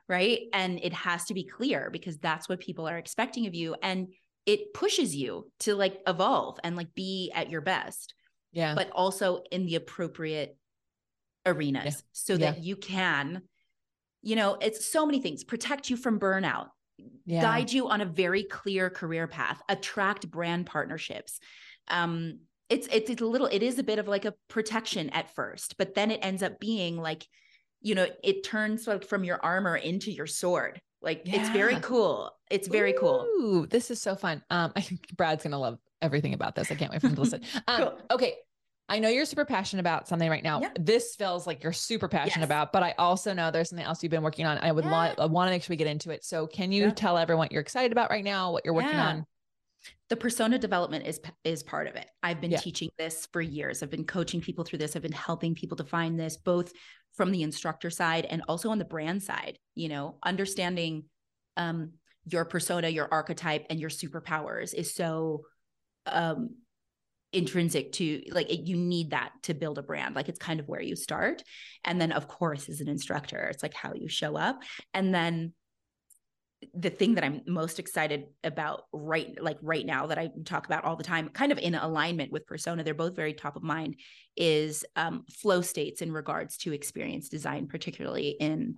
right? 0.08 0.42
And 0.52 0.78
it 0.82 0.92
has 0.92 1.24
to 1.26 1.34
be 1.34 1.44
clear 1.44 1.90
because 1.90 2.18
that's 2.18 2.48
what 2.48 2.60
people 2.60 2.88
are 2.88 2.98
expecting 2.98 3.46
of 3.46 3.54
you. 3.54 3.74
And 3.82 4.08
it 4.44 4.72
pushes 4.72 5.14
you 5.14 5.50
to 5.60 5.74
like 5.74 6.00
evolve 6.06 6.58
and 6.62 6.76
like 6.76 6.94
be 6.94 7.32
at 7.34 7.50
your 7.50 7.60
best. 7.60 8.14
Yeah. 8.52 8.74
But 8.74 8.90
also 8.90 9.42
in 9.50 9.66
the 9.66 9.74
appropriate 9.74 10.56
arenas 11.44 11.84
yeah. 11.84 12.00
so 12.12 12.32
yeah. 12.34 12.38
that 12.38 12.62
you 12.62 12.76
can, 12.76 13.42
you 14.22 14.36
know, 14.36 14.56
it's 14.60 14.86
so 14.86 15.04
many 15.04 15.20
things 15.20 15.44
protect 15.44 15.90
you 15.90 15.96
from 15.96 16.18
burnout, 16.18 16.68
yeah. 17.24 17.42
guide 17.42 17.72
you 17.72 17.88
on 17.88 18.00
a 18.00 18.06
very 18.06 18.44
clear 18.44 18.88
career 18.88 19.26
path, 19.26 19.60
attract 19.68 20.30
brand 20.30 20.66
partnerships, 20.66 21.40
um, 21.88 22.38
it's 22.68 22.88
it's 22.88 23.20
a 23.20 23.24
little 23.26 23.46
it 23.46 23.62
is 23.62 23.78
a 23.78 23.82
bit 23.82 23.98
of 23.98 24.08
like 24.08 24.24
a 24.24 24.34
protection 24.48 25.10
at 25.10 25.32
first 25.34 25.76
but 25.78 25.94
then 25.94 26.10
it 26.10 26.20
ends 26.22 26.42
up 26.42 26.58
being 26.58 26.96
like 26.96 27.26
you 27.80 27.94
know 27.94 28.06
it 28.22 28.44
turns 28.44 28.86
like 28.86 29.04
from 29.04 29.24
your 29.24 29.38
armor 29.44 29.76
into 29.76 30.10
your 30.10 30.26
sword 30.26 30.80
like 31.02 31.22
yeah. 31.24 31.40
it's 31.40 31.50
very 31.50 31.78
cool 31.80 32.30
it's 32.50 32.68
very 32.68 32.94
Ooh, 32.94 32.98
cool 32.98 33.66
this 33.68 33.90
is 33.90 34.00
so 34.00 34.14
fun 34.14 34.42
um 34.50 34.72
i 34.76 34.80
think 34.80 35.06
brad's 35.16 35.42
gonna 35.42 35.58
love 35.58 35.78
everything 36.02 36.34
about 36.34 36.54
this 36.54 36.70
i 36.70 36.74
can't 36.74 36.92
wait 36.92 37.00
for 37.00 37.08
him 37.08 37.14
to 37.14 37.20
listen 37.20 37.42
um 37.68 37.78
cool. 37.78 37.98
okay 38.10 38.34
I 38.88 39.00
know 39.00 39.08
you're 39.08 39.24
super 39.24 39.44
passionate 39.44 39.80
about 39.80 40.06
something 40.06 40.30
right 40.30 40.44
now. 40.44 40.60
Yeah. 40.60 40.70
This 40.78 41.16
feels 41.16 41.44
like 41.44 41.64
you're 41.64 41.72
super 41.72 42.06
passionate 42.06 42.42
yes. 42.42 42.44
about, 42.44 42.72
but 42.72 42.84
I 42.84 42.94
also 42.98 43.34
know 43.34 43.50
there's 43.50 43.70
something 43.70 43.84
else 43.84 44.00
you've 44.00 44.12
been 44.12 44.22
working 44.22 44.46
on. 44.46 44.58
I 44.58 44.70
would 44.70 44.84
yeah. 44.84 45.14
I 45.18 45.26
want 45.26 45.48
to 45.48 45.50
make 45.50 45.64
sure 45.64 45.72
we 45.72 45.76
get 45.76 45.88
into 45.88 46.10
it. 46.10 46.22
So, 46.24 46.46
can 46.46 46.70
you 46.70 46.84
yeah. 46.84 46.90
tell 46.90 47.18
everyone 47.18 47.46
what 47.46 47.52
you're 47.52 47.62
excited 47.62 47.90
about 47.90 48.10
right 48.10 48.22
now, 48.22 48.52
what 48.52 48.64
you're 48.64 48.74
working 48.74 48.94
on? 48.94 49.26
the 50.08 50.16
persona 50.16 50.58
development 50.58 51.06
is 51.06 51.20
is 51.44 51.62
part 51.62 51.86
of 51.86 51.96
it. 51.96 52.06
I've 52.22 52.40
been 52.40 52.56
teaching 52.58 52.90
this 52.98 53.26
for 53.32 53.40
years. 53.40 53.82
I've 53.82 53.90
been 53.90 54.04
coaching 54.04 54.40
people 54.40 54.64
through 54.64 54.78
this. 54.78 54.94
I've 54.94 55.02
been 55.02 55.12
helping 55.12 55.54
people 55.54 55.76
define 55.76 56.16
this 56.16 56.36
both 56.36 56.72
from 57.16 57.32
the 57.32 57.42
instructor 57.42 57.90
side 57.90 58.26
and 58.28 58.42
also 58.48 58.70
on 58.70 58.78
the 58.78 58.84
brand 58.84 59.22
side, 59.22 59.58
you 59.74 59.88
know, 59.88 60.18
understanding 60.22 61.04
um 61.56 61.92
your 62.28 62.44
persona, 62.44 62.88
your 62.88 63.08
archetype 63.10 63.66
and 63.70 63.78
your 63.80 63.90
superpowers 63.90 64.74
is 64.74 64.94
so 64.94 65.42
um 66.06 66.56
intrinsic 67.32 67.92
to 67.92 68.22
like 68.30 68.50
it, 68.50 68.66
you 68.66 68.76
need 68.76 69.10
that 69.10 69.32
to 69.42 69.54
build 69.54 69.78
a 69.78 69.82
brand. 69.82 70.14
Like 70.14 70.28
it's 70.28 70.38
kind 70.38 70.60
of 70.60 70.68
where 70.68 70.80
you 70.80 70.96
start. 70.96 71.42
And 71.84 72.00
then 72.00 72.12
of 72.12 72.28
course 72.28 72.68
as 72.68 72.80
an 72.80 72.88
instructor 72.88 73.48
it's 73.50 73.62
like 73.62 73.74
how 73.74 73.92
you 73.94 74.08
show 74.08 74.36
up. 74.36 74.62
And 74.94 75.14
then 75.14 75.52
the 76.74 76.90
thing 76.90 77.14
that 77.14 77.24
I'm 77.24 77.42
most 77.46 77.78
excited 77.78 78.26
about 78.42 78.84
right 78.92 79.36
like 79.40 79.58
right 79.60 79.84
now 79.84 80.06
that 80.06 80.18
I 80.18 80.30
talk 80.44 80.66
about 80.66 80.84
all 80.84 80.96
the 80.96 81.04
time, 81.04 81.28
kind 81.28 81.52
of 81.52 81.58
in 81.58 81.74
alignment 81.74 82.32
with 82.32 82.46
persona, 82.46 82.82
they're 82.82 82.94
both 82.94 83.14
very 83.14 83.34
top 83.34 83.56
of 83.56 83.62
mind, 83.62 83.96
is 84.36 84.84
um, 84.96 85.24
flow 85.30 85.60
states 85.60 86.00
in 86.02 86.12
regards 86.12 86.56
to 86.58 86.72
experience 86.72 87.28
design, 87.28 87.66
particularly 87.66 88.36
in 88.40 88.76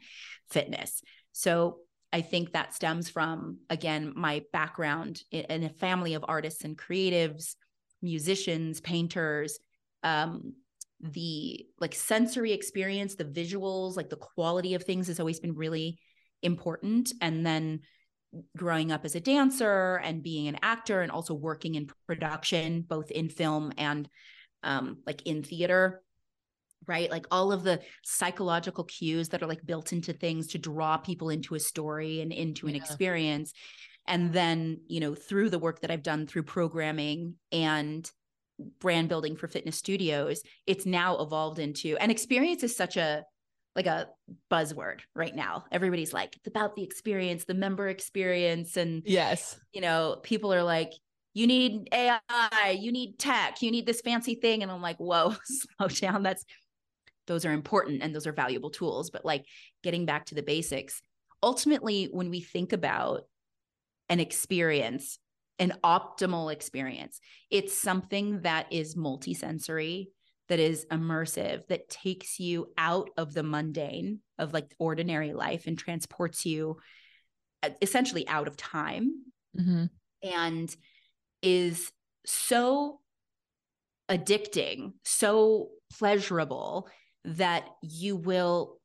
fitness. 0.50 1.02
So 1.32 1.78
I 2.12 2.20
think 2.20 2.52
that 2.52 2.74
stems 2.74 3.08
from 3.10 3.58
again 3.70 4.12
my 4.16 4.42
background 4.52 5.22
in 5.30 5.64
a 5.64 5.68
family 5.68 6.14
of 6.14 6.24
artists 6.26 6.64
and 6.64 6.76
creatives, 6.76 7.54
musicians, 8.02 8.80
painters. 8.80 9.58
Um, 10.02 10.54
the 11.00 11.64
like 11.78 11.94
sensory 11.94 12.52
experience, 12.52 13.14
the 13.14 13.24
visuals, 13.24 13.96
like 13.96 14.10
the 14.10 14.16
quality 14.16 14.74
of 14.74 14.82
things 14.82 15.06
has 15.06 15.20
always 15.20 15.38
been 15.38 15.54
really 15.54 15.98
important. 16.42 17.12
And 17.20 17.44
then 17.44 17.81
growing 18.57 18.92
up 18.92 19.05
as 19.05 19.14
a 19.14 19.20
dancer 19.20 19.96
and 20.05 20.22
being 20.22 20.48
an 20.48 20.59
actor 20.62 21.01
and 21.01 21.11
also 21.11 21.33
working 21.33 21.74
in 21.77 21.88
production 22.07 22.83
both 22.83 23.11
in 23.11 23.31
film 23.31 23.72
and 23.79 24.07
um, 24.62 24.98
like 25.07 25.22
in 25.22 25.42
theater 25.42 26.03
right? 26.87 27.11
Like 27.11 27.27
all 27.31 27.53
of 27.53 27.64
the 27.64 27.81
psychological 28.03 28.85
cues 28.85 29.29
that 29.29 29.42
are 29.42 29.46
like 29.46 29.66
built 29.66 29.92
into 29.92 30.12
things 30.12 30.46
to 30.48 30.59
draw 30.59 30.96
people 30.96 31.29
into 31.29 31.55
a 31.55 31.61
story 31.61 32.20
and 32.20 32.33
into 32.33 32.66
an 32.66 32.74
experience. 32.74 33.53
And 34.07 34.33
then 34.33 34.81
you 34.87 35.01
know 35.01 35.14
through 35.14 35.51
the 35.51 35.59
work 35.59 35.83
that 35.83 35.90
i've 35.90 36.03
done 36.03 36.27
through 36.27 36.44
programming 36.44 37.35
and 37.53 38.11
brand 38.81 39.09
building 39.09 39.37
for 39.37 39.46
fitness 39.46 39.77
studios 39.77 40.40
it's 40.66 40.87
now 40.87 41.18
evolved 41.18 41.59
into 41.59 41.96
and 41.98 42.11
experience 42.11 42.62
is 42.62 42.74
such 42.74 42.96
a 42.96 43.22
like 43.76 43.87
a 43.87 44.09
buzzword 44.50 45.00
right 45.14 45.35
now. 45.35 45.64
Everybody's 45.70 46.12
like, 46.12 46.35
it's 46.37 46.46
about 46.46 46.74
the 46.74 46.83
experience, 46.83 47.44
the 47.44 47.54
member 47.54 47.88
experience. 47.88 48.76
And 48.76 49.02
yes, 49.07 49.59
you 49.72 49.81
know, 49.81 50.18
people 50.22 50.52
are 50.52 50.62
like, 50.62 50.92
you 51.35 51.46
need 51.46 51.88
AI, 51.92 52.78
you 52.78 52.90
need 52.90 53.18
tech, 53.18 53.62
you 53.62 53.70
need 53.70 53.87
this 53.87 54.00
fancy 54.00 54.35
thing. 54.35 54.62
And 54.62 54.72
I'm 54.72 54.83
like, 54.83 54.96
whoa, 54.96 55.35
slow 55.44 55.88
down. 55.88 56.22
That's 56.22 56.44
those 57.26 57.44
are 57.44 57.52
important 57.52 58.02
and 58.02 58.14
those 58.14 58.26
are 58.26 58.33
valuable 58.33 58.70
tools. 58.70 59.11
But 59.11 59.24
like 59.24 59.44
getting 59.83 60.07
back 60.07 60.26
to 60.26 60.35
the 60.35 60.42
basics, 60.42 61.00
ultimately, 61.42 62.07
when 62.07 62.31
we 62.31 62.40
think 62.40 62.72
about 62.72 63.22
an 64.09 64.20
experience, 64.20 65.18
an 65.59 65.74
optimal 65.85 66.52
experience. 66.52 67.20
It's 67.50 67.78
something 67.78 68.42
that 68.42 68.72
is 68.72 68.96
multisensory, 68.96 70.07
that 70.48 70.58
is 70.58 70.87
immersive, 70.90 71.66
that 71.68 71.88
takes 71.88 72.40
you 72.40 72.72
out 72.76 73.11
of 73.16 73.34
the 73.34 73.42
mundane 73.42 74.20
of 74.38 74.52
like 74.52 74.74
ordinary 74.78 75.32
life 75.32 75.66
and 75.66 75.78
transports 75.78 76.46
you 76.46 76.78
essentially 77.82 78.26
out 78.28 78.48
of 78.48 78.56
time 78.56 79.24
mm-hmm. 79.58 79.84
and 80.22 80.74
is 81.42 81.92
so 82.24 83.00
addicting, 84.08 84.92
so 85.04 85.68
pleasurable 85.98 86.88
that 87.24 87.68
you 87.82 88.16
will 88.16 88.78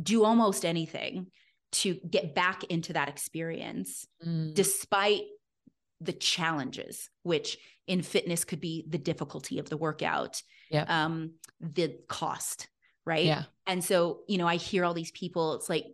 do 0.00 0.24
almost 0.24 0.64
anything 0.64 1.28
to 1.72 1.98
get 2.08 2.34
back 2.34 2.64
into 2.64 2.92
that 2.92 3.08
experience 3.08 4.06
mm. 4.24 4.54
despite 4.54 5.22
the 6.04 6.12
challenges 6.12 7.10
which 7.22 7.58
in 7.86 8.02
fitness 8.02 8.44
could 8.44 8.60
be 8.60 8.84
the 8.88 8.98
difficulty 8.98 9.58
of 9.58 9.68
the 9.68 9.76
workout 9.76 10.42
yeah 10.70 10.84
um 10.88 11.32
the 11.60 11.96
cost 12.08 12.68
right? 13.06 13.24
Yeah. 13.24 13.44
And 13.66 13.82
so 13.82 14.20
you 14.28 14.38
know 14.38 14.46
i 14.46 14.56
hear 14.56 14.84
all 14.84 14.94
these 14.94 15.10
people 15.10 15.54
it's 15.54 15.68
like 15.68 15.84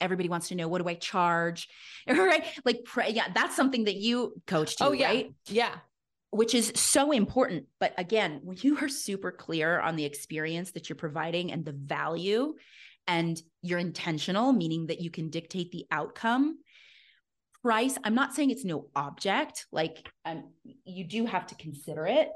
everybody 0.00 0.28
wants 0.28 0.48
to 0.48 0.54
know 0.54 0.68
what 0.68 0.82
do 0.82 0.88
i 0.88 0.94
charge? 0.94 1.68
Right 2.08 2.44
like 2.64 2.86
yeah 3.08 3.28
that's 3.34 3.56
something 3.56 3.84
that 3.84 3.96
you 3.96 4.34
coach 4.46 4.76
to, 4.76 4.86
oh 4.86 4.92
yeah. 4.92 5.06
right? 5.06 5.34
Yeah. 5.46 5.74
Which 6.30 6.54
is 6.54 6.72
so 6.74 7.12
important 7.12 7.66
but 7.78 7.94
again 7.98 8.40
when 8.42 8.58
you 8.60 8.78
are 8.78 8.88
super 8.88 9.32
clear 9.32 9.80
on 9.80 9.96
the 9.96 10.04
experience 10.04 10.72
that 10.72 10.88
you're 10.88 10.96
providing 10.96 11.52
and 11.52 11.64
the 11.64 11.72
value 11.72 12.54
and 13.06 13.40
you're 13.62 13.78
intentional 13.78 14.52
meaning 14.52 14.86
that 14.86 15.00
you 15.00 15.10
can 15.10 15.30
dictate 15.30 15.70
the 15.72 15.86
outcome 15.90 16.58
price 17.64 17.96
i'm 18.04 18.14
not 18.14 18.34
saying 18.34 18.50
it's 18.50 18.64
no 18.64 18.88
object 18.94 19.66
like 19.72 20.06
um, 20.26 20.44
you 20.84 21.04
do 21.04 21.24
have 21.26 21.46
to 21.46 21.54
consider 21.54 22.06
it. 22.06 22.28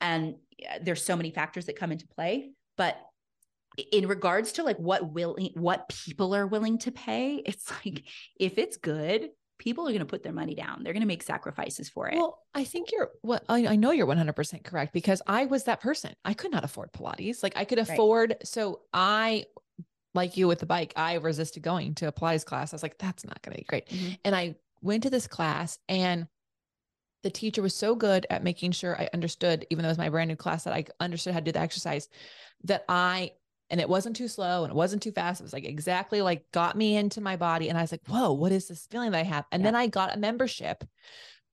And 0.00 0.36
there's 0.82 1.04
so 1.04 1.16
many 1.16 1.30
factors 1.30 1.66
that 1.66 1.76
come 1.76 1.92
into 1.92 2.06
play 2.06 2.50
but 2.76 2.96
in 3.92 4.06
regards 4.06 4.52
to 4.52 4.62
like 4.62 4.78
what 4.78 5.12
willing 5.12 5.50
what 5.54 5.88
people 5.88 6.34
are 6.34 6.46
willing 6.46 6.78
to 6.78 6.92
pay 6.92 7.36
it's 7.46 7.70
like 7.84 8.04
if 8.38 8.58
it's 8.58 8.76
good 8.76 9.30
people 9.58 9.86
are 9.86 9.90
going 9.90 10.00
to 10.00 10.04
put 10.04 10.24
their 10.24 10.32
money 10.32 10.56
down. 10.56 10.82
They're 10.82 10.92
going 10.92 11.02
to 11.02 11.06
make 11.06 11.22
sacrifices 11.22 11.88
for 11.88 12.08
it. 12.08 12.16
Well 12.16 12.38
i 12.54 12.64
think 12.64 12.90
you're 12.92 13.10
what 13.22 13.44
well, 13.48 13.56
I, 13.56 13.72
I 13.72 13.76
know 13.76 13.92
you're 13.92 14.06
100% 14.06 14.64
correct 14.64 14.92
because 14.92 15.22
i 15.26 15.46
was 15.46 15.64
that 15.64 15.80
person. 15.80 16.12
I 16.24 16.34
could 16.34 16.52
not 16.52 16.64
afford 16.64 16.92
pilates. 16.92 17.42
Like 17.42 17.56
i 17.56 17.64
could 17.64 17.78
afford 17.78 18.30
right. 18.30 18.46
so 18.46 18.80
i 18.92 19.44
like 20.14 20.36
you 20.36 20.48
with 20.48 20.60
the 20.60 20.66
bike 20.66 20.92
i 20.96 21.14
resisted 21.14 21.62
going 21.62 21.94
to 21.94 22.08
a 22.08 22.12
pilates 22.12 22.44
class 22.44 22.72
i 22.72 22.76
was 22.76 22.82
like 22.82 22.98
that's 22.98 23.24
not 23.24 23.40
going 23.42 23.54
to 23.54 23.60
be 23.60 23.66
great 23.66 23.88
mm-hmm. 23.88 24.12
and 24.24 24.34
i 24.34 24.54
went 24.82 25.02
to 25.02 25.10
this 25.10 25.26
class 25.26 25.78
and 25.88 26.26
the 27.24 27.30
teacher 27.30 27.62
was 27.62 27.74
so 27.74 27.96
good 27.96 28.26
at 28.28 28.44
making 28.44 28.70
sure 28.70 29.00
I 29.00 29.08
understood, 29.14 29.66
even 29.70 29.82
though 29.82 29.88
it 29.88 29.92
was 29.92 29.98
my 29.98 30.10
brand 30.10 30.28
new 30.28 30.36
class, 30.36 30.64
that 30.64 30.74
I 30.74 30.84
understood 31.00 31.32
how 31.32 31.40
to 31.40 31.44
do 31.44 31.52
the 31.52 31.58
exercise, 31.58 32.08
that 32.64 32.84
I 32.86 33.32
and 33.70 33.80
it 33.80 33.88
wasn't 33.88 34.14
too 34.14 34.28
slow 34.28 34.62
and 34.62 34.70
it 34.70 34.76
wasn't 34.76 35.02
too 35.02 35.10
fast. 35.10 35.40
It 35.40 35.44
was 35.44 35.54
like 35.54 35.64
exactly 35.64 36.20
like 36.20 36.44
got 36.52 36.76
me 36.76 36.96
into 36.96 37.22
my 37.22 37.36
body. 37.36 37.70
And 37.70 37.78
I 37.78 37.80
was 37.80 37.92
like, 37.92 38.06
whoa, 38.06 38.32
what 38.32 38.52
is 38.52 38.68
this 38.68 38.86
feeling 38.90 39.10
that 39.12 39.18
I 39.18 39.24
have? 39.24 39.46
And 39.50 39.62
yeah. 39.62 39.68
then 39.68 39.74
I 39.74 39.86
got 39.86 40.14
a 40.14 40.18
membership 40.18 40.84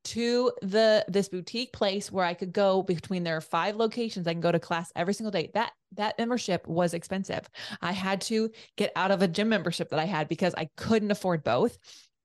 to 0.04 0.52
the 0.62 1.06
this 1.08 1.30
boutique 1.30 1.74
place 1.74 2.12
where 2.12 2.26
I 2.26 2.34
could 2.34 2.54
go 2.54 2.82
between 2.84 3.24
their 3.24 3.42
five 3.42 3.76
locations. 3.76 4.28
I 4.28 4.34
can 4.34 4.42
go 4.42 4.52
to 4.52 4.60
class 4.60 4.92
every 4.96 5.14
single 5.14 5.32
day. 5.32 5.52
That 5.54 5.72
that 5.94 6.18
membership 6.18 6.68
was 6.68 6.94
expensive. 6.94 7.50
I 7.82 7.92
had 7.92 8.22
to 8.22 8.50
get 8.78 8.92
out 8.96 9.12
of 9.12 9.22
a 9.22 9.28
gym 9.28 9.50
membership 9.50 9.90
that 9.90 10.00
I 10.00 10.06
had 10.06 10.28
because 10.28 10.56
I 10.56 10.70
couldn't 10.78 11.12
afford 11.12 11.44
both. 11.44 11.78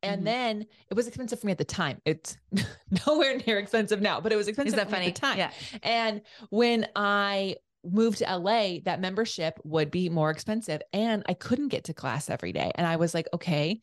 And 0.02 0.18
mm-hmm. 0.18 0.24
then 0.24 0.66
it 0.90 0.94
was 0.94 1.06
expensive 1.06 1.40
for 1.40 1.46
me 1.46 1.52
at 1.52 1.58
the 1.58 1.64
time. 1.64 2.00
It's 2.04 2.36
nowhere 3.06 3.40
near 3.46 3.58
expensive 3.58 4.00
now, 4.00 4.20
but 4.20 4.32
it 4.32 4.36
was 4.36 4.48
expensive 4.48 4.74
Is 4.74 4.78
that 4.78 4.90
funny? 4.90 5.08
at 5.08 5.14
the 5.14 5.20
time. 5.20 5.38
Yeah. 5.38 5.50
And 5.82 6.22
when 6.50 6.86
I 6.94 7.56
moved 7.84 8.18
to 8.18 8.36
LA, 8.36 8.78
that 8.84 9.00
membership 9.00 9.58
would 9.64 9.90
be 9.90 10.08
more 10.08 10.30
expensive. 10.30 10.82
And 10.92 11.22
I 11.28 11.34
couldn't 11.34 11.68
get 11.68 11.84
to 11.84 11.94
class 11.94 12.30
every 12.30 12.52
day. 12.52 12.72
And 12.74 12.86
I 12.86 12.96
was 12.96 13.14
like, 13.14 13.28
okay. 13.32 13.80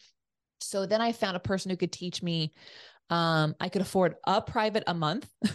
So 0.62 0.86
then 0.86 1.02
I 1.02 1.12
found 1.12 1.36
a 1.36 1.42
person 1.42 1.72
who 1.72 1.78
could 1.78 1.92
teach 1.92 2.24
me. 2.24 2.54
Um, 3.10 3.56
I 3.60 3.70
could 3.70 3.82
afford 3.82 4.16
a 4.26 4.42
private 4.42 4.84
a 4.88 4.94
month. 4.94 5.30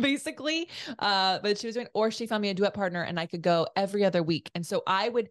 basically. 0.00 0.68
Uh, 0.98 1.38
but 1.42 1.58
she 1.58 1.66
was 1.66 1.74
doing, 1.74 1.88
or 1.92 2.10
she 2.10 2.26
found 2.26 2.42
me 2.42 2.50
a 2.50 2.54
duet 2.54 2.74
partner 2.74 3.02
and 3.02 3.18
I 3.18 3.26
could 3.26 3.42
go 3.42 3.66
every 3.76 4.04
other 4.04 4.22
week. 4.22 4.50
And 4.54 4.64
so 4.64 4.82
I 4.86 5.08
would 5.08 5.30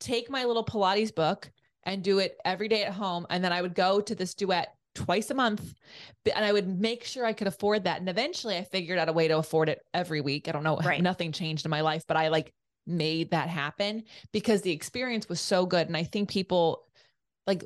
take 0.00 0.30
my 0.30 0.44
little 0.44 0.64
Pilates 0.64 1.14
book 1.14 1.50
and 1.84 2.02
do 2.02 2.18
it 2.18 2.36
every 2.44 2.68
day 2.68 2.84
at 2.84 2.92
home. 2.92 3.26
And 3.28 3.44
then 3.44 3.52
I 3.52 3.60
would 3.60 3.74
go 3.74 4.00
to 4.00 4.14
this 4.14 4.34
duet 4.34 4.74
twice 4.94 5.30
a 5.30 5.34
month 5.34 5.74
and 6.34 6.44
I 6.44 6.52
would 6.52 6.80
make 6.80 7.04
sure 7.04 7.24
I 7.24 7.32
could 7.32 7.48
afford 7.48 7.84
that. 7.84 7.98
And 7.98 8.08
eventually 8.08 8.56
I 8.56 8.64
figured 8.64 8.98
out 8.98 9.08
a 9.08 9.12
way 9.12 9.28
to 9.28 9.38
afford 9.38 9.68
it 9.68 9.80
every 9.92 10.20
week. 10.20 10.48
I 10.48 10.52
don't 10.52 10.62
know, 10.62 10.76
right. 10.76 11.02
nothing 11.02 11.32
changed 11.32 11.64
in 11.64 11.70
my 11.70 11.80
life, 11.80 12.04
but 12.06 12.16
I 12.16 12.28
like 12.28 12.52
made 12.86 13.30
that 13.32 13.48
happen 13.48 14.04
because 14.32 14.62
the 14.62 14.70
experience 14.70 15.28
was 15.28 15.40
so 15.40 15.66
good. 15.66 15.88
And 15.88 15.96
I 15.96 16.04
think 16.04 16.30
people 16.30 16.86
like 17.46 17.64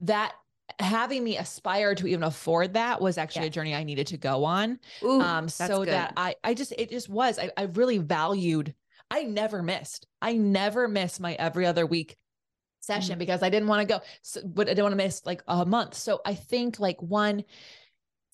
that 0.00 0.32
having 0.80 1.22
me 1.22 1.36
aspire 1.36 1.94
to 1.94 2.06
even 2.06 2.22
afford 2.22 2.74
that 2.74 3.00
was 3.00 3.18
actually 3.18 3.42
yeah. 3.42 3.48
a 3.48 3.50
journey 3.50 3.74
I 3.74 3.84
needed 3.84 4.06
to 4.08 4.16
go 4.16 4.44
on. 4.44 4.78
Ooh, 5.02 5.20
um, 5.20 5.48
so 5.48 5.84
good. 5.84 5.88
that 5.88 6.14
I, 6.16 6.36
I 6.42 6.54
just, 6.54 6.72
it 6.78 6.90
just 6.90 7.08
was, 7.08 7.38
I, 7.38 7.50
I 7.56 7.64
really 7.64 7.98
valued, 7.98 8.74
I 9.10 9.24
never 9.24 9.62
missed, 9.62 10.06
I 10.22 10.34
never 10.34 10.88
missed 10.88 11.20
my 11.20 11.34
every 11.34 11.66
other 11.66 11.86
week 11.86 12.16
session 12.80 13.12
mm-hmm. 13.12 13.18
because 13.18 13.42
I 13.42 13.50
didn't 13.50 13.68
want 13.68 13.86
to 13.86 13.94
go, 13.94 14.00
so, 14.22 14.40
but 14.44 14.66
I 14.66 14.70
didn't 14.70 14.84
want 14.84 14.92
to 14.92 15.04
miss 15.04 15.24
like 15.24 15.42
a 15.46 15.64
month. 15.64 15.94
So 15.94 16.20
I 16.24 16.34
think 16.34 16.80
like 16.80 17.00
one, 17.00 17.44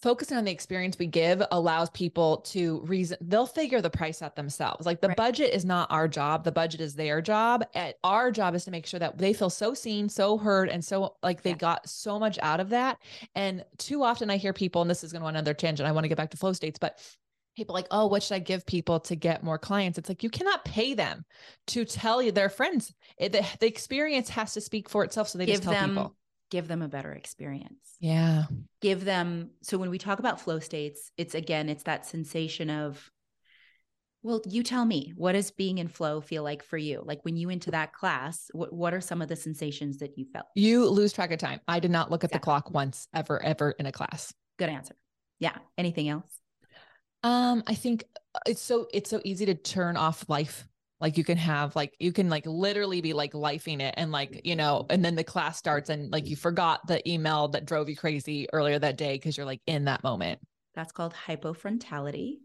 focusing 0.02 0.36
on 0.36 0.44
the 0.44 0.50
experience 0.50 0.98
we 0.98 1.06
give 1.06 1.42
allows 1.50 1.90
people 1.90 2.38
to 2.38 2.80
reason 2.80 3.16
they'll 3.20 3.46
figure 3.46 3.80
the 3.80 3.90
price 3.90 4.22
out 4.22 4.36
themselves 4.36 4.86
like 4.86 5.00
the 5.00 5.08
right. 5.08 5.16
budget 5.16 5.52
is 5.52 5.64
not 5.64 5.90
our 5.90 6.08
job 6.08 6.44
the 6.44 6.52
budget 6.52 6.80
is 6.80 6.94
their 6.94 7.20
job 7.20 7.64
and 7.74 7.94
our 8.04 8.30
job 8.30 8.54
is 8.54 8.64
to 8.64 8.70
make 8.70 8.86
sure 8.86 9.00
that 9.00 9.16
they 9.18 9.32
feel 9.32 9.50
so 9.50 9.74
seen 9.74 10.08
so 10.08 10.38
heard 10.38 10.68
and 10.68 10.84
so 10.84 11.14
like 11.22 11.42
they 11.42 11.50
yeah. 11.50 11.56
got 11.56 11.88
so 11.88 12.18
much 12.18 12.38
out 12.42 12.60
of 12.60 12.70
that 12.70 12.98
and 13.34 13.64
too 13.78 14.02
often 14.02 14.30
i 14.30 14.36
hear 14.36 14.52
people 14.52 14.82
and 14.82 14.90
this 14.90 15.04
is 15.04 15.12
going 15.12 15.22
to 15.22 15.28
another 15.28 15.54
tangent 15.54 15.88
i 15.88 15.92
want 15.92 16.04
to 16.04 16.08
get 16.08 16.16
back 16.16 16.30
to 16.30 16.36
flow 16.36 16.52
states 16.52 16.78
but 16.78 16.98
people 17.56 17.74
like, 17.74 17.86
oh, 17.90 18.06
what 18.06 18.22
should 18.22 18.34
I 18.34 18.38
give 18.38 18.64
people 18.64 19.00
to 19.00 19.14
get 19.14 19.42
more 19.42 19.58
clients? 19.58 19.98
It's 19.98 20.08
like 20.08 20.22
you 20.22 20.30
cannot 20.30 20.64
pay 20.64 20.94
them 20.94 21.24
to 21.68 21.84
tell 21.84 22.22
you 22.22 22.32
their 22.32 22.48
friends. 22.48 22.94
It, 23.18 23.32
the, 23.32 23.44
the, 23.58 23.66
experience 23.66 24.28
has 24.30 24.54
to 24.54 24.60
speak 24.60 24.88
for 24.88 25.04
itself. 25.04 25.28
So 25.28 25.36
they 25.36 25.46
give 25.46 25.56
just 25.56 25.64
tell 25.64 25.72
them, 25.72 25.90
people. 25.90 26.14
Give 26.50 26.66
them 26.66 26.82
a 26.82 26.88
better 26.88 27.12
experience. 27.12 27.96
Yeah. 28.00 28.44
Give 28.80 29.04
them. 29.04 29.50
So 29.62 29.78
when 29.78 29.90
we 29.90 29.98
talk 29.98 30.18
about 30.18 30.40
flow 30.40 30.58
states, 30.58 31.12
it's 31.16 31.34
again, 31.34 31.68
it's 31.68 31.84
that 31.84 32.06
sensation 32.06 32.70
of, 32.70 33.10
well, 34.22 34.42
you 34.46 34.62
tell 34.62 34.84
me, 34.84 35.12
what 35.16 35.32
does 35.32 35.50
being 35.50 35.78
in 35.78 35.88
flow 35.88 36.20
feel 36.20 36.42
like 36.42 36.62
for 36.62 36.76
you? 36.76 37.02
Like 37.04 37.20
when 37.22 37.36
you 37.36 37.48
into 37.48 37.70
that 37.70 37.92
class, 37.92 38.50
what, 38.52 38.72
what 38.72 38.92
are 38.92 39.00
some 39.00 39.22
of 39.22 39.28
the 39.28 39.36
sensations 39.36 39.98
that 39.98 40.18
you 40.18 40.26
felt? 40.32 40.46
You 40.54 40.88
lose 40.88 41.12
track 41.12 41.32
of 41.32 41.38
time. 41.38 41.60
I 41.66 41.80
did 41.80 41.90
not 41.90 42.10
look 42.10 42.24
at 42.24 42.32
the 42.32 42.38
clock 42.38 42.70
once 42.70 43.08
ever, 43.14 43.42
ever 43.42 43.70
in 43.70 43.86
a 43.86 43.92
class. 43.92 44.34
Good 44.58 44.68
answer. 44.68 44.96
Yeah. 45.38 45.56
Anything 45.78 46.08
else? 46.08 46.30
Um, 47.22 47.62
I 47.66 47.74
think 47.74 48.04
uh, 48.34 48.40
it's 48.46 48.62
so 48.62 48.88
it's 48.92 49.10
so 49.10 49.20
easy 49.24 49.46
to 49.46 49.54
turn 49.54 49.96
off 49.96 50.24
life. 50.28 50.66
Like 51.00 51.16
you 51.16 51.24
can 51.24 51.38
have 51.38 51.74
like 51.74 51.94
you 51.98 52.12
can 52.12 52.28
like 52.28 52.44
literally 52.46 53.00
be 53.00 53.12
like 53.12 53.32
lifing 53.32 53.80
it 53.80 53.94
and 53.96 54.12
like, 54.12 54.42
you 54.44 54.54
know, 54.54 54.86
and 54.90 55.04
then 55.04 55.14
the 55.14 55.24
class 55.24 55.56
starts 55.56 55.88
and 55.88 56.12
like 56.12 56.26
you 56.26 56.36
forgot 56.36 56.86
the 56.86 57.08
email 57.10 57.48
that 57.48 57.64
drove 57.64 57.88
you 57.88 57.96
crazy 57.96 58.46
earlier 58.52 58.78
that 58.78 58.98
day 58.98 59.14
because 59.14 59.36
you're 59.36 59.46
like 59.46 59.62
in 59.66 59.86
that 59.86 60.02
moment. 60.02 60.40
That's 60.74 60.92
called 60.92 61.14
hypofrontality. 61.26 62.38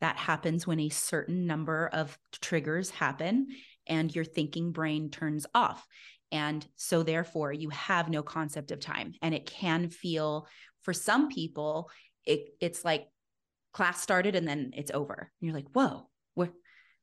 That 0.00 0.16
happens 0.16 0.66
when 0.66 0.80
a 0.80 0.88
certain 0.88 1.46
number 1.46 1.88
of 1.92 2.16
triggers 2.40 2.90
happen 2.90 3.48
and 3.86 4.14
your 4.14 4.24
thinking 4.24 4.72
brain 4.72 5.10
turns 5.10 5.46
off. 5.54 5.86
And 6.30 6.66
so, 6.76 7.02
therefore, 7.02 7.52
you 7.52 7.70
have 7.70 8.10
no 8.10 8.22
concept 8.22 8.70
of 8.70 8.80
time. 8.80 9.14
And 9.22 9.34
it 9.34 9.46
can 9.46 9.88
feel, 9.88 10.46
for 10.82 10.92
some 10.92 11.28
people, 11.28 11.90
it, 12.24 12.50
it's 12.60 12.84
like 12.84 13.06
class 13.72 14.02
started 14.02 14.36
and 14.36 14.46
then 14.46 14.72
it's 14.76 14.90
over. 14.92 15.14
And 15.14 15.46
you're 15.46 15.54
like, 15.54 15.70
whoa, 15.72 16.08
what, 16.34 16.52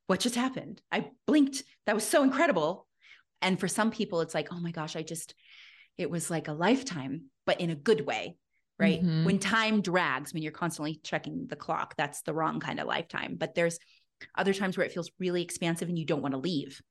what 0.07 0.19
just 0.19 0.35
happened? 0.35 0.81
I 0.91 1.09
blinked. 1.25 1.63
That 1.85 1.95
was 1.95 2.07
so 2.07 2.23
incredible. 2.23 2.87
And 3.41 3.59
for 3.59 3.67
some 3.67 3.91
people, 3.91 4.21
it's 4.21 4.33
like, 4.33 4.49
oh 4.51 4.59
my 4.59 4.71
gosh, 4.71 4.95
I 4.95 5.03
just, 5.03 5.35
it 5.97 6.09
was 6.09 6.29
like 6.29 6.47
a 6.47 6.53
lifetime, 6.53 7.25
but 7.45 7.61
in 7.61 7.69
a 7.69 7.75
good 7.75 8.05
way, 8.05 8.37
right? 8.79 8.99
Mm-hmm. 8.99 9.25
When 9.25 9.39
time 9.39 9.81
drags, 9.81 10.33
when 10.33 10.43
you're 10.43 10.51
constantly 10.51 10.99
checking 11.03 11.47
the 11.47 11.55
clock, 11.55 11.95
that's 11.97 12.21
the 12.21 12.33
wrong 12.33 12.59
kind 12.59 12.79
of 12.79 12.87
lifetime. 12.87 13.35
But 13.37 13.55
there's 13.55 13.79
other 14.35 14.53
times 14.53 14.77
where 14.77 14.85
it 14.85 14.91
feels 14.91 15.11
really 15.19 15.41
expansive 15.41 15.89
and 15.89 15.99
you 15.99 16.05
don't 16.05 16.21
want 16.21 16.33
to 16.33 16.39
leave. 16.39 16.81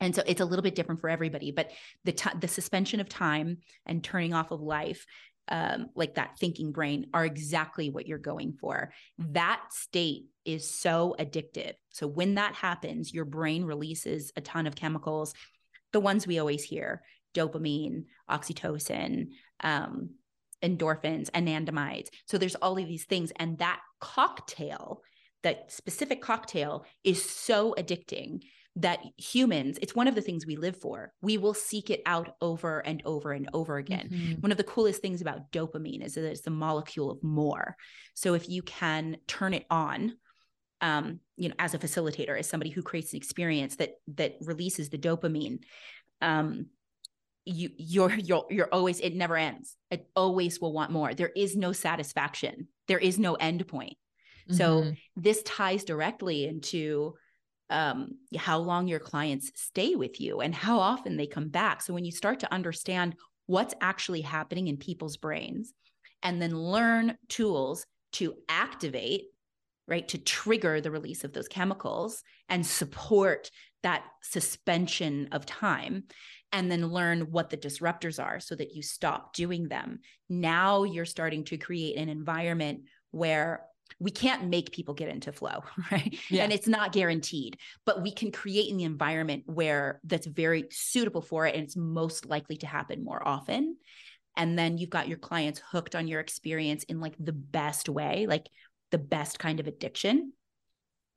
And 0.00 0.14
so 0.14 0.22
it's 0.26 0.42
a 0.42 0.44
little 0.44 0.62
bit 0.62 0.74
different 0.74 1.00
for 1.00 1.08
everybody, 1.08 1.52
but 1.52 1.70
the 2.04 2.12
t- 2.12 2.38
the 2.38 2.48
suspension 2.48 3.00
of 3.00 3.08
time 3.08 3.58
and 3.86 4.04
turning 4.04 4.34
off 4.34 4.50
of 4.50 4.60
life 4.60 5.06
um, 5.48 5.90
like 5.94 6.14
that 6.16 6.38
thinking 6.38 6.72
brain 6.72 7.06
are 7.14 7.24
exactly 7.24 7.90
what 7.90 8.06
you're 8.06 8.18
going 8.18 8.54
for. 8.60 8.92
That 9.18 9.62
state 9.70 10.26
is 10.44 10.68
so 10.68 11.14
addictive. 11.18 11.74
So 11.90 12.06
when 12.06 12.34
that 12.34 12.54
happens, 12.54 13.12
your 13.12 13.24
brain 13.24 13.64
releases 13.64 14.32
a 14.36 14.40
ton 14.40 14.66
of 14.66 14.76
chemicals, 14.76 15.34
the 15.92 16.00
ones 16.00 16.26
we 16.26 16.38
always 16.38 16.64
hear 16.64 17.02
dopamine, 17.34 18.04
oxytocin, 18.30 19.28
um, 19.60 20.10
endorphins, 20.62 21.30
anandamides. 21.32 22.08
So 22.26 22.38
there's 22.38 22.54
all 22.56 22.78
of 22.78 22.88
these 22.88 23.04
things. 23.04 23.30
And 23.36 23.58
that 23.58 23.80
cocktail, 24.00 25.02
that 25.42 25.70
specific 25.70 26.22
cocktail 26.22 26.86
is 27.04 27.22
so 27.22 27.74
addicting 27.78 28.40
that 28.76 29.00
humans, 29.16 29.78
it's 29.80 29.94
one 29.94 30.06
of 30.06 30.14
the 30.14 30.20
things 30.20 30.46
we 30.46 30.56
live 30.56 30.76
for. 30.76 31.12
We 31.22 31.38
will 31.38 31.54
seek 31.54 31.88
it 31.88 32.02
out 32.04 32.36
over 32.42 32.80
and 32.80 33.00
over 33.06 33.32
and 33.32 33.48
over 33.54 33.78
again. 33.78 34.10
Mm-hmm. 34.12 34.40
One 34.40 34.52
of 34.52 34.58
the 34.58 34.64
coolest 34.64 35.00
things 35.00 35.22
about 35.22 35.50
dopamine 35.50 36.04
is 36.04 36.14
that 36.14 36.28
it's 36.28 36.42
the 36.42 36.50
molecule 36.50 37.10
of 37.10 37.22
more. 37.22 37.76
So 38.14 38.34
if 38.34 38.48
you 38.50 38.62
can 38.62 39.16
turn 39.26 39.54
it 39.54 39.64
on, 39.70 40.16
um, 40.82 41.20
you 41.36 41.48
know, 41.48 41.54
as 41.58 41.72
a 41.72 41.78
facilitator, 41.78 42.38
as 42.38 42.48
somebody 42.48 42.70
who 42.70 42.82
creates 42.82 43.12
an 43.12 43.16
experience 43.16 43.76
that 43.76 43.94
that 44.16 44.36
releases 44.42 44.90
the 44.90 44.98
dopamine, 44.98 45.60
um, 46.20 46.66
you 47.46 47.70
you're 47.78 48.14
you're 48.14 48.44
you're 48.50 48.68
always 48.70 49.00
it 49.00 49.14
never 49.14 49.38
ends. 49.38 49.74
It 49.90 50.06
always 50.14 50.60
will 50.60 50.74
want 50.74 50.92
more. 50.92 51.14
There 51.14 51.32
is 51.34 51.56
no 51.56 51.72
satisfaction. 51.72 52.68
There 52.88 52.98
is 52.98 53.18
no 53.18 53.36
end 53.36 53.66
point. 53.66 53.96
Mm-hmm. 54.50 54.56
So 54.56 54.92
this 55.16 55.42
ties 55.44 55.84
directly 55.84 56.46
into 56.46 57.14
um, 57.70 58.18
how 58.36 58.58
long 58.58 58.86
your 58.86 59.00
clients 59.00 59.50
stay 59.54 59.94
with 59.94 60.20
you 60.20 60.40
and 60.40 60.54
how 60.54 60.78
often 60.78 61.16
they 61.16 61.26
come 61.26 61.48
back. 61.48 61.82
So 61.82 61.92
when 61.92 62.04
you 62.04 62.12
start 62.12 62.40
to 62.40 62.52
understand 62.52 63.16
what's 63.46 63.74
actually 63.80 64.22
happening 64.22 64.68
in 64.68 64.76
people's 64.76 65.16
brains 65.16 65.72
and 66.22 66.40
then 66.40 66.56
learn 66.56 67.16
tools 67.28 67.86
to 68.12 68.34
activate, 68.48 69.24
right, 69.88 70.06
to 70.08 70.18
trigger 70.18 70.80
the 70.80 70.90
release 70.90 71.24
of 71.24 71.32
those 71.32 71.48
chemicals 71.48 72.22
and 72.48 72.64
support 72.64 73.50
that 73.82 74.04
suspension 74.22 75.28
of 75.32 75.46
time 75.46 76.04
and 76.52 76.70
then 76.70 76.88
learn 76.88 77.32
what 77.32 77.50
the 77.50 77.56
disruptors 77.56 78.22
are 78.22 78.40
so 78.40 78.54
that 78.54 78.74
you 78.74 78.82
stop 78.82 79.34
doing 79.34 79.68
them. 79.68 80.00
Now 80.28 80.84
you're 80.84 81.04
starting 81.04 81.44
to 81.44 81.58
create 81.58 81.96
an 81.96 82.08
environment 82.08 82.82
where 83.10 83.62
we 83.98 84.10
can't 84.10 84.48
make 84.48 84.72
people 84.72 84.94
get 84.94 85.08
into 85.08 85.32
flow 85.32 85.62
right? 85.92 86.18
Yeah. 86.28 86.44
and 86.44 86.52
it's 86.52 86.68
not 86.68 86.92
guaranteed 86.92 87.58
but 87.84 88.02
we 88.02 88.12
can 88.12 88.30
create 88.30 88.72
an 88.72 88.80
environment 88.80 89.44
where 89.46 90.00
that's 90.04 90.26
very 90.26 90.64
suitable 90.70 91.22
for 91.22 91.46
it 91.46 91.54
and 91.54 91.64
it's 91.64 91.76
most 91.76 92.26
likely 92.26 92.56
to 92.58 92.66
happen 92.66 93.04
more 93.04 93.26
often. 93.26 93.76
And 94.38 94.58
then 94.58 94.76
you've 94.76 94.90
got 94.90 95.08
your 95.08 95.18
clients 95.18 95.62
hooked 95.70 95.94
on 95.94 96.08
your 96.08 96.20
experience 96.20 96.84
in 96.84 97.00
like 97.00 97.14
the 97.18 97.32
best 97.32 97.88
way 97.88 98.26
like 98.28 98.48
the 98.90 98.98
best 98.98 99.38
kind 99.38 99.60
of 99.60 99.66
addiction. 99.66 100.32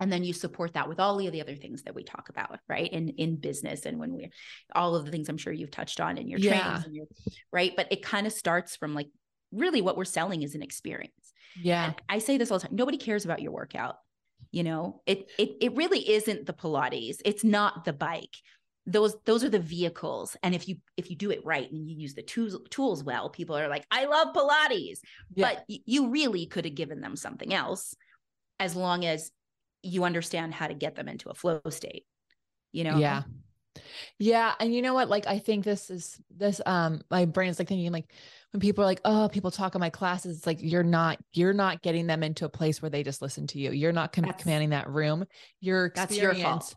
And 0.01 0.11
then 0.11 0.23
you 0.23 0.31
support 0.31 0.75
that 0.75 0.87
with 0.87 1.01
all 1.01 1.19
of 1.19 1.31
the 1.33 1.41
other 1.41 1.57
things 1.57 1.83
that 1.83 1.93
we 1.93 2.03
talk 2.03 2.29
about 2.29 2.59
right? 2.69 2.91
In 2.91 3.09
in 3.09 3.35
business 3.35 3.85
and 3.85 3.99
when 3.99 4.13
we 4.13 4.29
all 4.73 4.95
of 4.95 5.05
the 5.05 5.11
things 5.11 5.27
i'm 5.27 5.37
sure 5.37 5.51
you've 5.51 5.71
touched 5.71 5.99
on 5.99 6.17
in 6.17 6.27
your 6.29 6.39
yeah. 6.39 6.61
trainings 6.61 6.85
your, 6.91 7.05
right? 7.51 7.73
But 7.75 7.91
it 7.91 8.01
kind 8.01 8.25
of 8.25 8.33
starts 8.33 8.77
from 8.77 8.95
like 8.95 9.07
really 9.51 9.81
what 9.81 9.97
we're 9.97 10.05
selling 10.05 10.43
is 10.43 10.55
an 10.55 10.61
experience 10.61 11.33
yeah. 11.61 11.85
And 11.85 11.95
I 12.07 12.19
say 12.19 12.37
this 12.37 12.51
all 12.51 12.59
the 12.59 12.67
time. 12.67 12.75
Nobody 12.75 12.97
cares 12.97 13.25
about 13.25 13.41
your 13.41 13.51
workout. 13.51 13.97
You 14.51 14.63
know, 14.63 15.01
it 15.05 15.29
it 15.37 15.51
it 15.61 15.75
really 15.75 16.09
isn't 16.09 16.45
the 16.45 16.53
Pilates. 16.53 17.17
It's 17.25 17.43
not 17.43 17.85
the 17.85 17.93
bike. 17.93 18.35
Those 18.85 19.15
those 19.25 19.43
are 19.43 19.49
the 19.49 19.59
vehicles. 19.59 20.35
And 20.41 20.55
if 20.55 20.67
you 20.67 20.77
if 20.97 21.09
you 21.09 21.15
do 21.15 21.31
it 21.31 21.45
right 21.45 21.69
and 21.69 21.87
you 21.87 21.95
use 21.95 22.15
the 22.15 22.23
tools 22.23 22.57
tools 22.69 23.03
well, 23.03 23.29
people 23.29 23.57
are 23.57 23.67
like, 23.67 23.85
I 23.91 24.05
love 24.05 24.33
Pilates. 24.33 24.99
Yeah. 25.35 25.51
But 25.53 25.65
you 25.67 26.09
really 26.09 26.45
could 26.45 26.65
have 26.65 26.75
given 26.75 27.01
them 27.01 27.15
something 27.15 27.53
else 27.53 27.95
as 28.59 28.75
long 28.75 29.05
as 29.05 29.31
you 29.83 30.03
understand 30.03 30.53
how 30.53 30.67
to 30.67 30.73
get 30.73 30.95
them 30.95 31.07
into 31.07 31.29
a 31.29 31.35
flow 31.35 31.61
state. 31.69 32.05
You 32.71 32.85
know? 32.85 32.97
Yeah. 32.97 33.23
Yeah. 34.17 34.53
And 34.59 34.73
you 34.73 34.81
know 34.81 34.93
what? 34.93 35.09
Like, 35.09 35.27
I 35.27 35.39
think 35.39 35.63
this 35.63 35.89
is 35.89 36.19
this, 36.35 36.59
um, 36.65 37.01
my 37.09 37.25
brain's 37.25 37.59
like 37.59 37.67
thinking, 37.67 37.91
like, 37.91 38.11
when 38.51 38.61
people 38.61 38.83
are 38.83 38.87
like, 38.87 39.01
oh, 39.05 39.29
people 39.31 39.51
talk 39.51 39.75
in 39.75 39.79
my 39.79 39.89
classes, 39.89 40.37
it's 40.37 40.47
like 40.47 40.57
you're 40.61 40.83
not, 40.83 41.19
you're 41.33 41.53
not 41.53 41.81
getting 41.81 42.07
them 42.07 42.23
into 42.23 42.45
a 42.45 42.49
place 42.49 42.81
where 42.81 42.89
they 42.89 43.03
just 43.03 43.21
listen 43.21 43.45
to 43.47 43.59
you. 43.59 43.71
You're 43.71 43.91
not 43.91 44.11
com- 44.11 44.25
commanding 44.39 44.71
that 44.71 44.89
room. 44.89 45.25
Your 45.59 45.85
experience, 45.85 46.09
that's 46.09 46.19
your 46.19 46.35
fault. 46.35 46.75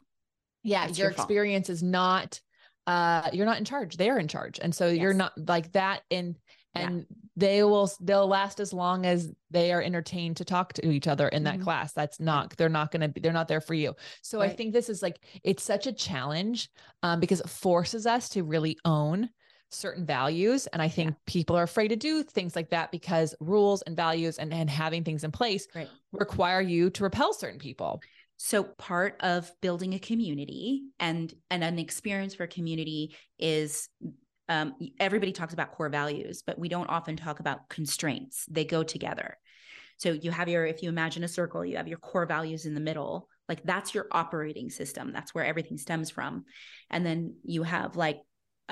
Yeah. 0.62 0.86
That's 0.86 0.98
your, 0.98 1.10
your 1.10 1.12
experience 1.12 1.70
is 1.70 1.82
not, 1.82 2.40
uh, 2.86 3.30
you're 3.32 3.46
not 3.46 3.58
in 3.58 3.64
charge. 3.64 3.96
They're 3.96 4.18
in 4.18 4.28
charge. 4.28 4.58
And 4.60 4.74
so 4.74 4.88
yes. 4.88 5.00
you're 5.00 5.14
not 5.14 5.32
like 5.36 5.72
that. 5.72 6.02
And, 6.10 6.36
and 6.74 6.98
yeah. 6.98 7.16
they 7.36 7.62
will, 7.62 7.90
they'll 8.00 8.26
last 8.26 8.60
as 8.60 8.72
long 8.72 9.06
as 9.06 9.30
they 9.50 9.72
are 9.72 9.82
entertained 9.82 10.38
to 10.38 10.44
talk 10.44 10.72
to 10.74 10.90
each 10.90 11.06
other 11.06 11.28
in 11.28 11.44
that 11.44 11.54
mm-hmm. 11.54 11.64
class. 11.64 11.92
That's 11.92 12.20
not, 12.20 12.56
they're 12.56 12.68
not 12.68 12.90
going 12.90 13.02
to 13.02 13.08
be, 13.08 13.20
they're 13.20 13.32
not 13.32 13.48
there 13.48 13.60
for 13.60 13.74
you. 13.74 13.94
So 14.22 14.38
right. 14.38 14.50
I 14.50 14.54
think 14.54 14.72
this 14.72 14.88
is 14.88 15.02
like, 15.02 15.16
it's 15.42 15.62
such 15.62 15.86
a 15.86 15.92
challenge 15.92 16.68
um, 17.02 17.20
because 17.20 17.40
it 17.40 17.48
forces 17.48 18.06
us 18.06 18.28
to 18.30 18.42
really 18.42 18.78
own 18.84 19.30
certain 19.74 20.04
values. 20.06 20.66
And 20.68 20.80
I 20.80 20.88
think 20.88 21.10
yeah. 21.10 21.16
people 21.26 21.56
are 21.56 21.62
afraid 21.62 21.88
to 21.88 21.96
do 21.96 22.22
things 22.22 22.54
like 22.56 22.70
that 22.70 22.90
because 22.90 23.34
rules 23.40 23.82
and 23.82 23.96
values 23.96 24.38
and, 24.38 24.52
and 24.52 24.68
having 24.68 25.04
things 25.04 25.24
in 25.24 25.32
place 25.32 25.66
right. 25.74 25.88
require 26.12 26.60
you 26.60 26.90
to 26.90 27.02
repel 27.02 27.32
certain 27.32 27.58
people. 27.58 28.00
So 28.36 28.64
part 28.64 29.16
of 29.20 29.50
building 29.60 29.94
a 29.94 29.98
community 29.98 30.82
and, 30.98 31.32
and 31.50 31.62
an 31.62 31.78
experience 31.78 32.34
for 32.34 32.44
a 32.44 32.48
community 32.48 33.14
is 33.38 33.88
um, 34.48 34.74
everybody 34.98 35.32
talks 35.32 35.54
about 35.54 35.72
core 35.72 35.88
values, 35.88 36.42
but 36.44 36.58
we 36.58 36.68
don't 36.68 36.88
often 36.88 37.16
talk 37.16 37.40
about 37.40 37.68
constraints. 37.68 38.44
They 38.50 38.64
go 38.64 38.82
together. 38.82 39.36
So 39.98 40.12
you 40.12 40.32
have 40.32 40.48
your, 40.48 40.66
if 40.66 40.82
you 40.82 40.88
imagine 40.88 41.22
a 41.22 41.28
circle, 41.28 41.64
you 41.64 41.76
have 41.76 41.86
your 41.86 41.98
core 41.98 42.26
values 42.26 42.66
in 42.66 42.74
the 42.74 42.80
middle. 42.80 43.28
Like 43.48 43.62
that's 43.62 43.94
your 43.94 44.08
operating 44.10 44.68
system. 44.68 45.12
That's 45.12 45.32
where 45.32 45.44
everything 45.44 45.78
stems 45.78 46.10
from. 46.10 46.44
And 46.90 47.06
then 47.06 47.36
you 47.44 47.62
have 47.62 47.96
like 47.96 48.18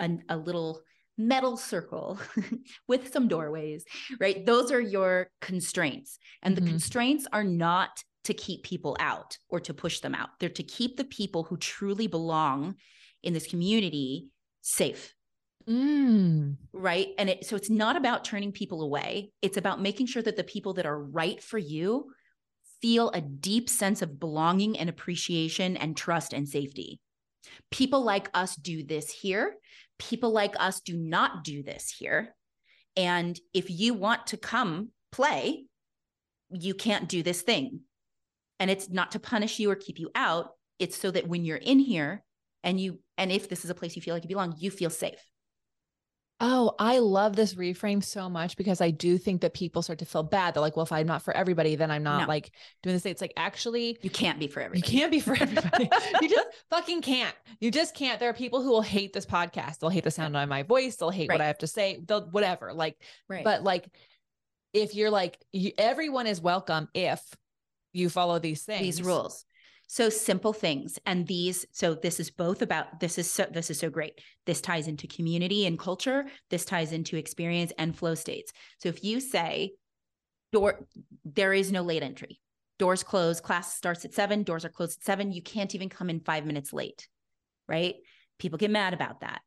a, 0.00 0.18
a 0.28 0.36
little 0.36 0.82
metal 1.20 1.56
circle 1.56 2.18
with 2.88 3.12
some 3.12 3.28
doorways, 3.28 3.84
right? 4.18 4.44
Those 4.44 4.72
are 4.72 4.80
your 4.80 5.30
constraints. 5.40 6.18
And 6.42 6.56
the 6.56 6.60
mm-hmm. 6.60 6.70
constraints 6.70 7.26
are 7.32 7.44
not 7.44 8.02
to 8.24 8.34
keep 8.34 8.64
people 8.64 8.96
out 9.00 9.38
or 9.48 9.60
to 9.60 9.74
push 9.74 10.00
them 10.00 10.14
out. 10.14 10.30
They're 10.38 10.48
to 10.50 10.62
keep 10.62 10.96
the 10.96 11.04
people 11.04 11.44
who 11.44 11.56
truly 11.56 12.06
belong 12.06 12.76
in 13.22 13.32
this 13.32 13.46
community 13.46 14.28
safe. 14.62 15.14
Mm. 15.68 16.56
Right. 16.72 17.08
And 17.18 17.30
it, 17.30 17.46
so 17.46 17.54
it's 17.54 17.70
not 17.70 17.96
about 17.96 18.24
turning 18.24 18.52
people 18.52 18.82
away. 18.82 19.32
It's 19.42 19.56
about 19.56 19.80
making 19.80 20.06
sure 20.06 20.22
that 20.22 20.36
the 20.36 20.44
people 20.44 20.74
that 20.74 20.86
are 20.86 21.02
right 21.02 21.42
for 21.42 21.58
you 21.58 22.10
feel 22.80 23.10
a 23.10 23.20
deep 23.20 23.68
sense 23.68 24.00
of 24.02 24.18
belonging 24.18 24.78
and 24.78 24.88
appreciation 24.88 25.76
and 25.76 25.96
trust 25.96 26.32
and 26.32 26.48
safety. 26.48 26.98
People 27.70 28.02
like 28.02 28.30
us 28.34 28.56
do 28.56 28.84
this 28.84 29.10
here 29.10 29.54
people 30.00 30.32
like 30.32 30.54
us 30.58 30.80
do 30.80 30.96
not 30.96 31.44
do 31.44 31.62
this 31.62 31.94
here. 31.96 32.34
And 32.96 33.38
if 33.54 33.70
you 33.70 33.94
want 33.94 34.28
to 34.28 34.36
come 34.36 34.88
play, 35.12 35.66
you 36.50 36.74
can't 36.74 37.08
do 37.08 37.22
this 37.22 37.42
thing. 37.42 37.82
And 38.58 38.70
it's 38.70 38.90
not 38.90 39.12
to 39.12 39.20
punish 39.20 39.58
you 39.58 39.70
or 39.70 39.76
keep 39.76 40.00
you 40.00 40.10
out. 40.14 40.50
It's 40.78 40.96
so 40.96 41.10
that 41.10 41.28
when 41.28 41.44
you're 41.44 41.56
in 41.56 41.78
here 41.78 42.24
and 42.64 42.80
you, 42.80 42.98
and 43.16 43.30
if 43.30 43.48
this 43.48 43.64
is 43.64 43.70
a 43.70 43.74
place 43.74 43.94
you 43.94 44.02
feel 44.02 44.14
like 44.14 44.24
you 44.24 44.28
belong, 44.28 44.56
you 44.58 44.70
feel 44.70 44.90
safe. 44.90 45.20
Oh, 46.42 46.74
I 46.78 47.00
love 47.00 47.36
this 47.36 47.54
reframe 47.54 48.02
so 48.02 48.30
much 48.30 48.56
because 48.56 48.80
I 48.80 48.90
do 48.90 49.18
think 49.18 49.42
that 49.42 49.52
people 49.52 49.82
start 49.82 49.98
to 49.98 50.06
feel 50.06 50.22
bad. 50.22 50.54
They're 50.54 50.62
like, 50.62 50.74
well, 50.74 50.86
if 50.86 50.92
I'm 50.92 51.06
not 51.06 51.22
for 51.22 51.36
everybody, 51.36 51.76
then 51.76 51.90
I'm 51.90 52.02
not 52.02 52.22
no. 52.22 52.28
like 52.28 52.52
doing 52.82 52.96
this. 52.96 53.04
It's 53.04 53.20
like, 53.20 53.34
actually, 53.36 53.98
you 54.00 54.08
can't 54.08 54.38
be 54.38 54.46
for 54.48 54.60
everybody. 54.60 54.90
You 54.90 54.98
can't 54.98 55.10
be 55.10 55.20
for 55.20 55.34
everybody. 55.40 55.90
you 56.22 56.28
just 56.30 56.48
fucking 56.70 57.02
can't. 57.02 57.34
You 57.60 57.70
just 57.70 57.94
can't. 57.94 58.18
There 58.18 58.30
are 58.30 58.34
people 58.34 58.62
who 58.62 58.70
will 58.70 58.80
hate 58.80 59.12
this 59.12 59.26
podcast. 59.26 59.80
They'll 59.80 59.90
hate 59.90 60.04
the 60.04 60.10
sound 60.10 60.34
of 60.34 60.48
my 60.48 60.62
voice. 60.62 60.96
They'll 60.96 61.10
hate 61.10 61.28
right. 61.28 61.34
what 61.34 61.42
I 61.42 61.46
have 61.48 61.58
to 61.58 61.66
say. 61.66 62.00
They'll 62.06 62.26
whatever. 62.30 62.72
Like, 62.72 62.96
right. 63.28 63.44
but 63.44 63.62
like, 63.62 63.86
if 64.72 64.94
you're 64.94 65.10
like, 65.10 65.38
you, 65.52 65.72
everyone 65.76 66.26
is 66.26 66.40
welcome 66.40 66.88
if 66.94 67.20
you 67.92 68.08
follow 68.08 68.38
these 68.38 68.62
things, 68.62 68.80
these 68.80 69.02
rules. 69.02 69.44
So 69.92 70.08
simple 70.08 70.52
things. 70.52 71.00
And 71.04 71.26
these, 71.26 71.66
so 71.72 71.94
this 71.94 72.20
is 72.20 72.30
both 72.30 72.62
about 72.62 73.00
this 73.00 73.18
is 73.18 73.28
so 73.28 73.44
this 73.50 73.70
is 73.70 73.80
so 73.80 73.90
great. 73.90 74.20
This 74.46 74.60
ties 74.60 74.86
into 74.86 75.08
community 75.08 75.66
and 75.66 75.76
culture. 75.76 76.26
This 76.48 76.64
ties 76.64 76.92
into 76.92 77.16
experience 77.16 77.72
and 77.76 77.98
flow 77.98 78.14
states. 78.14 78.52
So 78.78 78.88
if 78.88 79.02
you 79.02 79.18
say 79.18 79.72
door, 80.52 80.86
there 81.24 81.52
is 81.52 81.72
no 81.72 81.82
late 81.82 82.04
entry. 82.04 82.38
Doors 82.78 83.02
close, 83.02 83.40
class 83.40 83.74
starts 83.74 84.04
at 84.04 84.14
seven, 84.14 84.44
doors 84.44 84.64
are 84.64 84.68
closed 84.68 85.00
at 85.00 85.04
seven. 85.04 85.32
You 85.32 85.42
can't 85.42 85.74
even 85.74 85.88
come 85.88 86.08
in 86.08 86.20
five 86.20 86.46
minutes 86.46 86.72
late. 86.72 87.08
Right. 87.66 87.96
People 88.38 88.58
get 88.58 88.70
mad 88.70 88.94
about 88.94 89.22
that. 89.22 89.40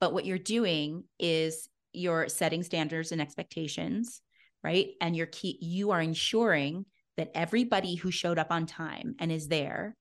But 0.00 0.14
what 0.14 0.24
you're 0.24 0.38
doing 0.38 1.04
is 1.18 1.68
you're 1.92 2.30
setting 2.30 2.62
standards 2.62 3.12
and 3.12 3.20
expectations, 3.20 4.22
right? 4.64 4.92
And 5.02 5.14
you're 5.14 5.26
key, 5.26 5.58
you 5.60 5.90
are 5.90 6.00
ensuring 6.00 6.86
that 7.20 7.30
everybody 7.34 7.96
who 7.96 8.10
showed 8.10 8.38
up 8.38 8.50
on 8.50 8.64
time 8.64 9.14
and 9.18 9.30
is 9.30 9.48
there 9.48 9.94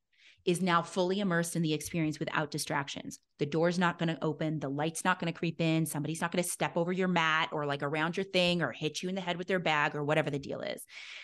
is 0.45 0.61
now 0.61 0.81
fully 0.81 1.19
immersed 1.19 1.57
in 1.57 1.61
the 1.61 1.73
experience 1.73 2.17
without 2.17 2.49
distractions. 2.49 3.19
The 3.39 3.45
door's 3.45 3.77
not 3.77 3.99
going 3.99 4.07
to 4.07 4.23
open, 4.23 4.61
the 4.61 4.69
light's 4.69 5.03
not 5.03 5.19
going 5.19 5.31
to 5.31 5.37
creep 5.37 5.59
in, 5.59 5.85
somebody's 5.85 6.21
not 6.21 6.31
going 6.31 6.41
to 6.41 6.49
step 6.49 6.77
over 6.77 6.93
your 6.93 7.09
mat 7.09 7.49
or 7.51 7.65
like 7.65 7.83
around 7.83 8.15
your 8.15 8.23
thing 8.23 8.61
or 8.61 8.71
hit 8.71 9.03
you 9.03 9.09
in 9.09 9.15
the 9.15 9.21
head 9.21 9.35
with 9.35 9.47
their 9.47 9.59
bag 9.59 9.95
or 9.95 10.03
whatever 10.05 10.29
the 10.29 10.39
deal 10.39 10.61
is. 10.61 10.81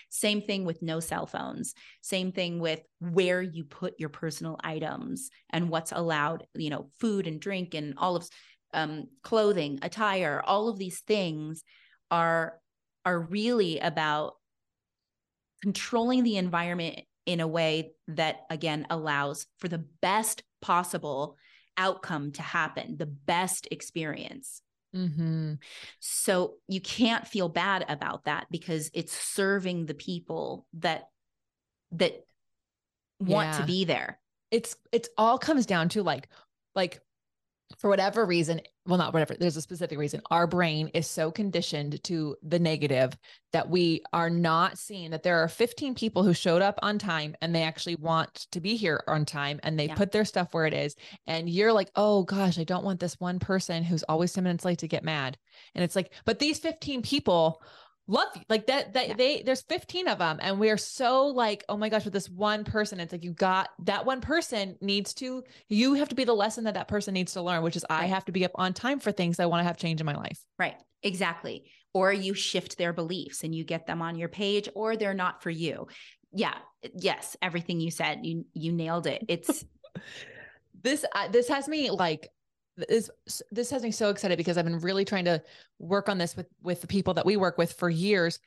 Same 0.10 0.42
thing 0.42 0.66
with 0.66 0.82
no 0.82 1.00
cell 1.00 1.26
phones. 1.26 1.74
Same 2.02 2.34
thing 2.34 2.60
with 2.60 2.82
where 3.00 3.42
you 3.42 3.64
put 3.64 3.94
your 3.98 4.10
personal 4.10 4.58
items 4.62 5.30
and 5.50 5.70
what's 5.70 5.94
allowed, 5.94 6.46
you 6.56 6.70
know, 6.70 6.90
food 7.00 7.26
and 7.26 7.40
drink 7.40 7.74
and 7.74 7.94
all 7.98 8.18
of 8.18 8.28
um, 8.74 9.06
clothing, 9.24 9.80
attire, 9.82 10.44
all 10.46 10.68
of 10.68 10.78
these 10.78 11.00
things 11.08 11.64
are 12.12 12.60
are 13.06 13.20
really 13.20 13.80
about 13.80 14.34
controlling 15.62 16.24
the 16.24 16.38
environment 16.38 17.00
in 17.26 17.40
a 17.40 17.48
way 17.48 17.92
that 18.08 18.42
again 18.50 18.86
allows 18.90 19.48
for 19.58 19.68
the 19.68 19.84
best 20.02 20.44
possible 20.62 21.38
outcome 21.78 22.32
to 22.32 22.42
happen 22.42 22.98
the 22.98 23.06
best 23.06 23.68
experience 23.72 24.62
Mm-hmm. 24.96 25.56
so 26.00 26.54
you 26.70 26.80
can't 26.80 27.28
feel 27.28 27.50
bad 27.50 27.84
about 27.90 28.24
that 28.26 28.48
because 28.50 28.90
it's 28.94 29.12
serving 29.12 29.88
the 29.88 29.94
people 29.94 30.66
that 30.76 31.10
that 31.92 32.26
want 33.20 33.50
Yeah. 33.54 33.60
to 33.60 33.66
be 33.66 33.84
there 33.84 34.20
it's 34.52 34.78
it's 34.94 35.10
all 35.18 35.38
comes 35.38 35.66
down 35.66 35.90
to 35.90 36.04
like 36.04 36.30
like 36.76 37.02
for 37.80 37.90
whatever 37.90 38.26
reason 38.26 38.62
well 38.86 38.98
not 38.98 39.12
whatever 39.14 39.36
there's 39.40 39.58
a 39.58 39.62
specific 39.62 39.98
reason 39.98 40.22
our 40.30 40.46
brain 40.46 40.88
is 40.94 41.08
so 41.08 41.32
conditioned 41.32 42.02
to 42.04 42.36
the 42.44 42.60
negative 42.60 43.18
that 43.54 43.70
we 43.70 44.02
are 44.14 44.30
not 44.30 44.78
seeing 44.78 45.12
that 45.12 45.24
there 45.24 45.42
are 45.44 45.48
15 45.48 45.96
people 45.96 46.24
who 46.24 46.34
showed 46.34 46.62
up 46.62 46.78
on 46.84 47.00
time 47.00 47.36
and 47.42 47.56
they 47.56 47.64
actually 47.64 47.96
want 47.96 48.34
to 48.52 48.62
be 48.62 48.76
here 48.76 49.04
on 49.08 49.26
time 49.26 49.60
and 49.64 49.80
they 49.80 49.88
Yeah. 49.88 49.96
put 49.96 50.12
their 50.12 50.26
stuff 50.26 50.50
where 50.54 50.66
it 50.68 50.74
is 50.74 50.96
and 51.26 51.50
you're 51.50 51.74
like 51.74 51.90
oh 51.96 52.24
gosh 52.24 52.60
i 52.60 52.64
don't 52.64 52.86
want 52.86 53.00
this 53.00 53.20
one 53.20 53.40
person 53.40 53.84
who's 53.84 54.04
always 54.04 54.32
10 54.32 54.44
minutes 54.44 54.66
late 54.66 54.80
to 54.80 54.88
get 54.88 55.04
mad 55.04 55.38
and 55.74 55.84
it's 55.84 55.96
like 55.96 56.14
but 56.26 56.40
these 56.40 56.60
15 56.60 57.02
people 57.02 57.62
love 58.08 58.28
you. 58.36 58.42
Like 58.50 58.68
that 58.68 58.94
that 58.94 59.08
Yeah. 59.10 59.14
they 59.16 59.42
there's 59.42 59.62
15 59.64 60.08
of 60.08 60.20
them 60.20 60.38
and 60.42 60.60
we're 60.60 60.78
so 60.78 61.28
like 61.28 61.64
oh 61.70 61.78
my 61.78 61.90
gosh 61.90 62.04
with 62.06 62.14
this 62.14 62.30
one 62.30 62.64
person 62.64 63.00
it's 63.00 63.12
like 63.12 63.24
you 63.24 63.32
got 63.32 63.70
that 63.86 64.06
one 64.06 64.22
person 64.22 64.76
needs 64.82 65.14
to 65.16 65.44
you 65.70 65.96
have 65.96 66.10
to 66.10 66.16
be 66.16 66.24
the 66.24 66.34
lesson 66.34 66.66
that 66.66 66.76
that 66.76 66.88
person 66.88 67.14
needs 67.14 67.34
to 67.34 67.42
learn 67.42 67.64
which 67.64 67.76
is 67.76 67.86
i 67.90 68.06
have 68.06 68.24
to 68.26 68.32
be 68.32 68.46
up 68.46 68.52
on 68.56 68.74
time 68.74 69.00
for 69.00 69.12
things 69.12 69.40
i 69.40 69.46
want 69.46 69.60
to 69.60 69.64
have 69.66 69.78
change 69.78 70.00
in 70.00 70.06
my 70.06 70.16
life. 70.16 70.40
Right. 70.60 70.76
Exactly. 71.04 71.70
Or 71.94 72.12
you 72.12 72.34
shift 72.34 72.78
their 72.78 72.94
beliefs 72.94 73.44
and 73.44 73.54
you 73.56 73.64
get 73.64 73.88
them 73.88 74.02
on 74.02 74.18
your 74.18 74.30
page 74.30 74.70
or 74.76 74.96
they're 74.96 75.14
not 75.14 75.42
for 75.42 75.50
you. 75.50 75.88
Yeah 76.34 76.56
yes 76.94 77.36
everything 77.42 77.80
you 77.80 77.90
said 77.90 78.20
you 78.24 78.46
you 78.54 78.72
nailed 78.72 79.08
it. 79.08 79.24
It's 79.28 79.66
this 80.84 81.06
uh, 81.16 81.30
this 81.30 81.48
has 81.48 81.68
me 81.68 81.90
like 81.90 82.30
this 82.78 83.10
this 83.52 83.70
has 83.70 83.84
me 83.84 83.92
so 83.92 84.10
excited 84.10 84.38
because 84.38 84.58
I've 84.58 84.66
been 84.66 84.80
really 84.80 85.06
trying 85.06 85.26
to 85.26 85.42
work 85.80 86.10
on 86.10 86.18
this 86.18 86.36
with 86.36 86.48
with 86.62 86.82
the 86.82 86.88
people 86.88 87.14
that 87.14 87.26
we 87.26 87.38
work 87.38 87.58
with 87.58 87.74
for 87.74 87.90
years 87.90 88.40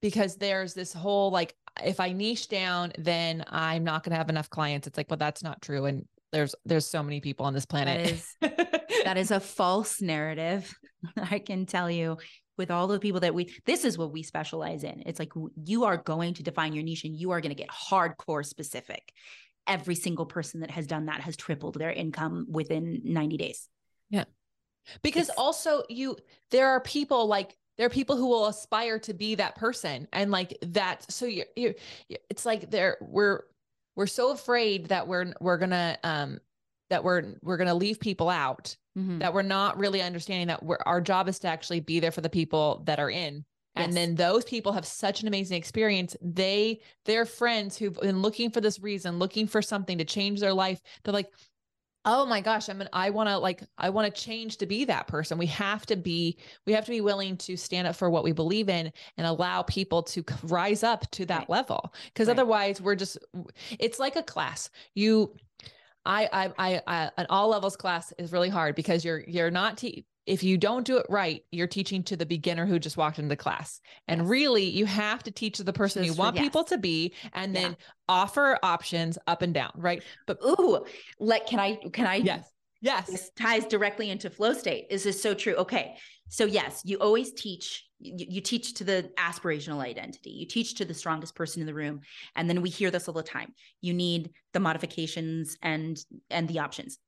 because 0.00 0.36
there's 0.36 0.74
this 0.74 0.92
whole 0.92 1.30
like 1.30 1.54
if 1.82 2.00
I 2.00 2.12
niche 2.12 2.48
down 2.48 2.92
then 2.98 3.44
I'm 3.48 3.84
not 3.84 4.02
going 4.02 4.10
to 4.10 4.16
have 4.16 4.30
enough 4.30 4.50
clients. 4.50 4.86
It's 4.86 4.96
like 4.96 5.10
well 5.10 5.16
that's 5.16 5.42
not 5.42 5.62
true 5.62 5.84
and 5.86 6.06
there's 6.32 6.54
there's 6.64 6.86
so 6.86 7.02
many 7.02 7.20
people 7.20 7.46
on 7.46 7.54
this 7.54 7.66
planet. 7.66 8.10
is- 8.10 8.36
that 9.04 9.16
is 9.16 9.30
a 9.30 9.40
false 9.40 10.00
narrative 10.00 10.72
i 11.16 11.40
can 11.40 11.66
tell 11.66 11.90
you 11.90 12.16
with 12.58 12.70
all 12.70 12.86
the 12.86 12.98
people 12.98 13.20
that 13.20 13.34
we 13.34 13.52
this 13.66 13.84
is 13.84 13.98
what 13.98 14.12
we 14.12 14.22
specialize 14.22 14.84
in. 14.84 15.02
It's 15.06 15.18
like 15.18 15.32
you 15.64 15.84
are 15.84 15.96
going 15.96 16.34
to 16.34 16.42
define 16.42 16.74
your 16.74 16.84
niche 16.84 17.04
and 17.04 17.16
you 17.16 17.30
are 17.30 17.40
going 17.40 17.54
to 17.54 17.60
get 17.60 17.70
hardcore 17.70 18.44
specific 18.44 19.12
every 19.66 19.94
single 19.94 20.26
person 20.26 20.60
that 20.60 20.70
has 20.70 20.86
done 20.86 21.06
that 21.06 21.20
has 21.20 21.36
tripled 21.36 21.78
their 21.78 21.92
income 21.92 22.46
within 22.50 23.00
90 23.04 23.36
days 23.36 23.68
Yeah. 24.10 24.24
because 25.02 25.28
It's- 25.28 25.38
also 25.38 25.84
you 25.88 26.16
there 26.50 26.68
are 26.70 26.80
people 26.80 27.26
like 27.26 27.56
there 27.78 27.86
are 27.86 27.90
people 27.90 28.16
who 28.16 28.26
will 28.28 28.46
aspire 28.46 28.98
to 29.00 29.14
be 29.14 29.36
that 29.36 29.54
person 29.56 30.08
and 30.12 30.30
like 30.30 30.58
that 30.62 31.10
so 31.10 31.26
you're, 31.26 31.46
you're 31.56 31.74
it's 32.28 32.44
like 32.44 32.70
there 32.70 32.98
we're 33.00 33.44
we're 33.96 34.06
so 34.06 34.30
afraid 34.32 34.86
that 34.88 35.06
we're 35.06 35.32
we're 35.40 35.58
gonna 35.58 35.96
um 36.02 36.40
that 36.90 37.04
we're 37.04 37.34
we're 37.42 37.56
gonna 37.56 37.74
leave 37.74 38.00
people 38.00 38.28
out 38.28 38.76
Mhm. 38.98 39.20
that 39.20 39.32
we're 39.32 39.40
not 39.42 39.78
really 39.78 40.02
understanding 40.02 40.48
that 40.48 40.62
we're, 40.62 40.76
our 40.84 41.00
job 41.00 41.26
is 41.28 41.38
to 41.38 41.48
actually 41.48 41.80
be 41.80 41.98
there 42.00 42.10
for 42.12 42.20
the 42.20 42.28
people 42.28 42.82
that 42.86 42.98
are 43.00 43.08
in 43.10 43.44
Yes. 43.76 43.86
and 43.86 43.96
then 43.96 44.14
those 44.14 44.44
people 44.44 44.72
have 44.72 44.84
such 44.86 45.22
an 45.22 45.28
amazing 45.28 45.56
experience 45.56 46.16
they 46.20 46.80
their 47.04 47.24
friends 47.24 47.76
who've 47.76 47.94
been 47.94 48.20
looking 48.20 48.50
for 48.50 48.60
this 48.60 48.80
reason 48.80 49.18
looking 49.18 49.46
for 49.46 49.62
something 49.62 49.98
to 49.98 50.04
change 50.04 50.40
their 50.40 50.52
life 50.52 50.80
they're 51.02 51.14
like 51.14 51.30
oh 52.04 52.26
my 52.26 52.40
gosh 52.40 52.68
i'm 52.68 52.80
an, 52.80 52.88
i 52.92 53.08
want 53.10 53.28
to 53.28 53.38
like 53.38 53.62
i 53.78 53.88
want 53.88 54.12
to 54.12 54.20
change 54.20 54.56
to 54.58 54.66
be 54.66 54.84
that 54.84 55.06
person 55.06 55.38
we 55.38 55.46
have 55.46 55.86
to 55.86 55.96
be 55.96 56.36
we 56.66 56.72
have 56.72 56.84
to 56.84 56.90
be 56.90 57.00
willing 57.00 57.36
to 57.36 57.56
stand 57.56 57.86
up 57.86 57.94
for 57.96 58.10
what 58.10 58.24
we 58.24 58.32
believe 58.32 58.68
in 58.68 58.92
and 59.16 59.26
allow 59.26 59.62
people 59.62 60.02
to 60.02 60.24
rise 60.42 60.82
up 60.82 61.08
to 61.12 61.24
that 61.24 61.40
Right. 61.40 61.50
level 61.50 61.94
because 62.06 62.28
Right. 62.28 62.34
otherwise 62.34 62.80
we're 62.80 62.96
just 62.96 63.18
it's 63.78 63.98
like 63.98 64.16
a 64.16 64.22
class 64.22 64.68
you 64.94 65.34
I, 66.04 66.28
I, 66.32 66.52
I, 66.58 66.82
I, 66.86 67.10
an 67.16 67.26
all 67.30 67.48
levels 67.48 67.76
class 67.76 68.12
is 68.18 68.32
really 68.32 68.48
hard 68.48 68.74
because 68.74 69.04
you're, 69.04 69.20
you're 69.20 69.52
not, 69.52 69.78
te- 69.78 70.04
if 70.26 70.42
you 70.42 70.56
don't 70.56 70.86
do 70.86 70.98
it 70.98 71.06
right, 71.08 71.44
you're 71.50 71.66
teaching 71.66 72.02
to 72.04 72.16
the 72.16 72.26
beginner 72.26 72.64
who 72.66 72.78
just 72.78 72.96
walked 72.96 73.18
into 73.18 73.36
class. 73.36 73.80
And 74.08 74.22
Yes. 74.22 74.28
really, 74.28 74.64
you 74.64 74.86
have 74.86 75.22
to 75.24 75.30
teach 75.30 75.58
the 75.58 75.72
person 75.72 76.02
you 76.04 76.10
Just 76.10 76.16
for- 76.18 76.22
want 76.22 76.36
people 76.36 76.64
to 76.64 76.78
be, 76.78 77.14
and 77.32 77.54
Yeah. 77.54 77.60
then 77.62 77.76
offer 78.08 78.58
options 78.62 79.18
up 79.26 79.42
and 79.42 79.52
down, 79.52 79.72
right? 79.74 80.02
But 80.26 80.38
ooh 80.44 80.84
like 81.18 81.46
can 81.46 81.58
i 81.58 81.76
can 81.92 82.06
i 82.06 82.16
yes, 82.16 82.48
yes, 82.80 83.06
this 83.06 83.30
ties 83.36 83.66
directly 83.66 84.10
into 84.10 84.30
flow 84.30 84.52
state. 84.52 84.86
Is 84.90 85.02
this 85.04 85.20
so 85.20 85.34
true? 85.34 85.54
Okay. 85.54 85.96
So 86.28 86.44
yes, 86.46 86.82
you 86.84 86.98
always 86.98 87.32
teach 87.32 87.86
you, 87.98 88.26
you 88.28 88.40
teach 88.40 88.74
to 88.74 88.84
the 88.84 89.12
aspirational 89.16 89.80
identity. 89.80 90.30
You 90.30 90.46
teach 90.46 90.74
to 90.76 90.84
the 90.84 90.94
strongest 90.94 91.36
person 91.36 91.60
in 91.60 91.66
the 91.66 91.74
room. 91.74 92.00
And 92.34 92.48
then 92.50 92.60
we 92.62 92.68
hear 92.68 92.90
this 92.90 93.06
all 93.06 93.14
the 93.14 93.22
time. 93.22 93.54
You 93.80 93.94
need 93.94 94.30
the 94.52 94.60
modifications 94.60 95.56
and 95.62 95.96
and 96.30 96.48
the 96.48 96.58
options. 96.60 96.98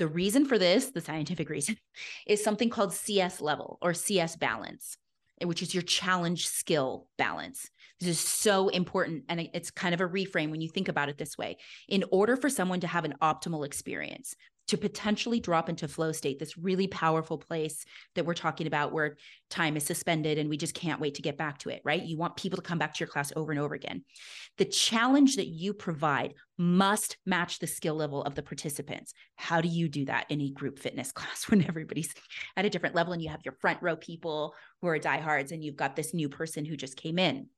The 0.00 0.08
reason 0.08 0.46
for 0.46 0.56
this, 0.56 0.86
the 0.86 1.02
scientific 1.02 1.50
reason, 1.50 1.76
is 2.26 2.42
something 2.42 2.70
called 2.70 2.94
CS 2.94 3.42
level 3.42 3.76
or 3.82 3.92
CS 3.92 4.34
balance, 4.34 4.96
which 5.42 5.60
is 5.60 5.74
your 5.74 5.82
challenge 5.82 6.46
skill 6.46 7.06
balance. 7.18 7.68
This 8.00 8.08
is 8.08 8.18
so 8.18 8.68
important. 8.68 9.24
And 9.28 9.50
it's 9.52 9.70
kind 9.70 9.92
of 9.92 10.00
a 10.00 10.08
reframe 10.08 10.50
when 10.50 10.62
you 10.62 10.70
think 10.70 10.88
about 10.88 11.10
it 11.10 11.18
this 11.18 11.36
way. 11.36 11.58
In 11.86 12.02
order 12.10 12.38
for 12.38 12.48
someone 12.48 12.80
to 12.80 12.86
have 12.86 13.04
an 13.04 13.16
optimal 13.20 13.66
experience, 13.66 14.34
to 14.70 14.78
potentially 14.78 15.40
drop 15.40 15.68
into 15.68 15.88
flow 15.88 16.12
state, 16.12 16.38
this 16.38 16.56
really 16.56 16.86
powerful 16.86 17.36
place 17.36 17.84
that 18.14 18.24
we're 18.24 18.34
talking 18.34 18.68
about 18.68 18.92
where 18.92 19.16
time 19.48 19.76
is 19.76 19.84
suspended 19.84 20.38
and 20.38 20.48
we 20.48 20.56
just 20.56 20.74
can't 20.74 21.00
wait 21.00 21.16
to 21.16 21.22
get 21.22 21.36
back 21.36 21.58
to 21.58 21.70
it, 21.70 21.82
right? 21.84 22.04
You 22.04 22.16
want 22.16 22.36
people 22.36 22.56
to 22.56 22.62
come 22.62 22.78
back 22.78 22.94
to 22.94 23.00
your 23.00 23.08
class 23.08 23.32
over 23.34 23.50
and 23.50 23.60
over 23.60 23.74
again. 23.74 24.04
The 24.58 24.64
challenge 24.64 25.34
that 25.36 25.48
you 25.48 25.74
provide 25.74 26.34
must 26.56 27.16
match 27.26 27.58
the 27.58 27.66
skill 27.66 27.96
level 27.96 28.22
of 28.22 28.36
the 28.36 28.44
participants. 28.44 29.12
How 29.34 29.60
do 29.60 29.66
you 29.66 29.88
do 29.88 30.04
that 30.04 30.26
in 30.28 30.40
a 30.40 30.50
group 30.50 30.78
fitness 30.78 31.10
class 31.12 31.50
when 31.50 31.66
everybody's 31.66 32.14
at 32.56 32.64
a 32.64 32.70
different 32.70 32.94
level 32.94 33.12
and 33.12 33.20
you 33.20 33.28
have 33.28 33.44
your 33.44 33.56
front 33.60 33.82
row 33.82 33.96
people 33.96 34.54
who 34.80 34.86
are 34.86 35.00
diehards 35.00 35.50
and 35.50 35.64
you've 35.64 35.74
got 35.74 35.96
this 35.96 36.14
new 36.14 36.28
person 36.28 36.64
who 36.64 36.76
just 36.76 36.96
came 36.96 37.18
in? 37.18 37.48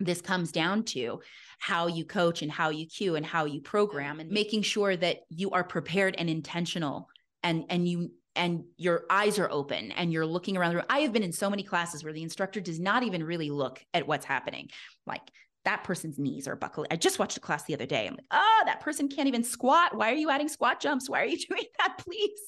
This 0.00 0.20
comes 0.20 0.52
down 0.52 0.84
to 0.84 1.20
how 1.58 1.86
you 1.86 2.04
coach 2.04 2.42
and 2.42 2.50
how 2.50 2.70
you 2.70 2.86
cue 2.86 3.16
and 3.16 3.24
how 3.24 3.44
you 3.44 3.60
program 3.60 4.20
and 4.20 4.30
making 4.30 4.62
sure 4.62 4.96
that 4.96 5.18
you 5.28 5.50
are 5.50 5.64
prepared 5.64 6.16
and 6.18 6.28
intentional 6.28 7.08
and 7.42 7.64
and 7.68 7.88
you 7.88 8.10
and 8.36 8.64
your 8.76 9.04
eyes 9.08 9.38
are 9.38 9.50
open 9.50 9.92
and 9.92 10.12
you're 10.12 10.26
looking 10.26 10.56
around 10.56 10.70
the 10.70 10.76
room. 10.76 10.86
I 10.90 11.00
have 11.00 11.12
been 11.12 11.22
in 11.22 11.32
so 11.32 11.48
many 11.48 11.62
classes 11.62 12.02
where 12.02 12.12
the 12.12 12.22
instructor 12.22 12.60
does 12.60 12.80
not 12.80 13.04
even 13.04 13.22
really 13.22 13.50
look 13.50 13.84
at 13.94 14.08
what's 14.08 14.26
happening. 14.26 14.70
Like 15.06 15.22
that 15.64 15.84
person's 15.84 16.18
knees 16.18 16.46
are 16.46 16.56
buckled. 16.56 16.88
I 16.90 16.96
just 16.96 17.18
watched 17.18 17.36
a 17.36 17.40
class 17.40 17.64
the 17.64 17.74
other 17.74 17.86
day. 17.86 18.06
I'm 18.06 18.14
like, 18.14 18.26
oh, 18.30 18.62
that 18.66 18.80
person 18.80 19.08
can't 19.08 19.28
even 19.28 19.44
squat. 19.44 19.96
Why 19.96 20.10
are 20.10 20.16
you 20.16 20.30
adding 20.30 20.48
squat 20.48 20.80
jumps? 20.80 21.08
Why 21.08 21.22
are 21.22 21.26
you 21.26 21.38
doing 21.48 21.64
that, 21.78 21.98
please? 21.98 22.40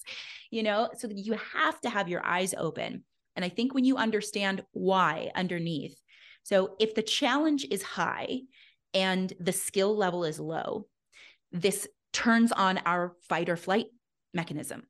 You 0.50 0.62
know, 0.62 0.90
so 0.98 1.08
you 1.14 1.38
have 1.54 1.80
to 1.82 1.88
have 1.88 2.08
your 2.08 2.24
eyes 2.24 2.54
open. 2.56 3.04
And 3.34 3.44
I 3.44 3.48
think 3.48 3.74
when 3.74 3.84
you 3.84 3.96
understand 3.96 4.64
why 4.72 5.30
underneath, 5.34 5.98
so 6.46 6.76
if 6.78 6.94
the 6.94 7.02
challenge 7.02 7.66
is 7.68 7.82
high 7.82 8.42
and 8.94 9.32
the 9.40 9.50
skill 9.50 9.96
level 9.96 10.22
is 10.22 10.38
low, 10.38 10.86
this 11.50 11.88
turns 12.12 12.52
on 12.52 12.78
our 12.86 13.16
fight 13.28 13.48
or 13.48 13.56
flight 13.56 13.86
mechanism. 14.32 14.84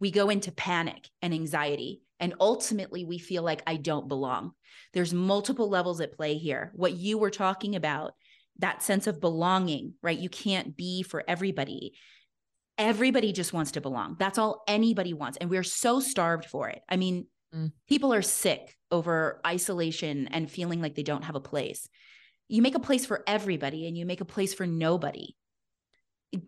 We 0.00 0.10
go 0.10 0.28
into 0.28 0.52
panic 0.52 1.08
and 1.22 1.32
anxiety, 1.32 2.02
and 2.20 2.34
ultimately 2.38 3.06
we 3.06 3.16
feel 3.16 3.42
like 3.42 3.62
I 3.66 3.76
don't 3.76 4.06
belong. 4.06 4.52
There's 4.92 5.14
multiple 5.14 5.70
levels 5.70 6.02
at 6.02 6.14
play 6.14 6.36
here. 6.36 6.72
What 6.74 6.92
you 6.92 7.16
were 7.16 7.30
talking 7.30 7.74
about, 7.74 8.12
that 8.58 8.82
sense 8.82 9.06
of 9.06 9.18
belonging, 9.18 9.94
right? 10.02 10.18
You 10.18 10.28
can't 10.28 10.76
be 10.76 11.02
for 11.02 11.24
everybody. 11.26 11.94
Everybody 12.76 13.32
just 13.32 13.54
wants 13.54 13.70
to 13.72 13.80
belong. 13.80 14.16
That's 14.18 14.36
all 14.36 14.62
anybody 14.68 15.14
wants. 15.14 15.38
And 15.38 15.48
we're 15.48 15.62
so 15.62 16.00
starved 16.00 16.44
for 16.44 16.68
it. 16.68 16.82
I 16.86 16.98
mean, 16.98 17.28
Mm. 17.58 17.72
people 17.88 18.14
are 18.14 18.22
sick 18.22 18.76
over 18.90 19.40
isolation 19.46 20.28
and 20.28 20.50
feeling 20.50 20.80
like 20.80 20.94
they 20.94 21.02
don't 21.02 21.24
have 21.24 21.34
a 21.34 21.40
place. 21.40 21.88
You 22.48 22.62
make 22.62 22.74
a 22.74 22.80
place 22.80 23.04
for 23.04 23.24
everybody 23.26 23.86
and 23.86 23.96
you 23.96 24.06
make 24.06 24.20
a 24.20 24.26
place 24.26 24.54
for 24.54 24.66
nobody. 24.66 25.34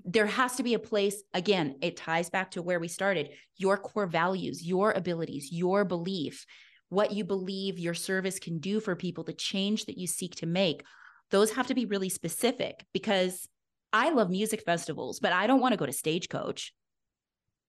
There 0.05 0.27
has 0.27 0.57
to 0.57 0.63
be 0.63 0.75
a 0.75 0.79
place, 0.79 1.23
again, 1.35 1.77
it 1.81 1.97
ties 1.97 2.31
back 2.31 2.53
to 2.53 2.63
where 2.63 2.79
we 2.79 2.89
started 2.89 3.31
your 3.57 3.77
core 3.77 4.07
values, 4.07 4.63
your 4.63 4.93
abilities, 4.93 5.51
your 5.51 5.85
belief, 5.85 6.47
what 6.91 7.13
you 7.13 7.25
believe 7.25 7.79
your 7.79 7.95
service 7.95 8.39
can 8.39 8.59
do 8.59 8.81
for 8.81 8.95
people, 8.95 9.25
the 9.25 9.33
change 9.33 9.87
that 9.87 9.99
you 9.99 10.07
seek 10.07 10.35
to 10.37 10.47
make. 10.47 10.83
Those 11.31 11.53
have 11.53 11.67
to 11.69 11.75
be 11.75 11.87
really 11.87 12.09
specific 12.09 12.85
because 12.93 13.49
I 13.93 14.11
love 14.11 14.31
music 14.31 14.63
festivals, 14.65 15.19
but 15.21 15.33
I 15.33 15.47
don't 15.47 15.61
want 15.61 15.73
to 15.73 15.79
go 15.79 15.87
to 15.87 15.93
Stagecoach. 15.93 16.73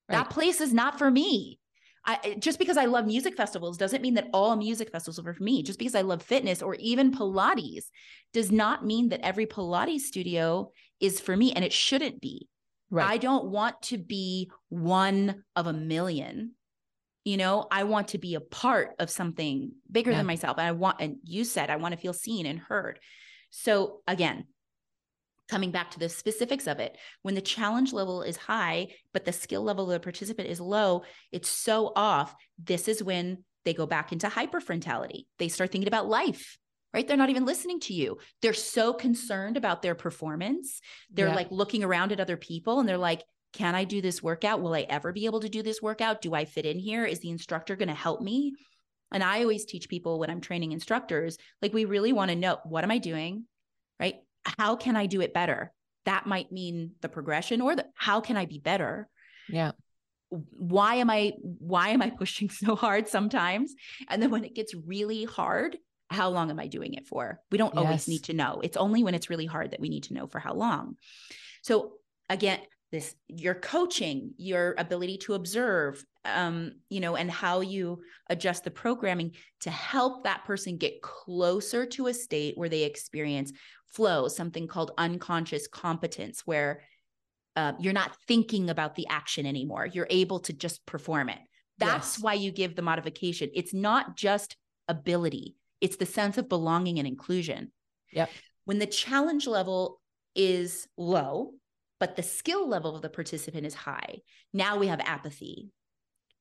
Right. 0.09 0.17
That 0.17 0.29
place 0.29 0.61
is 0.61 0.73
not 0.73 0.97
for 0.97 1.09
me. 1.09 1.59
I 2.05 2.19
eh, 2.23 2.35
just 2.39 2.59
because 2.59 2.77
I 2.77 2.85
love 2.85 3.05
music 3.05 3.35
festivals 3.35 3.77
doesn't 3.77 4.01
mean 4.01 4.15
that 4.15 4.29
all 4.33 4.55
music 4.55 4.91
festivals 4.91 5.19
are 5.19 5.33
for 5.33 5.43
me. 5.43 5.63
Just 5.63 5.79
because 5.79 5.95
I 5.95 6.01
love 6.01 6.21
fitness 6.21 6.61
or 6.61 6.75
even 6.75 7.11
Pilates 7.11 7.85
does 8.33 8.51
not 8.51 8.85
mean 8.85 9.09
that 9.09 9.25
every 9.25 9.45
Pilates 9.45 10.01
studio 10.01 10.71
is 10.99 11.19
for 11.19 11.35
me 11.35 11.53
and 11.53 11.63
it 11.63 11.73
shouldn't 11.73 12.21
be. 12.21 12.47
Right. 12.89 13.09
I 13.09 13.17
don't 13.17 13.45
want 13.45 13.81
to 13.83 13.97
be 13.97 14.51
one 14.69 15.43
of 15.55 15.67
a 15.67 15.73
million. 15.73 16.55
You 17.23 17.37
know, 17.37 17.67
I 17.71 17.83
want 17.83 18.09
to 18.09 18.17
be 18.17 18.35
a 18.35 18.41
part 18.41 18.95
of 18.99 19.09
something 19.09 19.71
bigger 19.89 20.11
yeah. 20.11 20.17
than 20.17 20.25
myself. 20.25 20.57
And 20.57 20.67
I 20.67 20.71
want, 20.71 20.97
and 20.99 21.17
you 21.23 21.43
said, 21.43 21.69
I 21.69 21.75
want 21.75 21.93
to 21.93 21.99
feel 22.01 22.13
seen 22.13 22.45
and 22.45 22.59
heard. 22.59 22.99
So 23.51 24.01
again, 24.07 24.45
coming 25.51 25.69
back 25.69 25.91
to 25.91 25.99
the 25.99 26.09
specifics 26.09 26.65
of 26.65 26.79
it, 26.79 26.97
when 27.21 27.35
the 27.35 27.41
challenge 27.41 27.91
level 27.91 28.23
is 28.23 28.37
high, 28.37 28.87
but 29.13 29.25
the 29.25 29.33
skill 29.33 29.61
level 29.61 29.83
of 29.83 29.91
the 29.91 29.99
participant 29.99 30.47
is 30.47 30.61
low, 30.61 31.03
it's 31.31 31.49
so 31.49 31.91
off. 31.95 32.33
This 32.57 32.87
is 32.87 33.03
when 33.03 33.43
they 33.65 33.73
go 33.73 33.85
back 33.85 34.13
into 34.13 34.27
hyperfrontality. 34.27 35.25
They 35.37 35.49
start 35.49 35.71
thinking 35.71 35.89
about 35.89 36.07
life, 36.07 36.57
right? 36.93 37.05
They're 37.05 37.17
not 37.17 37.29
even 37.29 37.45
listening 37.45 37.81
to 37.81 37.93
you. 37.93 38.17
They're 38.41 38.53
so 38.53 38.93
concerned 38.93 39.57
about 39.57 39.81
their 39.81 39.93
performance. 39.93 40.79
They're 41.11 41.27
yeah. 41.27 41.35
like 41.35 41.51
looking 41.51 41.83
around 41.83 42.13
at 42.13 42.21
other 42.21 42.37
people 42.37 42.79
and 42.79 42.87
they're 42.87 42.97
like, 42.97 43.21
can 43.53 43.75
I 43.75 43.83
do 43.83 44.01
this 44.01 44.23
workout? 44.23 44.61
Will 44.61 44.73
I 44.73 44.87
ever 44.89 45.11
be 45.11 45.25
able 45.25 45.41
to 45.41 45.49
do 45.49 45.61
this 45.61 45.81
workout? 45.81 46.21
Do 46.21 46.33
I 46.33 46.45
fit 46.45 46.65
in 46.65 46.79
here? 46.79 47.03
Is 47.03 47.19
the 47.19 47.29
instructor 47.29 47.75
going 47.75 47.89
to 47.89 47.93
help 47.93 48.21
me? 48.21 48.53
And 49.11 49.21
I 49.21 49.41
always 49.41 49.65
teach 49.65 49.89
people 49.89 50.17
when 50.17 50.29
I'm 50.29 50.39
training 50.39 50.71
instructors, 50.71 51.37
like, 51.61 51.73
we 51.73 51.83
really 51.83 52.13
want 52.13 52.31
to 52.31 52.37
know 52.37 52.59
what 52.63 52.85
am 52.85 52.91
I 52.91 52.99
doing? 52.99 53.43
Right? 53.99 54.15
How 54.43 54.75
can 54.75 54.95
I 54.95 55.05
do 55.05 55.21
it 55.21 55.33
better? 55.33 55.71
That 56.05 56.25
might 56.25 56.51
mean 56.51 56.91
the 57.01 57.09
progression 57.09 57.61
or 57.61 57.75
the 57.75 57.85
how 57.95 58.21
can 58.21 58.37
I 58.37 58.45
be 58.45 58.59
better? 58.59 59.07
Yeah. 59.47 59.71
Why 60.29 60.95
am 60.95 61.09
I 61.09 61.33
why 61.41 61.89
am 61.89 62.01
I 62.01 62.09
pushing 62.09 62.49
so 62.49 62.75
hard 62.75 63.07
sometimes? 63.07 63.73
And 64.07 64.21
then 64.21 64.31
when 64.31 64.43
it 64.43 64.55
gets 64.55 64.73
really 64.73 65.25
hard, 65.25 65.77
how 66.09 66.29
long 66.29 66.49
am 66.49 66.59
I 66.59 66.67
doing 66.67 66.93
it 66.93 67.07
for? 67.07 67.39
We 67.51 67.57
don't 67.57 67.73
yes. 67.73 67.83
always 67.83 68.07
need 68.07 68.23
to 68.25 68.33
know. 68.33 68.59
It's 68.63 68.77
only 68.77 69.03
when 69.03 69.15
it's 69.15 69.29
really 69.29 69.45
hard 69.45 69.71
that 69.71 69.79
we 69.79 69.89
need 69.89 70.03
to 70.03 70.13
know 70.13 70.27
for 70.27 70.39
how 70.39 70.53
long. 70.53 70.97
So 71.61 71.93
again, 72.29 72.59
this 72.91 73.15
your 73.27 73.55
coaching, 73.55 74.33
your 74.37 74.75
ability 74.77 75.19
to 75.19 75.33
observe, 75.33 76.03
um, 76.25 76.73
you 76.89 76.99
know, 76.99 77.15
and 77.15 77.31
how 77.31 77.61
you 77.61 78.01
adjust 78.29 78.63
the 78.63 78.71
programming 78.71 79.31
to 79.61 79.71
help 79.71 80.23
that 80.23 80.45
person 80.45 80.77
get 80.77 81.01
closer 81.01 81.85
to 81.85 82.07
a 82.07 82.13
state 82.13 82.57
where 82.57 82.69
they 82.69 82.83
experience 82.83 83.51
flow, 83.87 84.27
something 84.27 84.67
called 84.67 84.91
unconscious 84.97 85.67
competence, 85.67 86.41
where 86.45 86.83
uh, 87.55 87.73
you're 87.79 87.93
not 87.93 88.15
thinking 88.27 88.69
about 88.69 88.95
the 88.95 89.07
action 89.07 89.45
anymore. 89.45 89.85
You're 89.85 90.07
able 90.09 90.39
to 90.41 90.53
just 90.53 90.85
perform 90.85 91.29
it. 91.29 91.39
That's 91.77 92.17
yes. 92.17 92.23
why 92.23 92.33
you 92.35 92.51
give 92.51 92.75
the 92.75 92.81
modification. 92.81 93.49
It's 93.53 93.73
not 93.73 94.15
just 94.15 94.55
ability, 94.87 95.55
it's 95.79 95.97
the 95.97 96.05
sense 96.05 96.37
of 96.37 96.47
belonging 96.47 96.99
and 96.99 97.07
inclusion. 97.07 97.71
Yep. 98.13 98.29
When 98.65 98.79
the 98.79 98.85
challenge 98.85 99.47
level 99.47 99.99
is 100.35 100.87
low, 100.97 101.53
but 101.99 102.15
the 102.15 102.23
skill 102.23 102.67
level 102.67 102.95
of 102.95 103.01
the 103.01 103.09
participant 103.09 103.65
is 103.65 103.73
high, 103.73 104.17
now 104.53 104.77
we 104.77 104.87
have 104.87 104.99
apathy. 104.99 105.71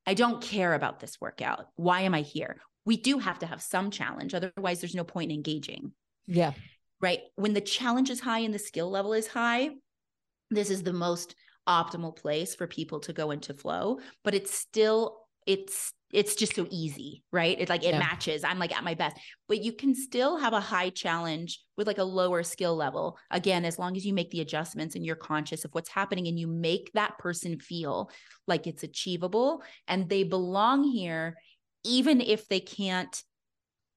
I 0.06 0.14
don't 0.14 0.42
care 0.42 0.74
about 0.74 1.00
this 1.00 1.20
workout. 1.20 1.66
Why 1.76 2.02
am 2.02 2.14
I 2.14 2.22
here? 2.22 2.56
We 2.84 2.96
do 2.96 3.18
have 3.18 3.38
to 3.40 3.46
have 3.46 3.62
some 3.62 3.90
challenge. 3.90 4.34
Otherwise, 4.34 4.80
there's 4.80 4.94
no 4.94 5.04
point 5.04 5.30
in 5.30 5.36
engaging. 5.36 5.92
Yeah 6.26 6.52
right? 7.00 7.20
When 7.36 7.54
the 7.54 7.60
challenge 7.60 8.10
is 8.10 8.20
high 8.20 8.40
and 8.40 8.54
the 8.54 8.58
skill 8.58 8.90
level 8.90 9.12
is 9.12 9.26
high, 9.26 9.70
this 10.50 10.70
is 10.70 10.82
the 10.82 10.92
most 10.92 11.34
optimal 11.68 12.16
place 12.16 12.54
for 12.54 12.66
people 12.66 13.00
to 13.00 13.12
go 13.12 13.30
into 13.30 13.54
flow, 13.54 14.00
but 14.24 14.34
it's 14.34 14.52
still 14.52 15.18
it's 15.46 15.92
it's 16.12 16.34
just 16.34 16.56
so 16.56 16.66
easy, 16.70 17.22
right? 17.32 17.56
It's 17.58 17.70
like 17.70 17.84
it 17.84 17.90
yeah. 17.90 17.98
matches. 17.98 18.42
I'm 18.42 18.58
like 18.58 18.76
at 18.76 18.84
my 18.84 18.94
best. 18.94 19.16
But 19.48 19.62
you 19.62 19.72
can 19.72 19.94
still 19.94 20.38
have 20.38 20.52
a 20.52 20.60
high 20.60 20.90
challenge 20.90 21.60
with 21.76 21.86
like 21.86 21.98
a 21.98 22.04
lower 22.04 22.42
skill 22.42 22.74
level. 22.74 23.16
Again, 23.30 23.64
as 23.64 23.78
long 23.78 23.96
as 23.96 24.04
you 24.04 24.12
make 24.12 24.30
the 24.30 24.40
adjustments 24.40 24.96
and 24.96 25.04
you're 25.04 25.16
conscious 25.16 25.64
of 25.64 25.72
what's 25.72 25.88
happening 25.88 26.26
and 26.26 26.38
you 26.38 26.48
make 26.48 26.90
that 26.94 27.18
person 27.18 27.60
feel 27.60 28.10
like 28.46 28.66
it's 28.66 28.82
achievable 28.82 29.62
and 29.86 30.08
they 30.08 30.24
belong 30.24 30.84
here 30.84 31.36
even 31.84 32.20
if 32.20 32.46
they 32.48 32.60
can't 32.60 33.22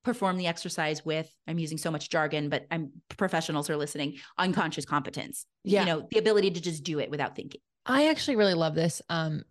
perform 0.03 0.38
the 0.38 0.47
exercise 0.47 1.05
with 1.05 1.30
i'm 1.47 1.57
using 1.57 1.78
so 1.78 1.89
much 1.89 2.09
jargon 2.09 2.49
but 2.49 2.66
i'm 2.72 2.91
professionals 3.18 3.70
are 3.70 3.78
listening 3.78 4.18
unconscious 4.38 4.86
competence 4.86 5.45
yeah. 5.64 5.80
you 5.80 5.86
know 5.86 6.07
the 6.11 6.20
ability 6.20 6.51
to 6.51 6.61
just 6.61 6.84
do 6.84 6.99
it 6.99 7.09
without 7.09 7.36
thinking 7.36 7.61
i 7.86 8.09
actually 8.09 8.36
really 8.36 8.53
love 8.53 8.76
this 8.76 9.01
um 9.09 9.43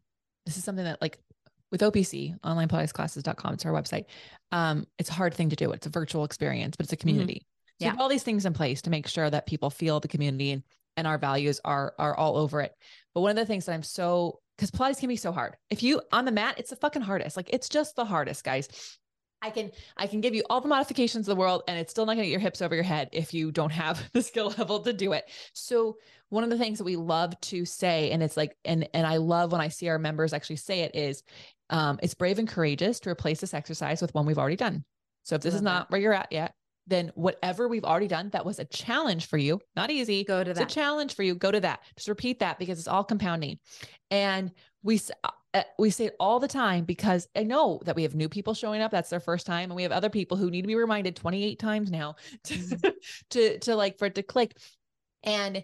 this 0.45 0.59
is 0.59 0.65
something 0.65 0.85
that 0.85 1.01
like 1.01 1.19
with 1.73 1.81
opc 1.81 2.39
onlinepilatesclasses.com 2.43 3.55
it's 3.55 3.67
our 3.67 3.73
website 3.73 4.05
um 4.53 4.87
it's 4.99 5.11
a 5.11 5.15
hard 5.15 5.35
thing 5.35 5.51
to 5.51 5.57
do 5.57 5.73
it's 5.73 5.87
a 5.87 5.91
virtual 5.91 6.25
experience 6.25 6.77
but 6.77 6.85
it's 6.85 6.93
a 6.93 6.97
mm-hmm. 6.97 7.09
community 7.09 7.45
mm-hmm. 7.45 7.85
so 7.85 7.95
yeah. 7.95 8.01
all 8.01 8.09
these 8.09 8.23
things 8.23 8.47
in 8.47 8.53
place 8.53 8.83
to 8.83 8.91
make 8.91 9.09
sure 9.09 9.29
that 9.29 9.47
people 9.47 9.71
feel 9.71 9.99
the 9.99 10.09
community 10.09 10.53
and 10.53 10.63
and 10.97 11.07
our 11.07 11.19
values 11.19 11.61
are 11.65 11.95
are 11.99 12.15
all 12.15 12.37
over 12.37 12.61
it 12.61 12.73
but 13.15 13.23
one 13.23 13.31
of 13.31 13.37
the 13.37 13.47
things 13.47 13.67
that 13.67 13.73
i'm 13.73 13.83
so 13.83 14.39
because 14.57 14.71
Pilates 14.71 15.01
can 15.01 15.09
be 15.09 15.17
so 15.17 15.33
hard. 15.33 15.57
If 15.71 15.83
you 15.83 16.01
on 16.13 16.25
the 16.25 16.31
mat, 16.31 16.55
it's 16.59 16.71
the 16.71 16.77
fucking 16.77 17.03
hardest. 17.03 17.37
Like 17.37 17.51
it's 17.53 17.69
just 17.69 17.97
the 17.97 18.05
hardest, 18.05 18.45
guys. 18.45 18.69
I 19.43 19.51
can 19.51 19.73
I 19.97 20.07
can 20.07 20.21
give 20.21 20.35
you 20.35 20.45
all 20.49 20.61
the 20.61 20.69
modifications 20.69 21.27
of 21.27 21.35
the 21.35 21.41
world 21.41 21.63
and 21.67 21.77
it's 21.77 21.91
still 21.91 22.07
not 22.07 22.15
going 22.15 22.23
to 22.23 22.27
get 22.27 22.31
your 22.31 22.41
hips 22.41 22.63
over 22.63 22.75
your 22.75 22.85
head 22.85 23.09
if 23.11 23.35
you 23.35 23.51
don't 23.51 23.73
have 23.73 24.01
the 24.13 24.23
skill 24.23 24.55
level 24.57 24.81
to 24.81 24.93
do 24.93 25.13
it. 25.13 25.29
So 25.53 25.97
one 26.29 26.45
of 26.45 26.51
the 26.51 26.59
things 26.59 26.79
that 26.79 26.85
we 26.85 26.97
love 26.97 27.39
to 27.41 27.65
say 27.65 28.13
and 28.13 28.23
it's 28.23 28.37
like 28.37 28.57
and 28.65 28.89
and 28.95 29.05
I 29.07 29.17
love 29.17 29.51
when 29.51 29.61
I 29.61 29.69
see 29.69 29.89
our 29.89 29.99
members 29.99 30.33
actually 30.33 30.57
say 30.57 30.81
it 30.81 30.95
is 30.95 31.25
um 31.73 31.99
it's 32.03 32.15
brave 32.15 32.39
and 32.39 32.47
courageous 32.47 33.01
to 33.01 33.11
replace 33.11 33.41
this 33.41 33.55
exercise 33.55 34.01
with 34.01 34.15
one 34.15 34.27
we've 34.27 34.39
already 34.39 34.57
done. 34.57 34.85
So 35.25 35.35
if 35.35 35.43
this 35.43 35.55
is 35.55 35.63
not 35.63 35.89
that. 35.89 35.93
where 35.93 36.01
you're 36.01 36.13
at 36.13 36.31
yet, 36.31 36.55
then 36.87 37.13
whatever 37.15 37.69
we've 37.69 37.85
already 37.85 38.09
done 38.09 38.31
that 38.31 38.45
was 38.45 38.59
a 38.59 38.65
challenge 38.65 39.27
for 39.27 39.39
you, 39.39 39.61
not 39.77 39.91
easy. 39.91 40.25
Go 40.25 40.43
to 40.43 40.53
that. 40.53 40.63
It's 40.63 40.73
a 40.73 40.75
challenge 40.75 41.15
for 41.15 41.23
you. 41.23 41.35
Go 41.35 41.51
to 41.51 41.61
that. 41.61 41.81
Just 41.97 42.09
repeat 42.09 42.41
that 42.41 42.59
because 42.59 42.79
it's 42.79 42.89
all 42.89 43.05
compounding. 43.05 43.59
And 44.11 44.51
we 44.83 45.01
uh, 45.55 45.63
we 45.79 45.91
say 45.91 46.07
it 46.07 46.17
all 46.19 46.41
the 46.41 46.49
time 46.49 46.85
because 46.85 47.29
I 47.37 47.43
know 47.43 47.81
that 47.85 47.95
we 47.95 48.03
have 48.03 48.15
new 48.15 48.29
people 48.29 48.55
showing 48.55 48.81
up. 48.81 48.91
That's 48.91 49.11
their 49.11 49.21
first 49.21 49.47
time. 49.47 49.71
And 49.71 49.77
we 49.77 49.83
have 49.83 49.93
other 49.93 50.11
people 50.11 50.37
who 50.37 50.51
need 50.51 50.63
to 50.63 50.69
be 50.69 50.75
reminded 50.75 51.15
28 51.15 51.59
times 51.59 51.91
now 51.91 52.17
to, 52.45 52.55
mm-hmm. 52.59 52.89
to, 53.31 53.59
to 53.61 53.77
like 53.77 53.99
for 53.99 54.07
it 54.07 54.15
to 54.17 54.23
click. 54.23 54.57
And 55.23 55.63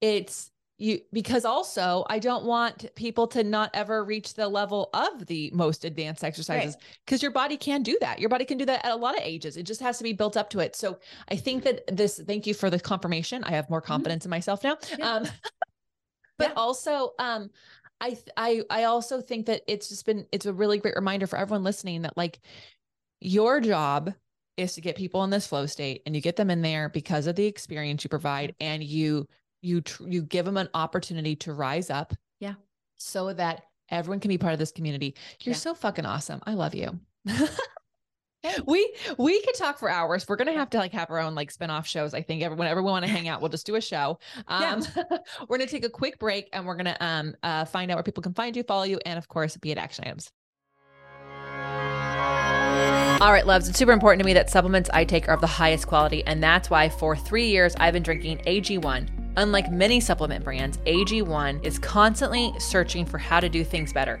it's 0.00 0.50
you 0.78 1.00
because 1.12 1.44
also 1.44 2.06
I 2.08 2.20
don't 2.20 2.44
want 2.44 2.94
people 2.94 3.26
to 3.28 3.42
not 3.42 3.70
ever 3.74 4.04
reach 4.04 4.34
the 4.34 4.48
level 4.48 4.90
of 4.94 5.26
the 5.26 5.50
most 5.52 5.84
advanced 5.84 6.22
exercises 6.22 6.76
because 7.04 7.18
right. 7.18 7.22
your 7.22 7.32
body 7.32 7.56
can 7.56 7.82
do 7.82 7.98
that. 8.00 8.20
Your 8.20 8.28
body 8.28 8.44
can 8.44 8.58
do 8.58 8.64
that 8.66 8.86
at 8.86 8.92
a 8.92 8.96
lot 8.96 9.16
of 9.16 9.22
ages. 9.24 9.56
It 9.56 9.64
just 9.64 9.80
has 9.80 9.98
to 9.98 10.04
be 10.04 10.12
built 10.12 10.36
up 10.36 10.50
to 10.50 10.60
it. 10.60 10.76
So 10.76 10.98
I 11.30 11.36
think 11.36 11.64
that 11.64 11.84
this, 11.94 12.20
thank 12.24 12.46
you 12.46 12.54
for 12.54 12.70
the 12.70 12.78
confirmation. 12.78 13.42
I 13.42 13.50
have 13.50 13.68
more 13.68 13.80
mm-hmm. 13.80 13.88
confidence 13.88 14.22
mm-hmm. 14.22 14.28
in 14.28 14.36
myself 14.36 14.62
now. 14.62 14.78
Yeah. 14.96 15.12
Um, 15.14 15.24
but 16.38 16.50
yeah. 16.50 16.54
also, 16.54 17.12
um, 17.18 17.50
I 18.00 18.16
I 18.36 18.62
I 18.70 18.84
also 18.84 19.20
think 19.20 19.46
that 19.46 19.62
it's 19.66 19.88
just 19.88 20.06
been 20.06 20.26
it's 20.30 20.46
a 20.46 20.52
really 20.52 20.78
great 20.78 20.94
reminder 20.94 21.26
for 21.26 21.36
everyone 21.36 21.64
listening 21.64 22.02
that 22.02 22.16
like 22.16 22.38
your 23.20 23.60
job 23.60 24.14
is 24.56 24.74
to 24.74 24.80
get 24.80 24.94
people 24.94 25.24
in 25.24 25.30
this 25.30 25.48
flow 25.48 25.66
state 25.66 26.02
and 26.06 26.14
you 26.14 26.22
get 26.22 26.36
them 26.36 26.50
in 26.50 26.62
there 26.62 26.88
because 26.88 27.26
of 27.26 27.34
the 27.34 27.46
experience 27.46 28.04
you 28.04 28.10
provide 28.10 28.54
and 28.60 28.84
you 28.84 29.26
you 29.60 29.80
tr- 29.80 30.06
you 30.06 30.22
give 30.22 30.44
them 30.44 30.56
an 30.56 30.68
opportunity 30.74 31.34
to 31.36 31.52
rise 31.52 31.90
up 31.90 32.14
yeah 32.40 32.54
so 32.96 33.32
that 33.32 33.62
everyone 33.90 34.20
can 34.20 34.28
be 34.28 34.38
part 34.38 34.52
of 34.52 34.58
this 34.58 34.72
community 34.72 35.14
you're 35.42 35.52
yeah. 35.52 35.58
so 35.58 35.74
fucking 35.74 36.06
awesome 36.06 36.40
i 36.46 36.54
love 36.54 36.74
you 36.74 36.98
we 38.66 38.94
we 39.16 39.42
could 39.42 39.54
talk 39.54 39.78
for 39.78 39.90
hours. 39.90 40.28
We're 40.28 40.36
gonna 40.36 40.52
have 40.52 40.70
to 40.70 40.78
like 40.78 40.92
have 40.92 41.10
our 41.10 41.18
own 41.18 41.34
like 41.34 41.50
spin-off 41.50 41.86
shows. 41.86 42.14
I 42.14 42.22
think 42.22 42.42
whenever 42.56 42.82
we 42.82 42.90
want 42.90 43.04
to 43.04 43.10
hang 43.10 43.28
out, 43.28 43.40
we'll 43.40 43.50
just 43.50 43.66
do 43.66 43.74
a 43.74 43.80
show. 43.80 44.18
Um 44.46 44.84
yeah. 44.96 45.04
we're 45.48 45.58
gonna 45.58 45.68
take 45.68 45.84
a 45.84 45.90
quick 45.90 46.18
break 46.18 46.48
and 46.52 46.66
we're 46.66 46.76
gonna 46.76 46.96
um 47.00 47.34
uh 47.42 47.64
find 47.64 47.90
out 47.90 47.96
where 47.96 48.02
people 48.02 48.22
can 48.22 48.34
find 48.34 48.56
you, 48.56 48.62
follow 48.62 48.84
you, 48.84 49.00
and 49.04 49.18
of 49.18 49.28
course 49.28 49.56
Be 49.56 49.72
It 49.72 49.78
action 49.78 50.04
items. 50.06 50.30
All 53.20 53.32
right, 53.32 53.44
loves, 53.44 53.68
it's 53.68 53.76
super 53.76 53.90
important 53.90 54.20
to 54.20 54.26
me 54.26 54.34
that 54.34 54.48
supplements 54.48 54.88
I 54.92 55.04
take 55.04 55.28
are 55.28 55.32
of 55.32 55.40
the 55.40 55.48
highest 55.48 55.88
quality, 55.88 56.24
and 56.24 56.40
that's 56.40 56.70
why 56.70 56.88
for 56.88 57.16
three 57.16 57.48
years 57.48 57.74
I've 57.80 57.92
been 57.92 58.04
drinking 58.04 58.38
AG1. 58.46 59.17
Unlike 59.36 59.70
many 59.70 60.00
supplement 60.00 60.44
brands, 60.44 60.78
AG1 60.78 61.64
is 61.64 61.78
constantly 61.78 62.52
searching 62.58 63.04
for 63.04 63.18
how 63.18 63.40
to 63.40 63.48
do 63.48 63.64
things 63.64 63.92
better. 63.92 64.20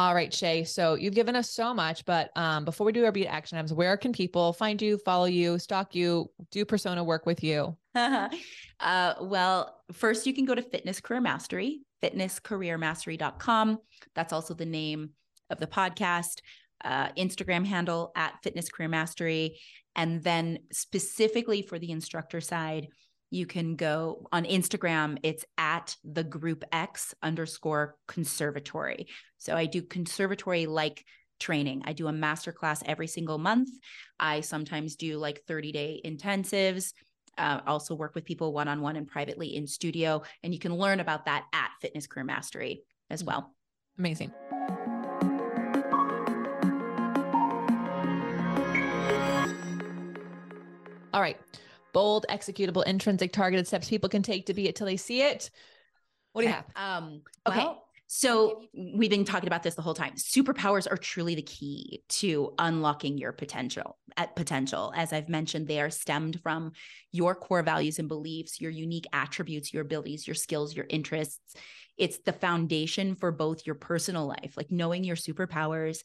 All 0.00 0.14
right, 0.14 0.32
Shay. 0.32 0.64
So 0.64 0.94
you've 0.94 1.12
given 1.12 1.36
us 1.36 1.50
so 1.50 1.74
much, 1.74 2.06
but 2.06 2.30
um, 2.34 2.64
before 2.64 2.86
we 2.86 2.92
do 2.92 3.04
our 3.04 3.12
Be 3.12 3.24
It 3.24 3.26
action 3.26 3.58
items, 3.58 3.74
where 3.74 3.98
can 3.98 4.14
people 4.14 4.54
find 4.54 4.80
you, 4.80 4.96
follow 4.96 5.26
you, 5.26 5.58
stalk 5.58 5.94
you, 5.94 6.30
do 6.50 6.64
persona 6.64 7.04
work 7.04 7.26
with 7.26 7.44
you? 7.44 7.76
uh, 7.94 8.28
well, 9.20 9.82
first 9.92 10.26
you 10.26 10.32
can 10.32 10.46
go 10.46 10.54
to 10.54 10.62
Fitness 10.62 11.02
Career 11.02 11.20
Mastery, 11.20 11.82
fitnesscareermastery.com. 12.02 13.78
That's 14.14 14.32
also 14.32 14.54
the 14.54 14.64
name 14.64 15.10
of 15.50 15.60
the 15.60 15.66
podcast. 15.66 16.40
Uh, 16.82 17.08
Instagram 17.18 17.66
handle 17.66 18.10
at 18.16 18.42
Fitness 18.42 18.70
Career 18.70 18.88
Mastery. 18.88 19.60
And 19.94 20.22
then 20.22 20.60
specifically 20.72 21.60
for 21.60 21.78
the 21.78 21.90
instructor 21.90 22.40
side, 22.40 22.88
you 23.30 23.46
can 23.46 23.76
go 23.76 24.26
on 24.32 24.44
Instagram. 24.44 25.18
It's 25.22 25.44
at 25.56 25.96
the 26.04 26.24
group 26.24 26.64
X 26.72 27.14
underscore 27.22 27.96
conservatory. 28.08 29.06
So 29.38 29.56
I 29.56 29.66
do 29.66 29.82
conservatory 29.82 30.66
like 30.66 31.04
training. 31.38 31.82
I 31.86 31.92
do 31.92 32.08
a 32.08 32.12
master 32.12 32.52
class 32.52 32.82
every 32.84 33.06
single 33.06 33.38
month. 33.38 33.70
I 34.18 34.40
sometimes 34.40 34.96
do 34.96 35.16
like 35.16 35.42
30 35.46 35.72
day 35.72 36.00
intensives. 36.04 36.92
Uh, 37.38 37.60
also 37.66 37.94
work 37.94 38.14
with 38.14 38.24
people 38.24 38.52
one 38.52 38.68
on 38.68 38.82
one 38.82 38.96
and 38.96 39.06
privately 39.06 39.54
in 39.54 39.66
studio. 39.66 40.22
And 40.42 40.52
you 40.52 40.58
can 40.58 40.74
learn 40.74 41.00
about 41.00 41.24
that 41.26 41.46
at 41.54 41.70
Fitness 41.80 42.06
Career 42.06 42.24
Mastery 42.24 42.82
as 43.08 43.24
well. 43.24 43.54
Amazing. 43.96 44.32
All 51.12 51.20
right 51.20 51.38
bold, 51.92 52.26
executable, 52.28 52.84
intrinsic, 52.84 53.32
targeted 53.32 53.66
steps 53.66 53.88
people 53.88 54.08
can 54.08 54.22
take 54.22 54.46
to 54.46 54.54
be 54.54 54.68
it 54.68 54.76
till 54.76 54.86
they 54.86 54.96
see 54.96 55.22
it. 55.22 55.50
What 56.32 56.42
do 56.42 56.48
you 56.48 56.54
have? 56.54 56.66
Um, 56.76 57.22
okay. 57.46 57.58
Well, 57.58 57.84
so 58.12 58.62
we've 58.74 59.08
been 59.08 59.24
talking 59.24 59.46
about 59.46 59.62
this 59.62 59.76
the 59.76 59.82
whole 59.82 59.94
time. 59.94 60.14
Superpowers 60.14 60.90
are 60.90 60.96
truly 60.96 61.36
the 61.36 61.42
key 61.42 62.02
to 62.08 62.54
unlocking 62.58 63.18
your 63.18 63.30
potential. 63.30 63.98
At 64.16 64.34
potential, 64.34 64.92
as 64.96 65.12
I've 65.12 65.28
mentioned, 65.28 65.68
they 65.68 65.80
are 65.80 65.90
stemmed 65.90 66.40
from 66.42 66.72
your 67.12 67.36
core 67.36 67.62
values 67.62 68.00
and 68.00 68.08
beliefs, 68.08 68.60
your 68.60 68.72
unique 68.72 69.06
attributes, 69.12 69.72
your 69.72 69.82
abilities, 69.82 70.26
your 70.26 70.34
skills, 70.34 70.74
your 70.74 70.86
interests. 70.88 71.54
It's 71.96 72.18
the 72.18 72.32
foundation 72.32 73.14
for 73.14 73.30
both 73.30 73.64
your 73.64 73.76
personal 73.76 74.26
life. 74.26 74.54
Like 74.56 74.72
knowing 74.72 75.04
your 75.04 75.14
superpowers 75.14 75.98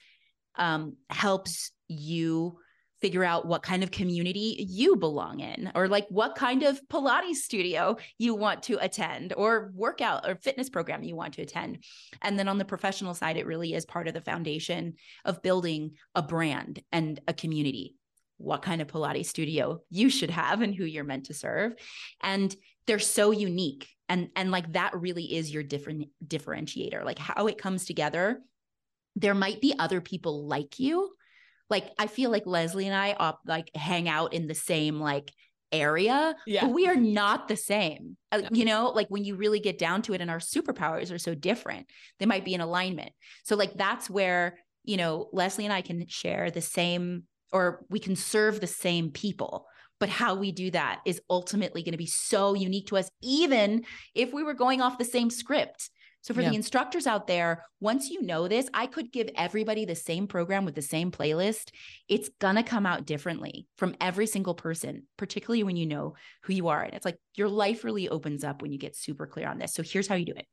um, 0.54 0.98
helps 1.10 1.72
you 1.88 2.60
figure 3.02 3.24
out 3.24 3.46
what 3.46 3.64
kind 3.64 3.84
of 3.84 3.92
community 3.92 4.66
you 4.70 4.96
belong 4.96 5.40
in 5.40 5.72
or 5.76 5.88
like 5.88 6.08
what 6.10 6.36
kind 6.36 6.64
of 6.64 6.80
pilates 6.88 7.36
studio 7.36 7.98
you 8.18 8.34
want 8.34 8.64
to 8.64 8.78
attend 8.84 9.34
or 9.36 9.72
workout 9.74 10.28
or 10.28 10.36
fitness 10.36 10.70
program 10.70 11.04
you 11.04 11.16
want 11.16 11.34
to 11.34 11.42
attend. 11.42 11.84
And 12.22 12.40
then 12.40 12.48
on 12.48 12.58
the 12.58 12.66
professional 12.66 13.14
side 13.14 13.38
it 13.38 13.46
really 13.46 13.74
is 13.74 13.86
part 13.86 14.08
of 14.08 14.14
the 14.14 14.22
foundation 14.22 14.94
of 15.26 15.42
building 15.42 15.96
a 16.14 16.22
brand 16.22 16.82
and 16.92 17.20
a 17.28 17.34
community. 17.34 17.96
What 18.38 18.62
kind 18.62 18.82
of 18.82 18.88
pilates 18.88 19.28
studio 19.28 19.82
you 19.90 20.10
should 20.10 20.32
have 20.32 20.62
and 20.62 20.74
who 20.74 20.86
you're 20.86 21.04
meant 21.04 21.28
to 21.28 21.34
serve. 21.34 21.74
And 22.22 22.54
they're 22.88 23.00
so 23.00 23.32
unique 23.32 23.88
and 24.08 24.30
and 24.36 24.52
like 24.52 24.74
that 24.74 24.96
really 24.96 25.36
is 25.36 25.54
your 25.54 25.64
different 25.64 26.10
differentiator. 26.26 27.04
Like 27.04 27.20
how 27.20 27.48
it 27.48 27.58
comes 27.58 27.86
together 27.86 28.42
there 29.16 29.34
might 29.34 29.62
be 29.62 29.74
other 29.80 30.02
people 30.02 30.46
like 30.46 30.80
you 30.80 31.12
like 31.70 31.92
I 31.98 32.08
feel 32.08 32.30
like 32.30 32.46
Lesley 32.46 32.86
and 32.86 32.96
I 32.96 33.12
up 33.12 33.42
like 33.46 33.70
hang 33.76 34.08
out 34.08 34.34
in 34.34 34.48
the 34.48 34.56
same 34.56 35.00
like 35.00 35.32
area, 35.72 36.36
yeah. 36.46 36.66
but 36.66 36.74
we 36.74 36.88
are 36.88 36.96
not 36.96 37.48
the 37.48 37.56
same. 37.56 38.18
Uh, 38.32 38.42
no. 38.42 38.50
You 38.52 38.66
know, 38.66 38.90
like 38.90 39.08
when 39.10 39.24
you 39.24 39.36
really 39.36 39.60
get 39.60 39.78
down 39.78 40.02
to 40.04 40.14
it 40.14 40.22
and 40.22 40.30
our 40.30 40.40
superpowers 40.40 41.14
are 41.14 41.18
so 41.18 41.36
different, 41.36 41.88
they 42.20 42.26
might 42.26 42.46
be 42.46 42.54
in 42.54 42.62
alignment. 42.62 43.12
So 43.44 43.56
like 43.56 43.74
that's 43.76 44.10
where, 44.10 44.58
you 44.84 44.98
know, 44.98 45.30
Lesley 45.34 45.66
and 45.66 45.74
I 45.74 45.82
can 45.82 46.08
share 46.08 46.52
the 46.52 46.62
same 46.62 47.24
or 47.52 47.86
we 47.90 48.00
can 48.00 48.16
serve 48.16 48.60
the 48.60 48.68
same 48.68 49.12
people. 49.12 49.68
But 50.00 50.10
how 50.10 50.36
we 50.36 50.52
do 50.52 50.72
that 50.72 51.00
is 51.06 51.22
ultimately 51.30 51.82
going 51.82 51.94
to 51.94 51.98
be 51.98 52.06
so 52.06 52.54
unique 52.54 52.88
to 52.88 52.98
us, 52.98 53.10
even 53.24 53.86
if 54.14 54.34
we 54.34 54.44
were 54.44 54.54
going 54.54 54.82
off 54.82 54.98
the 54.98 55.06
same 55.06 55.30
script. 55.30 55.90
So 56.26 56.34
for 56.34 56.42
yeah. 56.42 56.50
the 56.50 56.56
instructors 56.56 57.06
out 57.06 57.28
there, 57.28 57.64
once 57.80 58.10
you 58.10 58.24
know 58.24 58.48
this, 58.48 58.68
I 58.74 58.88
could 58.88 59.12
give 59.12 59.30
everybody 59.36 59.86
the 59.86 59.94
same 59.94 60.26
program 60.26 60.66
with 60.66 60.74
the 60.74 60.82
same 60.82 61.12
playlist. 61.12 61.70
It's 62.10 62.32
going 62.40 62.56
to 62.56 62.64
come 62.64 62.88
out 62.88 63.06
differently 63.06 63.68
from 63.78 63.96
every 64.02 64.26
single 64.26 64.56
person, 64.56 65.04
particularly 65.18 65.62
when 65.62 65.76
you 65.76 65.86
know 65.86 66.16
who 66.42 66.54
you 66.54 66.70
are. 66.70 66.82
And 66.82 66.96
it's 66.96 67.06
like 67.06 67.20
your 67.36 67.48
life 67.48 67.84
really 67.84 68.10
opens 68.10 68.44
up 68.44 68.64
when 68.64 68.72
you 68.72 68.80
get 68.80 68.96
super 68.96 69.28
clear 69.28 69.48
on 69.48 69.60
this. 69.60 69.76
So 69.76 69.84
here's 69.84 70.08
how 70.08 70.16
you 70.16 70.26
do 70.26 70.32
it. 70.32 70.48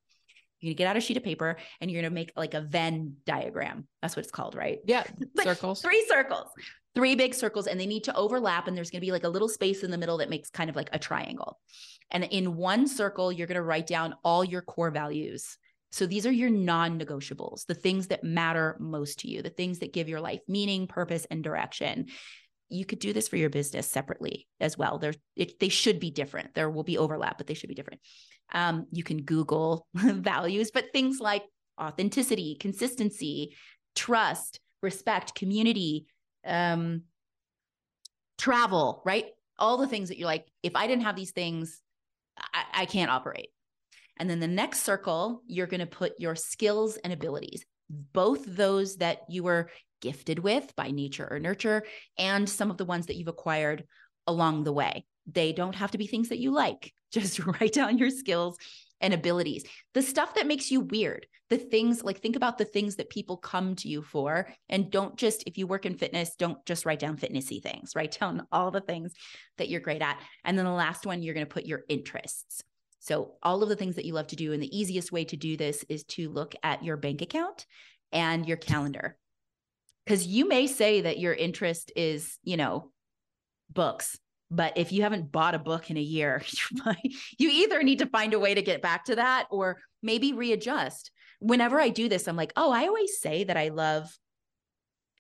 You're 0.61 0.75
gonna 0.75 0.77
get 0.77 0.89
out 0.89 0.99
a 0.99 1.01
sheet 1.01 1.17
of 1.17 1.25
paper 1.25 1.57
and 1.81 1.91
you're 1.91 2.03
gonna 2.03 2.15
make 2.15 2.33
like 2.37 2.53
a 2.53 2.61
Venn 2.61 3.17
diagram. 3.25 3.89
That's 4.03 4.15
what 4.15 4.25
it's 4.25 4.31
called, 4.31 4.55
right? 4.55 4.81
Yeah. 4.85 5.05
like 5.35 5.47
circles. 5.47 5.81
Three 5.81 6.05
circles. 6.07 6.49
Three 6.95 7.15
big 7.15 7.33
circles, 7.33 7.67
and 7.67 7.81
they 7.81 7.87
need 7.87 8.05
to 8.05 8.15
overlap. 8.15 8.69
And 8.69 8.77
there's 8.77 8.91
gonna 8.91 9.01
be 9.01 9.11
like 9.11 9.25
a 9.25 9.29
little 9.31 9.49
space 9.49 9.85
in 9.85 9.91
the 9.91 9.97
middle 9.97 10.19
that 10.19 10.29
makes 10.29 10.51
kind 10.51 10.69
of 10.69 10.77
like 10.77 10.91
a 10.93 10.99
triangle. 10.99 11.59
And 12.11 12.25
in 12.25 12.57
one 12.57 12.87
circle, 12.87 13.33
you're 13.33 13.47
gonna 13.47 13.63
write 13.63 13.87
down 13.87 14.15
all 14.23 14.45
your 14.45 14.61
core 14.61 14.91
values. 14.91 15.57
So 15.93 16.07
these 16.07 16.27
are 16.27 16.33
your 16.33 16.51
non 16.51 16.99
negotiables, 16.99 17.67
the 17.67 17.75
things 17.75 18.09
that 18.09 18.25
matter 18.25 18.77
most 18.81 19.21
to 19.21 19.29
you, 19.29 19.43
the 19.43 19.51
things 19.51 19.81
that 19.81 19.93
give 19.93 20.09
your 20.09 20.21
life 20.21 20.41
meaning, 20.49 20.87
purpose, 20.87 21.27
and 21.31 21.45
direction. 21.45 22.07
You 22.71 22.87
could 22.87 23.01
do 23.01 23.13
this 23.13 23.29
for 23.29 23.37
your 23.37 23.51
business 23.51 23.91
separately 23.91 24.49
as 24.59 24.79
well. 24.79 24.99
There, 24.99 25.13
they 25.37 25.69
should 25.69 26.01
be 26.01 26.11
different. 26.11 26.55
There 26.55 26.71
will 26.71 26.85
be 26.85 26.97
overlap, 26.97 27.37
but 27.37 27.47
they 27.47 27.53
should 27.53 27.69
be 27.69 27.75
different. 27.75 28.01
Um, 28.51 28.87
you 28.91 29.05
can 29.05 29.23
Google 29.23 29.87
values, 29.95 30.71
but 30.71 30.93
things 30.93 31.21
like 31.21 31.43
authenticity, 31.79 32.57
consistency, 32.59 33.55
trust, 33.95 34.59
respect, 34.83 35.35
community, 35.35 36.07
um, 36.47 37.03
travel, 38.39 39.03
right? 39.05 39.27
All 39.59 39.77
the 39.77 39.87
things 39.87 40.09
that 40.09 40.19
you're 40.19 40.27
like, 40.27 40.47
if 40.63 40.75
I 40.75 40.87
didn't 40.87 41.05
have 41.05 41.17
these 41.17 41.33
things, 41.33 41.83
I, 42.39 42.83
I 42.83 42.87
can't 42.87 43.11
operate. 43.11 43.51
And 44.19 44.29
then 44.29 44.41
the 44.41 44.49
next 44.49 44.83
circle, 44.83 45.43
you're 45.47 45.67
going 45.67 45.81
to 45.81 45.87
put 45.87 46.19
your 46.19 46.35
skills 46.35 46.97
and 46.99 47.13
abilities, 47.13 47.65
both 47.89 48.45
those 48.45 48.97
that 48.97 49.21
you 49.29 49.43
were 49.43 49.71
gifted 50.01 50.39
with 50.39 50.75
by 50.77 50.91
nature 50.91 51.27
or 51.31 51.39
nurture, 51.39 51.85
and 52.19 52.49
some 52.49 52.71
of 52.71 52.77
the 52.77 52.85
ones 52.85 53.07
that 53.07 53.17
you've 53.17 53.29
acquired 53.29 53.85
along 54.27 54.65
the 54.65 54.73
way. 54.73 55.05
They 55.27 55.53
don't 55.53 55.75
have 55.75 55.93
to 55.93 55.99
be 55.99 56.07
things 56.07 56.29
that 56.29 56.39
you 56.39 56.53
like. 56.53 56.93
Just 57.13 57.39
write 57.45 57.73
down 57.73 57.99
your 57.99 58.11
skills 58.11 58.59
and 59.01 59.13
abilities. 59.13 59.65
The 59.95 60.03
stuff 60.03 60.35
that 60.37 60.47
makes 60.47 60.71
you 60.71 60.81
weird, 60.81 61.27
the 61.51 61.59
things 61.59 62.03
like 62.03 62.21
think 62.21 62.37
about 62.37 62.57
the 62.57 62.65
things 62.65 62.97
that 62.97 63.11
people 63.11 63.37
come 63.37 63.75
to 63.77 63.89
you 63.89 64.01
for. 64.01 64.49
And 64.69 64.91
don't 64.91 65.17
just, 65.17 65.43
if 65.47 65.59
you 65.59 65.67
work 65.67 65.85
in 65.85 65.99
fitness, 65.99 66.35
don't 66.39 66.65
just 66.65 66.87
write 66.87 67.01
down 67.01 67.19
fitnessy 67.19 67.61
things, 67.61 67.95
write 67.95 68.17
down 68.19 68.47
all 68.51 68.71
the 68.71 68.81
things 68.81 69.13
that 69.59 69.69
you're 69.69 69.81
great 69.81 70.01
at. 70.01 70.19
And 70.45 70.57
then 70.57 70.65
the 70.65 70.71
last 70.71 71.05
one, 71.05 71.23
you're 71.23 71.35
going 71.35 71.47
to 71.47 71.53
put 71.53 71.67
your 71.67 71.83
interests. 71.89 72.63
So, 73.03 73.33
all 73.43 73.65
of 73.65 73.69
the 73.69 73.75
things 73.75 73.97
that 73.97 74.05
you 74.05 74.15
love 74.15 74.29
to 74.29 74.37
do. 74.37 74.53
And 74.53 74.63
the 74.63 74.79
easiest 74.79 75.11
way 75.11 75.25
to 75.25 75.37
do 75.37 75.57
this 75.57 75.85
is 75.89 76.05
to 76.05 76.31
look 76.31 76.55
at 76.63 76.85
your 76.85 76.97
bank 76.97 77.21
account 77.21 77.67
and 78.13 78.47
your 78.47 78.57
calendar. 78.57 79.17
Because 80.07 80.25
you 80.25 80.47
may 80.47 80.69
say 80.69 81.01
that 81.01 81.19
your 81.19 81.35
interest 81.35 81.91
is, 81.97 82.39
you 82.45 82.57
know, 82.57 82.93
books, 83.73 84.17
but 84.53 84.79
if 84.79 84.93
you 84.93 85.03
haven't 85.03 85.33
bought 85.33 85.57
a 85.57 85.59
book 85.59 85.91
in 85.91 85.97
a 85.97 86.01
year, 86.01 86.43
you 87.39 87.51
either 87.51 87.83
need 87.83 87.99
to 87.99 88.07
find 88.07 88.35
a 88.35 88.39
way 88.39 88.55
to 88.55 88.63
get 88.63 88.83
back 88.83 89.07
to 89.07 89.17
that 89.17 89.49
or 89.51 89.81
maybe 90.01 90.33
readjust. 90.33 91.11
Whenever 91.41 91.81
I 91.81 91.89
do 91.89 92.09
this, 92.09 92.29
I'm 92.29 92.37
like, 92.37 92.53
oh, 92.55 92.71
I 92.71 92.87
always 92.87 93.19
say 93.19 93.43
that 93.43 93.57
I 93.57 93.71
love 93.71 94.17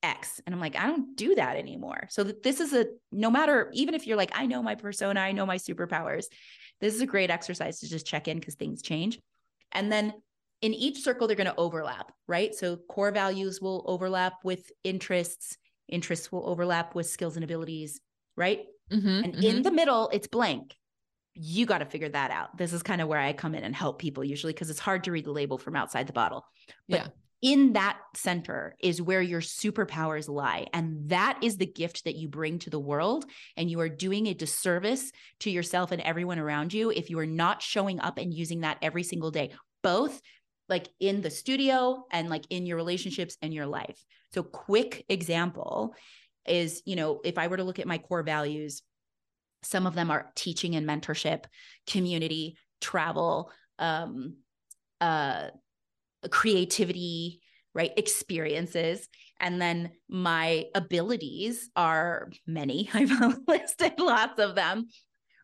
X. 0.04 0.40
And 0.46 0.54
I'm 0.54 0.60
like, 0.60 0.76
I 0.76 0.86
don't 0.86 1.16
do 1.16 1.34
that 1.34 1.56
anymore. 1.56 2.06
So 2.10 2.22
this 2.22 2.60
is 2.60 2.72
a 2.72 2.86
no 3.10 3.28
matter, 3.28 3.70
even 3.72 3.94
if 3.94 4.06
you're 4.06 4.16
like, 4.16 4.32
I 4.34 4.46
know 4.46 4.62
my 4.62 4.76
persona, 4.76 5.18
I 5.18 5.32
know 5.32 5.46
my 5.46 5.58
superpowers, 5.58 6.26
this 6.82 6.94
is 6.94 7.00
a 7.00 7.06
great 7.06 7.30
exercise 7.30 7.78
to 7.80 7.88
just 7.88 8.04
check 8.04 8.28
in 8.28 8.38
because 8.38 8.56
things 8.56 8.82
change. 8.82 9.18
And 9.70 9.90
then 9.90 10.12
in 10.60 10.74
each 10.74 11.02
circle, 11.02 11.26
they're 11.26 11.36
going 11.36 11.46
to 11.46 11.56
overlap, 11.56 12.12
right? 12.26 12.54
So 12.54 12.76
core 12.76 13.12
values 13.12 13.60
will 13.62 13.84
overlap 13.86 14.34
with 14.44 14.70
interests, 14.84 15.56
interests 15.88 16.30
will 16.30 16.46
overlap 16.46 16.94
with 16.94 17.06
skills 17.06 17.36
and 17.36 17.44
abilities, 17.44 18.00
right? 18.36 18.64
Mm-hmm, 18.92 19.08
and 19.08 19.32
mm-hmm. 19.32 19.42
in 19.42 19.62
the 19.62 19.70
middle, 19.70 20.10
it's 20.12 20.26
blank. 20.26 20.76
You 21.34 21.64
got 21.64 21.78
to 21.78 21.86
figure 21.86 22.10
that 22.10 22.30
out. 22.30 22.58
This 22.58 22.74
is 22.74 22.82
kind 22.82 23.00
of 23.00 23.08
where 23.08 23.18
I 23.18 23.32
come 23.32 23.54
in 23.54 23.64
and 23.64 23.74
help 23.74 23.98
people 23.98 24.22
usually 24.22 24.52
because 24.52 24.68
it's 24.68 24.80
hard 24.80 25.04
to 25.04 25.12
read 25.12 25.24
the 25.24 25.32
label 25.32 25.56
from 25.56 25.76
outside 25.76 26.06
the 26.08 26.12
bottle. 26.12 26.44
But 26.88 26.98
yeah 26.98 27.06
in 27.42 27.72
that 27.72 27.98
center 28.14 28.76
is 28.80 29.02
where 29.02 29.20
your 29.20 29.40
superpowers 29.40 30.28
lie. 30.28 30.68
And 30.72 31.08
that 31.10 31.42
is 31.42 31.56
the 31.56 31.66
gift 31.66 32.04
that 32.04 32.14
you 32.14 32.28
bring 32.28 32.60
to 32.60 32.70
the 32.70 32.78
world. 32.78 33.24
And 33.56 33.68
you 33.68 33.80
are 33.80 33.88
doing 33.88 34.26
a 34.26 34.34
disservice 34.34 35.10
to 35.40 35.50
yourself 35.50 35.90
and 35.90 36.00
everyone 36.00 36.38
around 36.38 36.72
you 36.72 36.90
if 36.90 37.10
you 37.10 37.18
are 37.18 37.26
not 37.26 37.60
showing 37.60 37.98
up 37.98 38.18
and 38.18 38.32
using 38.32 38.60
that 38.60 38.78
every 38.80 39.02
single 39.02 39.32
day, 39.32 39.50
both 39.82 40.20
like 40.68 40.88
in 41.00 41.20
the 41.20 41.30
studio 41.30 42.04
and 42.12 42.30
like 42.30 42.44
in 42.48 42.64
your 42.64 42.76
relationships 42.76 43.36
and 43.42 43.52
your 43.52 43.66
life. 43.66 44.02
So, 44.32 44.44
quick 44.44 45.04
example 45.08 45.94
is, 46.46 46.82
you 46.86 46.96
know, 46.96 47.20
if 47.24 47.38
I 47.38 47.48
were 47.48 47.56
to 47.56 47.64
look 47.64 47.80
at 47.80 47.86
my 47.86 47.98
core 47.98 48.22
values, 48.22 48.82
some 49.64 49.86
of 49.86 49.94
them 49.94 50.10
are 50.10 50.30
teaching 50.36 50.76
and 50.76 50.88
mentorship, 50.88 51.44
community, 51.86 52.56
travel, 52.80 53.50
um, 53.78 54.36
uh, 55.00 55.48
creativity, 56.30 57.40
right? 57.74 57.92
Experiences. 57.96 59.08
And 59.40 59.60
then 59.60 59.90
my 60.08 60.66
abilities 60.74 61.68
are 61.74 62.30
many. 62.46 62.88
I've 62.94 63.38
listed 63.46 63.98
lots 63.98 64.40
of 64.40 64.54
them, 64.54 64.88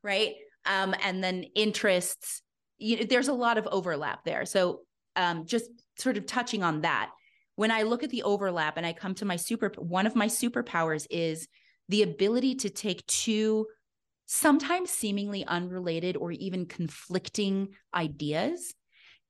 right? 0.02 0.34
Um, 0.66 0.94
and 1.02 1.22
then 1.22 1.44
interests, 1.54 2.42
you 2.78 2.98
know, 2.98 3.04
there's 3.04 3.28
a 3.28 3.32
lot 3.32 3.58
of 3.58 3.66
overlap 3.66 4.24
there. 4.24 4.44
So 4.44 4.82
um, 5.16 5.46
just 5.46 5.70
sort 5.98 6.16
of 6.16 6.26
touching 6.26 6.62
on 6.62 6.82
that. 6.82 7.10
When 7.56 7.70
I 7.72 7.82
look 7.82 8.04
at 8.04 8.10
the 8.10 8.22
overlap 8.22 8.76
and 8.76 8.86
I 8.86 8.92
come 8.92 9.14
to 9.16 9.24
my 9.24 9.36
super, 9.36 9.72
one 9.78 10.06
of 10.06 10.14
my 10.14 10.28
superpowers 10.28 11.06
is 11.10 11.48
the 11.88 12.02
ability 12.02 12.54
to 12.56 12.70
take 12.70 13.04
two 13.06 13.66
sometimes 14.26 14.90
seemingly 14.90 15.44
unrelated 15.44 16.16
or 16.16 16.30
even 16.32 16.66
conflicting 16.66 17.70
ideas 17.94 18.74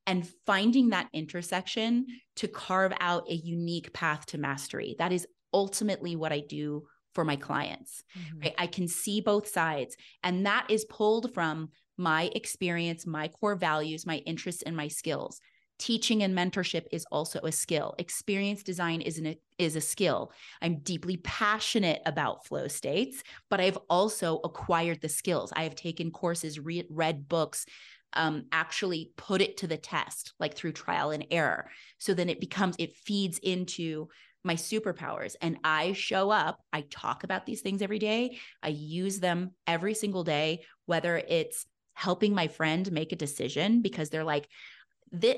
and 0.08 0.26
finding 0.46 0.88
that 0.88 1.06
intersection 1.12 2.06
to 2.36 2.48
carve 2.48 2.94
out 2.98 3.28
a 3.28 3.34
unique 3.34 3.92
path 3.92 4.24
to 4.24 4.38
mastery. 4.38 4.96
That 4.98 5.12
is 5.12 5.26
ultimately 5.52 6.16
what 6.16 6.32
I 6.32 6.40
do 6.40 6.84
for 7.14 7.26
my 7.26 7.36
clients. 7.36 8.02
Mm-hmm. 8.18 8.40
Right? 8.40 8.54
I 8.56 8.66
can 8.68 8.88
see 8.88 9.20
both 9.20 9.48
sides, 9.48 9.96
and 10.24 10.46
that 10.46 10.66
is 10.70 10.86
pulled 10.86 11.34
from 11.34 11.68
my 11.98 12.30
experience, 12.34 13.06
my 13.06 13.28
core 13.28 13.56
values, 13.56 14.06
my 14.06 14.16
interests, 14.18 14.62
and 14.62 14.74
my 14.74 14.88
skills. 14.88 15.40
Teaching 15.78 16.22
and 16.22 16.36
mentorship 16.36 16.86
is 16.90 17.04
also 17.12 17.38
a 17.40 17.52
skill. 17.52 17.94
Experience 17.98 18.62
design 18.62 19.00
is 19.00 19.18
an 19.18 19.36
is 19.58 19.76
a 19.76 19.80
skill. 19.80 20.32
I'm 20.62 20.78
deeply 20.78 21.18
passionate 21.18 22.00
about 22.06 22.46
flow 22.46 22.66
states, 22.66 23.22
but 23.50 23.60
I've 23.60 23.78
also 23.90 24.40
acquired 24.42 25.00
the 25.00 25.08
skills. 25.08 25.52
I 25.54 25.64
have 25.64 25.74
taken 25.74 26.10
courses, 26.10 26.58
re- 26.58 26.86
read 26.90 27.28
books, 27.28 27.66
um, 28.14 28.46
actually 28.52 29.12
put 29.16 29.40
it 29.40 29.58
to 29.58 29.66
the 29.66 29.76
test, 29.76 30.32
like 30.38 30.54
through 30.54 30.72
trial 30.72 31.10
and 31.10 31.26
error. 31.30 31.70
So 31.98 32.14
then 32.14 32.28
it 32.28 32.40
becomes, 32.40 32.76
it 32.78 32.96
feeds 32.96 33.38
into 33.38 34.08
my 34.44 34.54
superpowers. 34.54 35.36
And 35.40 35.58
I 35.64 35.92
show 35.92 36.30
up, 36.30 36.60
I 36.72 36.82
talk 36.82 37.24
about 37.24 37.44
these 37.44 37.60
things 37.60 37.82
every 37.82 37.98
day, 37.98 38.38
I 38.62 38.68
use 38.68 39.20
them 39.20 39.52
every 39.66 39.94
single 39.94 40.24
day, 40.24 40.64
whether 40.86 41.16
it's 41.16 41.66
helping 41.94 42.34
my 42.34 42.48
friend 42.48 42.90
make 42.92 43.12
a 43.12 43.16
decision 43.16 43.82
because 43.82 44.08
they're 44.08 44.24
like, 44.24 44.48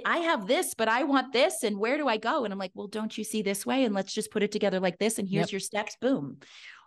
I 0.05 0.19
have 0.19 0.47
this, 0.47 0.75
but 0.75 0.89
I 0.89 1.05
want 1.05 1.33
this. 1.33 1.63
And 1.63 1.79
where 1.79 1.97
do 1.97 2.09
I 2.09 2.17
go? 2.17 2.45
And 2.45 2.53
I'm 2.53 2.59
like, 2.59 2.73
well, 2.75 2.89
don't 2.89 3.17
you 3.17 3.25
see 3.25 3.43
this 3.43 3.65
way? 3.65 3.85
And 3.85 3.95
let's 3.95 4.13
just 4.13 4.31
put 4.31 4.43
it 4.43 4.53
together 4.53 4.81
like 4.81 4.99
this. 4.99 5.19
And 5.19 5.29
here's 5.29 5.47
yep. 5.47 5.53
your 5.53 5.61
steps. 5.61 5.97
Boom. 6.01 6.39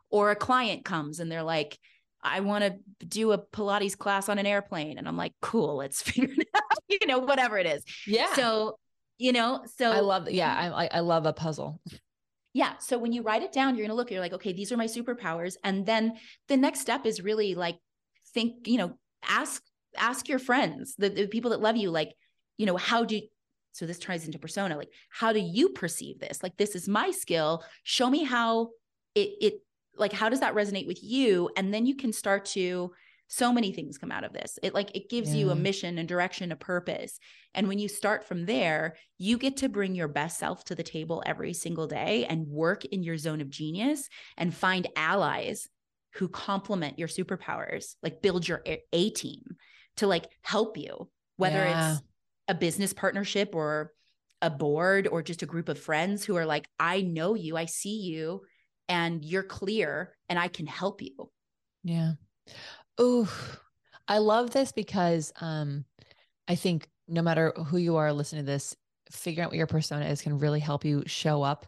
Or 0.10 0.32
a 0.32 0.36
client 0.36 0.86
comes 0.86 1.20
and 1.20 1.32
they're 1.32 1.44
like, 1.44 1.80
I 2.24 2.40
want 2.40 2.64
to 2.64 3.06
do 3.06 3.34
a 3.34 3.38
Pilates 3.38 3.98
class 3.98 4.30
on 4.30 4.40
an 4.40 4.46
airplane. 4.46 4.98
And 4.98 5.08
I'm 5.08 5.18
like, 5.18 5.34
cool, 5.42 5.78
let's 5.78 6.02
figure 6.02 6.34
it 6.36 6.48
out, 6.56 6.80
you 6.88 7.06
know, 7.06 7.20
whatever 7.20 7.58
it 7.58 7.66
is. 7.66 7.84
Yeah. 8.08 8.34
So, 8.34 8.78
you 9.18 9.34
know, 9.34 9.64
so 9.78 9.92
I 9.92 10.00
love, 10.00 10.30
yeah, 10.30 10.72
I, 10.74 10.88
I 10.88 11.00
love 11.02 11.26
a 11.26 11.34
puzzle. 11.34 11.82
Yeah. 12.54 12.78
So 12.80 12.98
when 12.98 13.12
you 13.12 13.24
write 13.24 13.44
it 13.44 13.52
down, 13.52 13.76
you're 13.76 13.86
going 13.86 13.90
to 13.90 13.96
look, 13.96 14.12
you're 14.12 14.20
like, 14.20 14.34
okay, 14.34 14.54
these 14.54 14.72
are 14.72 14.78
my 14.78 14.86
superpowers. 14.86 15.56
And 15.64 15.86
then 15.86 16.14
the 16.48 16.58
next 16.58 16.80
step 16.80 17.06
is 17.06 17.22
really 17.22 17.56
like, 17.56 17.78
think, 18.34 18.68
you 18.68 18.78
know, 18.78 18.98
ask, 19.28 19.64
ask 19.98 20.30
your 20.30 20.40
friends, 20.40 20.96
the, 20.98 21.10
the 21.10 21.28
people 21.28 21.52
that 21.52 21.62
love 21.62 21.78
you, 21.78 21.90
like, 21.90 22.14
you 22.58 22.66
know, 22.66 22.78
how 22.78 23.04
do, 23.04 23.22
so 23.72 23.88
this 23.88 23.98
ties 23.98 24.26
into 24.26 24.38
persona, 24.38 24.78
like, 24.78 24.92
how 25.10 25.34
do 25.34 25.40
you 25.40 25.70
perceive 25.70 26.20
this? 26.20 26.44
Like, 26.44 26.56
this 26.58 26.76
is 26.76 26.88
my 26.88 27.10
skill. 27.10 27.64
Show 27.84 28.10
me 28.10 28.24
how 28.24 28.70
it, 29.16 29.32
it 29.42 29.54
like 29.96 30.14
how 30.14 30.30
does 30.30 30.39
that 30.39 30.56
resonate 30.56 30.88
with 30.88 31.04
you? 31.04 31.50
And 31.56 31.74
then 31.74 31.86
you 31.86 31.96
can 31.96 32.14
start 32.14 32.46
to 32.46 32.91
so 33.28 33.52
many 33.52 33.72
things 33.72 33.98
come 33.98 34.12
out 34.12 34.24
of 34.24 34.34
this. 34.34 34.60
It 34.62 34.74
like 34.74 34.96
it 34.96 35.10
gives 35.10 35.34
yeah. 35.34 35.41
you 35.41 35.50
a 35.52 35.56
mission 35.56 35.98
and 35.98 36.08
direction 36.08 36.52
a 36.52 36.56
purpose. 36.56 37.20
And 37.56 37.68
when 37.68 37.80
you 37.80 37.88
start 37.88 38.26
from 38.26 38.46
there 38.46 38.96
you 39.18 39.38
get 39.38 39.58
to 39.58 39.70
bring 39.70 39.96
your 39.96 40.08
best 40.08 40.38
self 40.38 40.66
to 40.66 40.76
the 40.76 40.84
table 40.84 41.24
every 41.26 41.54
single 41.54 41.88
day 41.88 42.26
and 42.26 42.48
work 42.48 42.84
in 42.86 43.04
your 43.04 43.18
zone 43.18 43.41
of 43.41 43.50
genius 43.50 44.10
and 44.38 44.54
find 44.54 44.88
allies 44.96 45.70
who 46.16 46.28
complement 46.28 47.00
your 47.00 47.08
superpowers 47.08 47.96
like 48.04 48.22
build 48.22 48.48
your 48.48 48.62
a 48.91 49.10
team 49.12 49.41
to 49.98 50.08
like 50.08 50.28
help 50.41 50.78
you 50.78 51.10
whether 51.38 51.58
yeah. 51.58 51.94
it's 51.94 52.02
a 52.50 52.54
business 52.54 52.94
partnership 52.94 53.56
or 53.56 53.91
a 54.41 54.50
board 54.50 55.08
or 55.08 55.24
just 55.24 55.41
a 55.41 55.48
group 55.48 55.70
of 55.70 55.80
friends 55.80 56.26
who 56.26 56.36
are 56.36 56.46
like 56.46 56.68
i 56.80 57.02
know 57.02 57.34
you. 57.34 57.56
I 57.56 57.66
see 57.66 58.02
you 58.02 58.41
and 58.90 59.24
you're 59.24 59.44
clear 59.44 60.16
and 60.30 60.38
I 60.38 60.48
can 60.48 60.66
help 60.66 61.02
you. 61.02 61.32
Yeah. 61.84 62.14
Oh, 62.98 63.32
I 64.08 64.20
love 64.20 64.52
this 64.52 64.72
because 64.72 65.32
um 65.42 65.86
I 66.48 66.56
think 66.56 66.88
no 67.08 67.22
matter 67.22 67.54
who 67.68 67.78
you 67.78 67.98
are 67.98 68.14
listening 68.14 68.46
to 68.46 68.52
this, 68.52 68.76
figuring 69.12 69.46
out 69.46 69.52
what 69.52 69.58
your 69.58 69.68
persona 69.68 70.06
is 70.06 70.22
can 70.22 70.40
really 70.40 70.60
help 70.60 70.86
you 70.86 71.04
show 71.06 71.44
up 71.44 71.66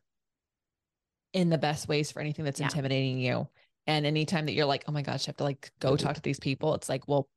in 1.34 1.50
the 1.50 1.58
best 1.58 1.88
ways 1.88 2.12
for 2.12 2.22
anything 2.22 2.46
that's 2.46 2.60
yeah. 2.60 2.68
intimidating 2.68 3.20
you. 3.20 3.48
And 3.88 4.06
anytime 4.06 4.46
that 4.46 4.54
you're 4.54 4.66
like, 4.66 4.86
oh 4.88 4.92
my 4.92 5.02
gosh, 5.02 5.28
I 5.28 5.30
have 5.30 5.38
to 5.38 5.44
like 5.44 5.72
go 5.80 5.94
mm-hmm. 5.94 6.06
talk 6.06 6.16
to 6.16 6.22
these 6.22 6.40
people, 6.40 6.74
it's 6.74 6.90
like, 6.90 7.08
well, 7.08 7.28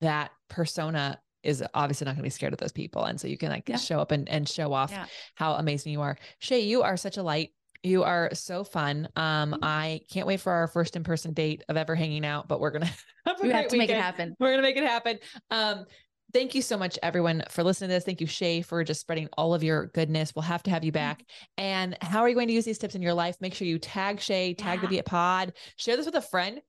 that 0.00 0.30
persona 0.48 1.18
is 1.42 1.64
obviously 1.74 2.04
not 2.04 2.12
going 2.12 2.18
to 2.18 2.22
be 2.22 2.30
scared 2.30 2.52
of 2.52 2.58
those 2.58 2.72
people. 2.72 3.04
And 3.04 3.20
so 3.20 3.26
you 3.26 3.36
can 3.36 3.50
like 3.50 3.68
yeah. 3.68 3.76
show 3.76 3.98
up 3.98 4.12
and, 4.12 4.28
and 4.28 4.48
show 4.48 4.72
off 4.72 4.92
yeah. 4.92 5.06
how 5.34 5.54
amazing 5.54 5.92
you 5.92 6.02
are. 6.02 6.16
Shay, 6.38 6.60
you 6.60 6.82
are 6.82 6.96
such 6.96 7.16
a 7.16 7.22
light. 7.22 7.50
You 7.82 8.04
are 8.04 8.30
so 8.32 8.62
fun. 8.62 9.08
Um, 9.16 9.58
I 9.62 10.00
can't 10.10 10.26
wait 10.26 10.40
for 10.40 10.52
our 10.52 10.68
first 10.68 10.94
in-person 10.94 11.34
date 11.34 11.64
of 11.68 11.76
ever 11.76 11.94
hanging 11.94 12.24
out, 12.24 12.46
but 12.46 12.60
we're 12.60 12.70
gonna 12.70 12.86
have 13.26 13.40
we 13.42 13.50
have 13.50 13.68
to 13.68 13.76
weekend. 13.76 13.78
make 13.78 13.90
it 13.90 14.00
happen. 14.00 14.36
We're 14.38 14.50
gonna 14.50 14.62
make 14.62 14.76
it 14.76 14.84
happen. 14.84 15.18
Um, 15.50 15.86
thank 16.32 16.54
you 16.54 16.62
so 16.62 16.78
much, 16.78 16.98
everyone, 17.02 17.42
for 17.50 17.64
listening 17.64 17.88
to 17.90 17.94
this. 17.94 18.04
Thank 18.04 18.20
you, 18.20 18.26
Shay, 18.26 18.62
for 18.62 18.82
just 18.84 19.00
spreading 19.00 19.28
all 19.36 19.52
of 19.52 19.62
your 19.62 19.86
goodness. 19.86 20.32
We'll 20.34 20.42
have 20.42 20.62
to 20.64 20.70
have 20.70 20.84
you 20.84 20.92
back. 20.92 21.24
And 21.58 21.96
how 22.00 22.20
are 22.20 22.28
you 22.28 22.34
going 22.34 22.48
to 22.48 22.54
use 22.54 22.64
these 22.64 22.78
tips 22.78 22.94
in 22.94 23.02
your 23.02 23.14
life? 23.14 23.36
Make 23.40 23.54
sure 23.54 23.66
you 23.66 23.78
tag 23.78 24.20
Shay, 24.20 24.54
tag 24.54 24.78
yeah. 24.78 24.82
the 24.82 24.88
Be 24.88 24.98
It 24.98 25.04
Pod, 25.04 25.52
share 25.76 25.96
this 25.96 26.06
with 26.06 26.14
a 26.14 26.22
friend. 26.22 26.60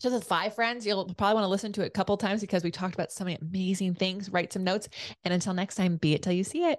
Just 0.00 0.14
with 0.14 0.24
five 0.24 0.54
friends, 0.54 0.86
you'll 0.86 1.12
probably 1.14 1.34
want 1.34 1.44
to 1.44 1.48
listen 1.48 1.72
to 1.74 1.82
it 1.82 1.88
a 1.88 1.90
couple 1.90 2.16
times 2.16 2.40
because 2.40 2.64
we 2.64 2.70
talked 2.70 2.94
about 2.94 3.12
so 3.12 3.22
many 3.22 3.36
amazing 3.42 3.94
things. 3.94 4.30
Write 4.30 4.50
some 4.50 4.64
notes. 4.64 4.88
And 5.24 5.34
until 5.34 5.52
next 5.52 5.74
time, 5.74 5.96
be 5.96 6.14
it 6.14 6.22
till 6.22 6.32
you 6.32 6.44
see 6.44 6.64
it. 6.64 6.78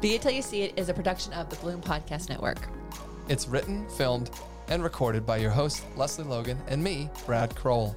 Be 0.00 0.14
It 0.14 0.22
Till 0.22 0.30
You 0.30 0.40
See 0.40 0.62
It 0.62 0.72
is 0.78 0.88
a 0.88 0.94
production 0.94 1.34
of 1.34 1.50
the 1.50 1.56
Bloom 1.56 1.82
Podcast 1.82 2.30
Network. 2.30 2.56
It's 3.28 3.46
written, 3.46 3.86
filmed, 3.90 4.30
and 4.68 4.82
recorded 4.82 5.26
by 5.26 5.36
your 5.36 5.50
host, 5.50 5.84
Lesley 5.94 6.24
Logan, 6.24 6.58
and 6.68 6.82
me, 6.82 7.10
Brad 7.26 7.54
Crowell. 7.54 7.94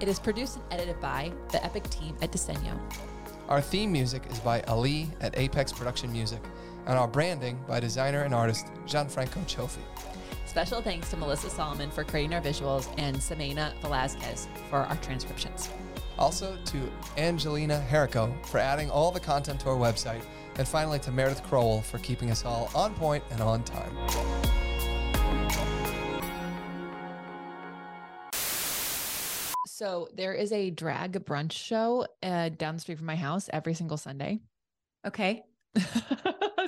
It 0.00 0.08
is 0.08 0.18
produced 0.18 0.56
and 0.56 0.64
edited 0.70 0.98
by 0.98 1.30
the 1.50 1.62
epic 1.62 1.90
team 1.90 2.16
at 2.22 2.32
Disenyo. 2.32 2.80
Our 3.50 3.60
theme 3.60 3.92
music 3.92 4.22
is 4.30 4.40
by 4.40 4.62
Ali 4.62 5.10
at 5.20 5.36
Apex 5.36 5.74
Production 5.74 6.10
Music, 6.10 6.40
and 6.86 6.98
our 6.98 7.06
branding 7.06 7.62
by 7.68 7.80
designer 7.80 8.22
and 8.22 8.34
artist 8.34 8.68
Gianfranco 8.86 9.44
Cioffi. 9.44 9.82
Special 10.46 10.80
thanks 10.80 11.10
to 11.10 11.18
Melissa 11.18 11.50
Solomon 11.50 11.90
for 11.90 12.02
creating 12.02 12.32
our 12.32 12.40
visuals 12.40 12.88
and 12.96 13.14
Semena 13.16 13.78
Velazquez 13.82 14.48
for 14.70 14.78
our 14.78 14.96
transcriptions. 14.96 15.68
Also 16.18 16.56
to 16.64 16.90
Angelina 17.18 17.84
Herrico 17.90 18.34
for 18.46 18.56
adding 18.56 18.90
all 18.90 19.10
the 19.10 19.20
content 19.20 19.60
to 19.60 19.68
our 19.68 19.76
website, 19.76 20.22
and 20.56 20.68
finally 20.68 20.98
to 21.00 21.10
Meredith 21.10 21.42
Crowell 21.44 21.82
for 21.82 21.98
keeping 21.98 22.30
us 22.30 22.44
all 22.44 22.70
on 22.74 22.94
point 22.94 23.24
and 23.30 23.40
on 23.40 23.62
time. 23.64 23.96
So 29.82 30.08
there 30.14 30.32
is 30.32 30.52
a 30.52 30.70
drag 30.70 31.24
brunch 31.24 31.52
show 31.52 32.06
uh, 32.22 32.50
down 32.50 32.76
the 32.76 32.80
street 32.80 32.98
from 32.98 33.06
my 33.06 33.16
house 33.16 33.50
every 33.52 33.74
single 33.74 33.96
Sunday. 33.96 34.38
Okay. 35.04 35.42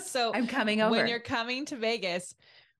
so 0.05 0.35
I'm 0.35 0.49
coming 0.49 0.83
over. 0.83 0.91
when 0.91 1.07
you're 1.07 1.21
coming 1.21 1.65
to 1.67 1.77
Vegas, 1.77 2.35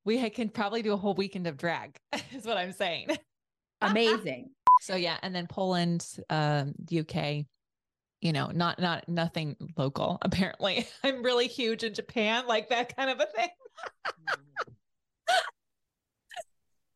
we 0.05 0.29
can 0.31 0.49
probably 0.49 0.83
do 0.83 0.93
a 0.93 0.97
whole 0.97 1.15
weekend 1.15 1.47
of 1.47 1.57
drag. 1.57 1.97
is 2.35 2.45
what 2.45 2.57
I'm 2.57 2.73
saying. 2.73 3.09
Amazing. 3.81 4.51
So 4.81 4.97
yeah, 4.97 5.19
and 5.23 5.35
then 5.35 5.47
Poland, 5.47 6.05
um, 6.29 6.75
UK, 6.93 7.45
you 8.25 8.33
know, 8.33 8.51
not 8.53 8.81
not 8.81 9.09
nothing 9.09 9.55
local. 9.77 10.19
Apparently, 10.23 10.89
I'm 11.05 11.23
really 11.23 11.47
huge 11.47 11.85
in 11.85 11.95
Japan, 11.95 12.49
like 12.49 12.71
that 12.71 12.97
kind 12.97 13.11
of 13.11 13.21
a 13.21 13.27
thing. 13.27 13.51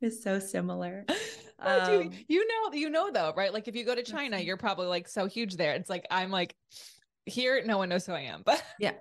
It's 0.00 0.22
so 0.22 0.38
similar. 0.40 1.04
You, 1.60 1.70
Um, 1.72 2.12
you 2.28 2.46
know, 2.46 2.72
you 2.72 2.88
know 2.88 3.10
though, 3.10 3.32
right? 3.36 3.52
Like 3.52 3.66
if 3.66 3.74
you 3.74 3.84
go 3.84 3.92
to 3.92 4.04
China, 4.04 4.38
you're 4.38 4.56
probably 4.56 4.86
like 4.86 5.08
so 5.08 5.26
huge 5.26 5.56
there. 5.56 5.72
It's 5.72 5.90
like 5.90 6.06
I'm 6.08 6.30
like 6.30 6.54
here, 7.26 7.60
no 7.66 7.78
one 7.78 7.88
knows 7.88 8.06
who 8.06 8.12
I 8.12 8.20
am, 8.20 8.42
but 8.46 8.62
Yeah. 8.78 8.92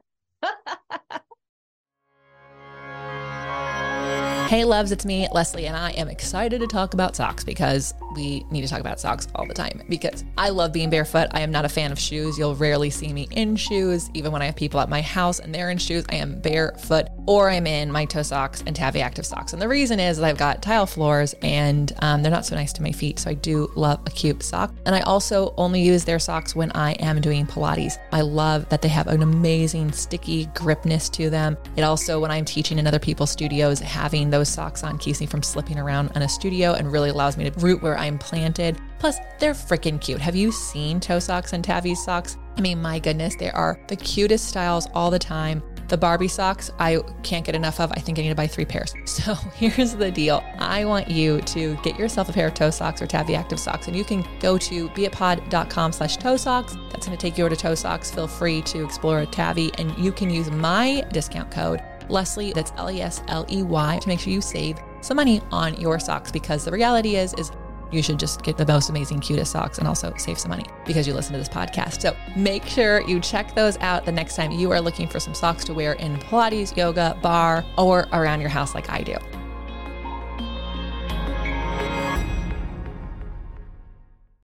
Hey 4.48 4.64
loves, 4.64 4.92
it's 4.92 5.06
me, 5.06 5.28
Lesley, 5.32 5.68
and 5.68 5.78
I 5.78 5.92
am 5.92 6.08
excited 6.08 6.62
to 6.62 6.68
talk 6.68 6.96
about 6.96 7.16
socks 7.16 7.44
because 7.44 7.94
we 8.18 8.44
need 8.50 8.62
to 8.62 8.68
talk 8.68 8.80
about 8.80 9.00
socks 9.00 9.28
all 9.36 9.46
the 9.46 9.54
time 9.54 9.84
because 9.90 10.26
I 10.40 10.50
love 10.50 10.74
being 10.74 10.90
barefoot. 10.90 11.28
I 11.32 11.42
am 11.42 11.52
not 11.52 11.66
a 11.66 11.70
fan 11.70 11.92
of 11.92 12.00
shoes. 12.00 12.38
You'll 12.38 12.56
rarely 12.56 12.90
see 12.90 13.14
me 13.14 13.28
in 13.32 13.56
shoes. 13.56 14.10
Even 14.16 14.32
when 14.32 14.42
I 14.42 14.46
have 14.46 14.56
people 14.56 14.80
at 14.80 14.90
my 14.90 15.02
house 15.02 15.40
and 15.40 15.54
they're 15.54 15.70
in 15.70 15.78
shoes, 15.78 16.04
I 16.10 16.16
am 16.16 16.42
barefoot 16.42 17.08
or 17.28 17.50
I'm 17.50 17.68
in 17.68 17.92
my 17.92 18.06
ToeSox 18.06 18.64
and 18.66 18.76
Tavi 18.76 19.02
Active 19.02 19.26
socks. 19.26 19.54
And 19.54 19.62
the 19.62 19.68
reason 19.68 20.00
is 20.00 20.20
I've 20.20 20.38
got 20.38 20.64
tile 20.64 20.88
floors 20.88 21.36
and 21.44 21.94
um, 22.00 22.24
they're 22.24 22.32
not 22.32 22.46
so 22.46 22.56
nice 22.56 22.74
to 22.74 22.82
my 22.82 22.92
feet. 22.92 23.20
So 23.20 23.30
I 23.30 23.34
do 23.36 23.72
love 23.76 24.00
a 24.08 24.10
cute 24.10 24.42
sock. 24.42 24.74
And 24.88 24.96
I 24.96 25.02
also 25.02 25.54
only 25.58 25.82
use 25.82 26.04
their 26.04 26.20
socks 26.20 26.56
when 26.56 26.72
I 26.72 26.94
am 26.94 27.22
doing 27.22 27.46
Pilates. 27.46 28.00
I 28.12 28.22
love 28.22 28.68
that 28.70 28.82
they 28.82 28.88
have 28.88 29.08
an 29.08 29.22
amazing 29.22 29.92
sticky 29.92 30.48
gripness 30.56 31.10
to 31.10 31.30
them. 31.30 31.56
It 31.76 31.84
also, 31.84 32.20
when 32.20 32.32
I'm 32.32 32.46
teaching 32.46 32.80
in 32.80 32.88
other 32.88 32.98
people's 32.98 33.30
studios, 33.30 33.80
having 33.80 34.32
those 34.32 34.50
socks 34.50 34.84
on 34.84 34.98
keeps 34.98 35.20
me 35.20 35.28
from 35.28 35.44
slipping 35.44 35.78
around 35.78 36.12
in 36.16 36.24
a 36.24 36.30
studio 36.30 36.74
and 36.74 36.92
really 36.92 37.10
allows 37.10 37.38
me 37.38 37.50
to 37.50 37.60
root 37.60 37.82
where 37.82 37.98
Planted. 38.16 38.78
Plus, 39.00 39.18
they're 39.40 39.54
freaking 39.54 40.00
cute. 40.00 40.22
Have 40.22 40.36
you 40.36 40.52
seen 40.52 41.00
ToeSox 41.00 41.54
and 41.54 41.64
Tavi's 41.64 42.04
socks? 42.04 42.38
I 42.58 42.62
mean, 42.62 42.80
my 42.80 43.00
goodness, 43.00 43.36
they 43.36 43.50
are 43.50 43.80
the 43.88 43.96
cutest 43.96 44.48
styles 44.48 44.88
all 44.94 45.10
the 45.10 45.18
time. 45.18 45.64
The 45.88 45.98
Barbie 45.98 46.28
socks, 46.28 46.70
I 46.80 47.00
can't 47.24 47.46
get 47.46 47.56
enough 47.56 47.80
of. 47.80 47.92
I 47.94 48.00
think 48.00 48.20
I 48.20 48.22
need 48.22 48.30
to 48.30 48.36
buy 48.36 48.48
three 48.48 48.66
pairs. 48.66 48.94
So 49.06 49.34
here's 49.56 49.96
the 49.96 50.12
deal. 50.12 50.44
I 50.60 50.86
want 50.86 51.10
you 51.10 51.42
to 51.42 51.76
get 51.78 51.98
yourself 51.98 52.30
a 52.30 52.34
pair 52.34 52.48
of 52.48 52.54
ToeSox 52.54 53.02
or 53.02 53.08
Tavi 53.08 53.36
Active 53.36 53.60
socks, 53.60 53.88
and 53.88 53.96
you 53.96 54.04
can 54.04 54.24
go 54.40 54.58
to 54.60 54.90
beitpod.com 54.90 55.92
slash 55.92 56.18
toe 56.18 56.38
socks. 56.38 56.76
That's 56.92 57.08
going 57.08 57.18
to 57.18 57.22
take 57.22 57.38
you 57.38 57.46
over 57.46 57.56
to 57.56 57.68
ToeSox. 57.68 58.14
Feel 58.14 58.28
free 58.28 58.62
to 58.64 58.84
explore 58.84 59.26
Tavi, 59.26 59.72
and 59.78 59.98
you 59.98 60.12
can 60.12 60.30
use 60.30 60.52
my 60.52 61.04
discount 61.12 61.50
code 61.50 61.82
Lesley, 62.10 62.54
that's 62.54 62.72
L 62.78 62.92
E 62.92 63.02
S 63.02 63.22
L 63.28 63.46
E 63.50 63.64
Y, 63.64 64.00
to 64.02 64.08
make 64.08 64.20
sure 64.20 64.34
you 64.34 64.42
save 64.42 64.78
some 65.02 65.18
money 65.18 65.42
on 65.52 65.80
your 65.80 66.00
socks 66.00 66.32
because 66.32 66.66
the 66.66 66.72
reality 66.72 67.16
is, 67.16 67.34
is 67.36 67.52
you 67.92 68.02
should 68.02 68.20
just 68.20 68.44
get 68.44 68.58
the 68.58 68.66
most 68.66 68.90
amazing, 68.90 69.20
cutest 69.20 69.52
socks 69.52 69.78
and 69.78 69.88
also 69.88 70.14
save 70.18 70.40
some 70.40 70.50
money 70.50 70.66
because 70.86 71.08
you 71.08 71.14
listen 71.14 71.34
to 71.34 71.40
this 71.40 71.50
podcast. 71.50 72.02
So 72.02 72.16
make 72.36 72.66
sure 72.66 73.02
you 73.02 73.20
check 73.20 73.56
those 73.56 73.78
out 73.78 74.06
the 74.06 74.12
next 74.12 74.36
time 74.36 74.52
you 74.52 74.72
are 74.72 74.82
looking 74.82 75.08
for 75.08 75.20
some 75.20 75.34
socks 75.34 75.64
to 75.66 75.74
wear 75.74 75.94
in 75.94 76.18
Pilates, 76.18 76.76
yoga, 76.76 77.18
barre, 77.22 77.66
or 77.78 78.08
around 78.14 78.42
your 78.42 78.50
house 78.50 78.76
like 78.76 78.90
I 78.90 79.02
do. 79.02 79.18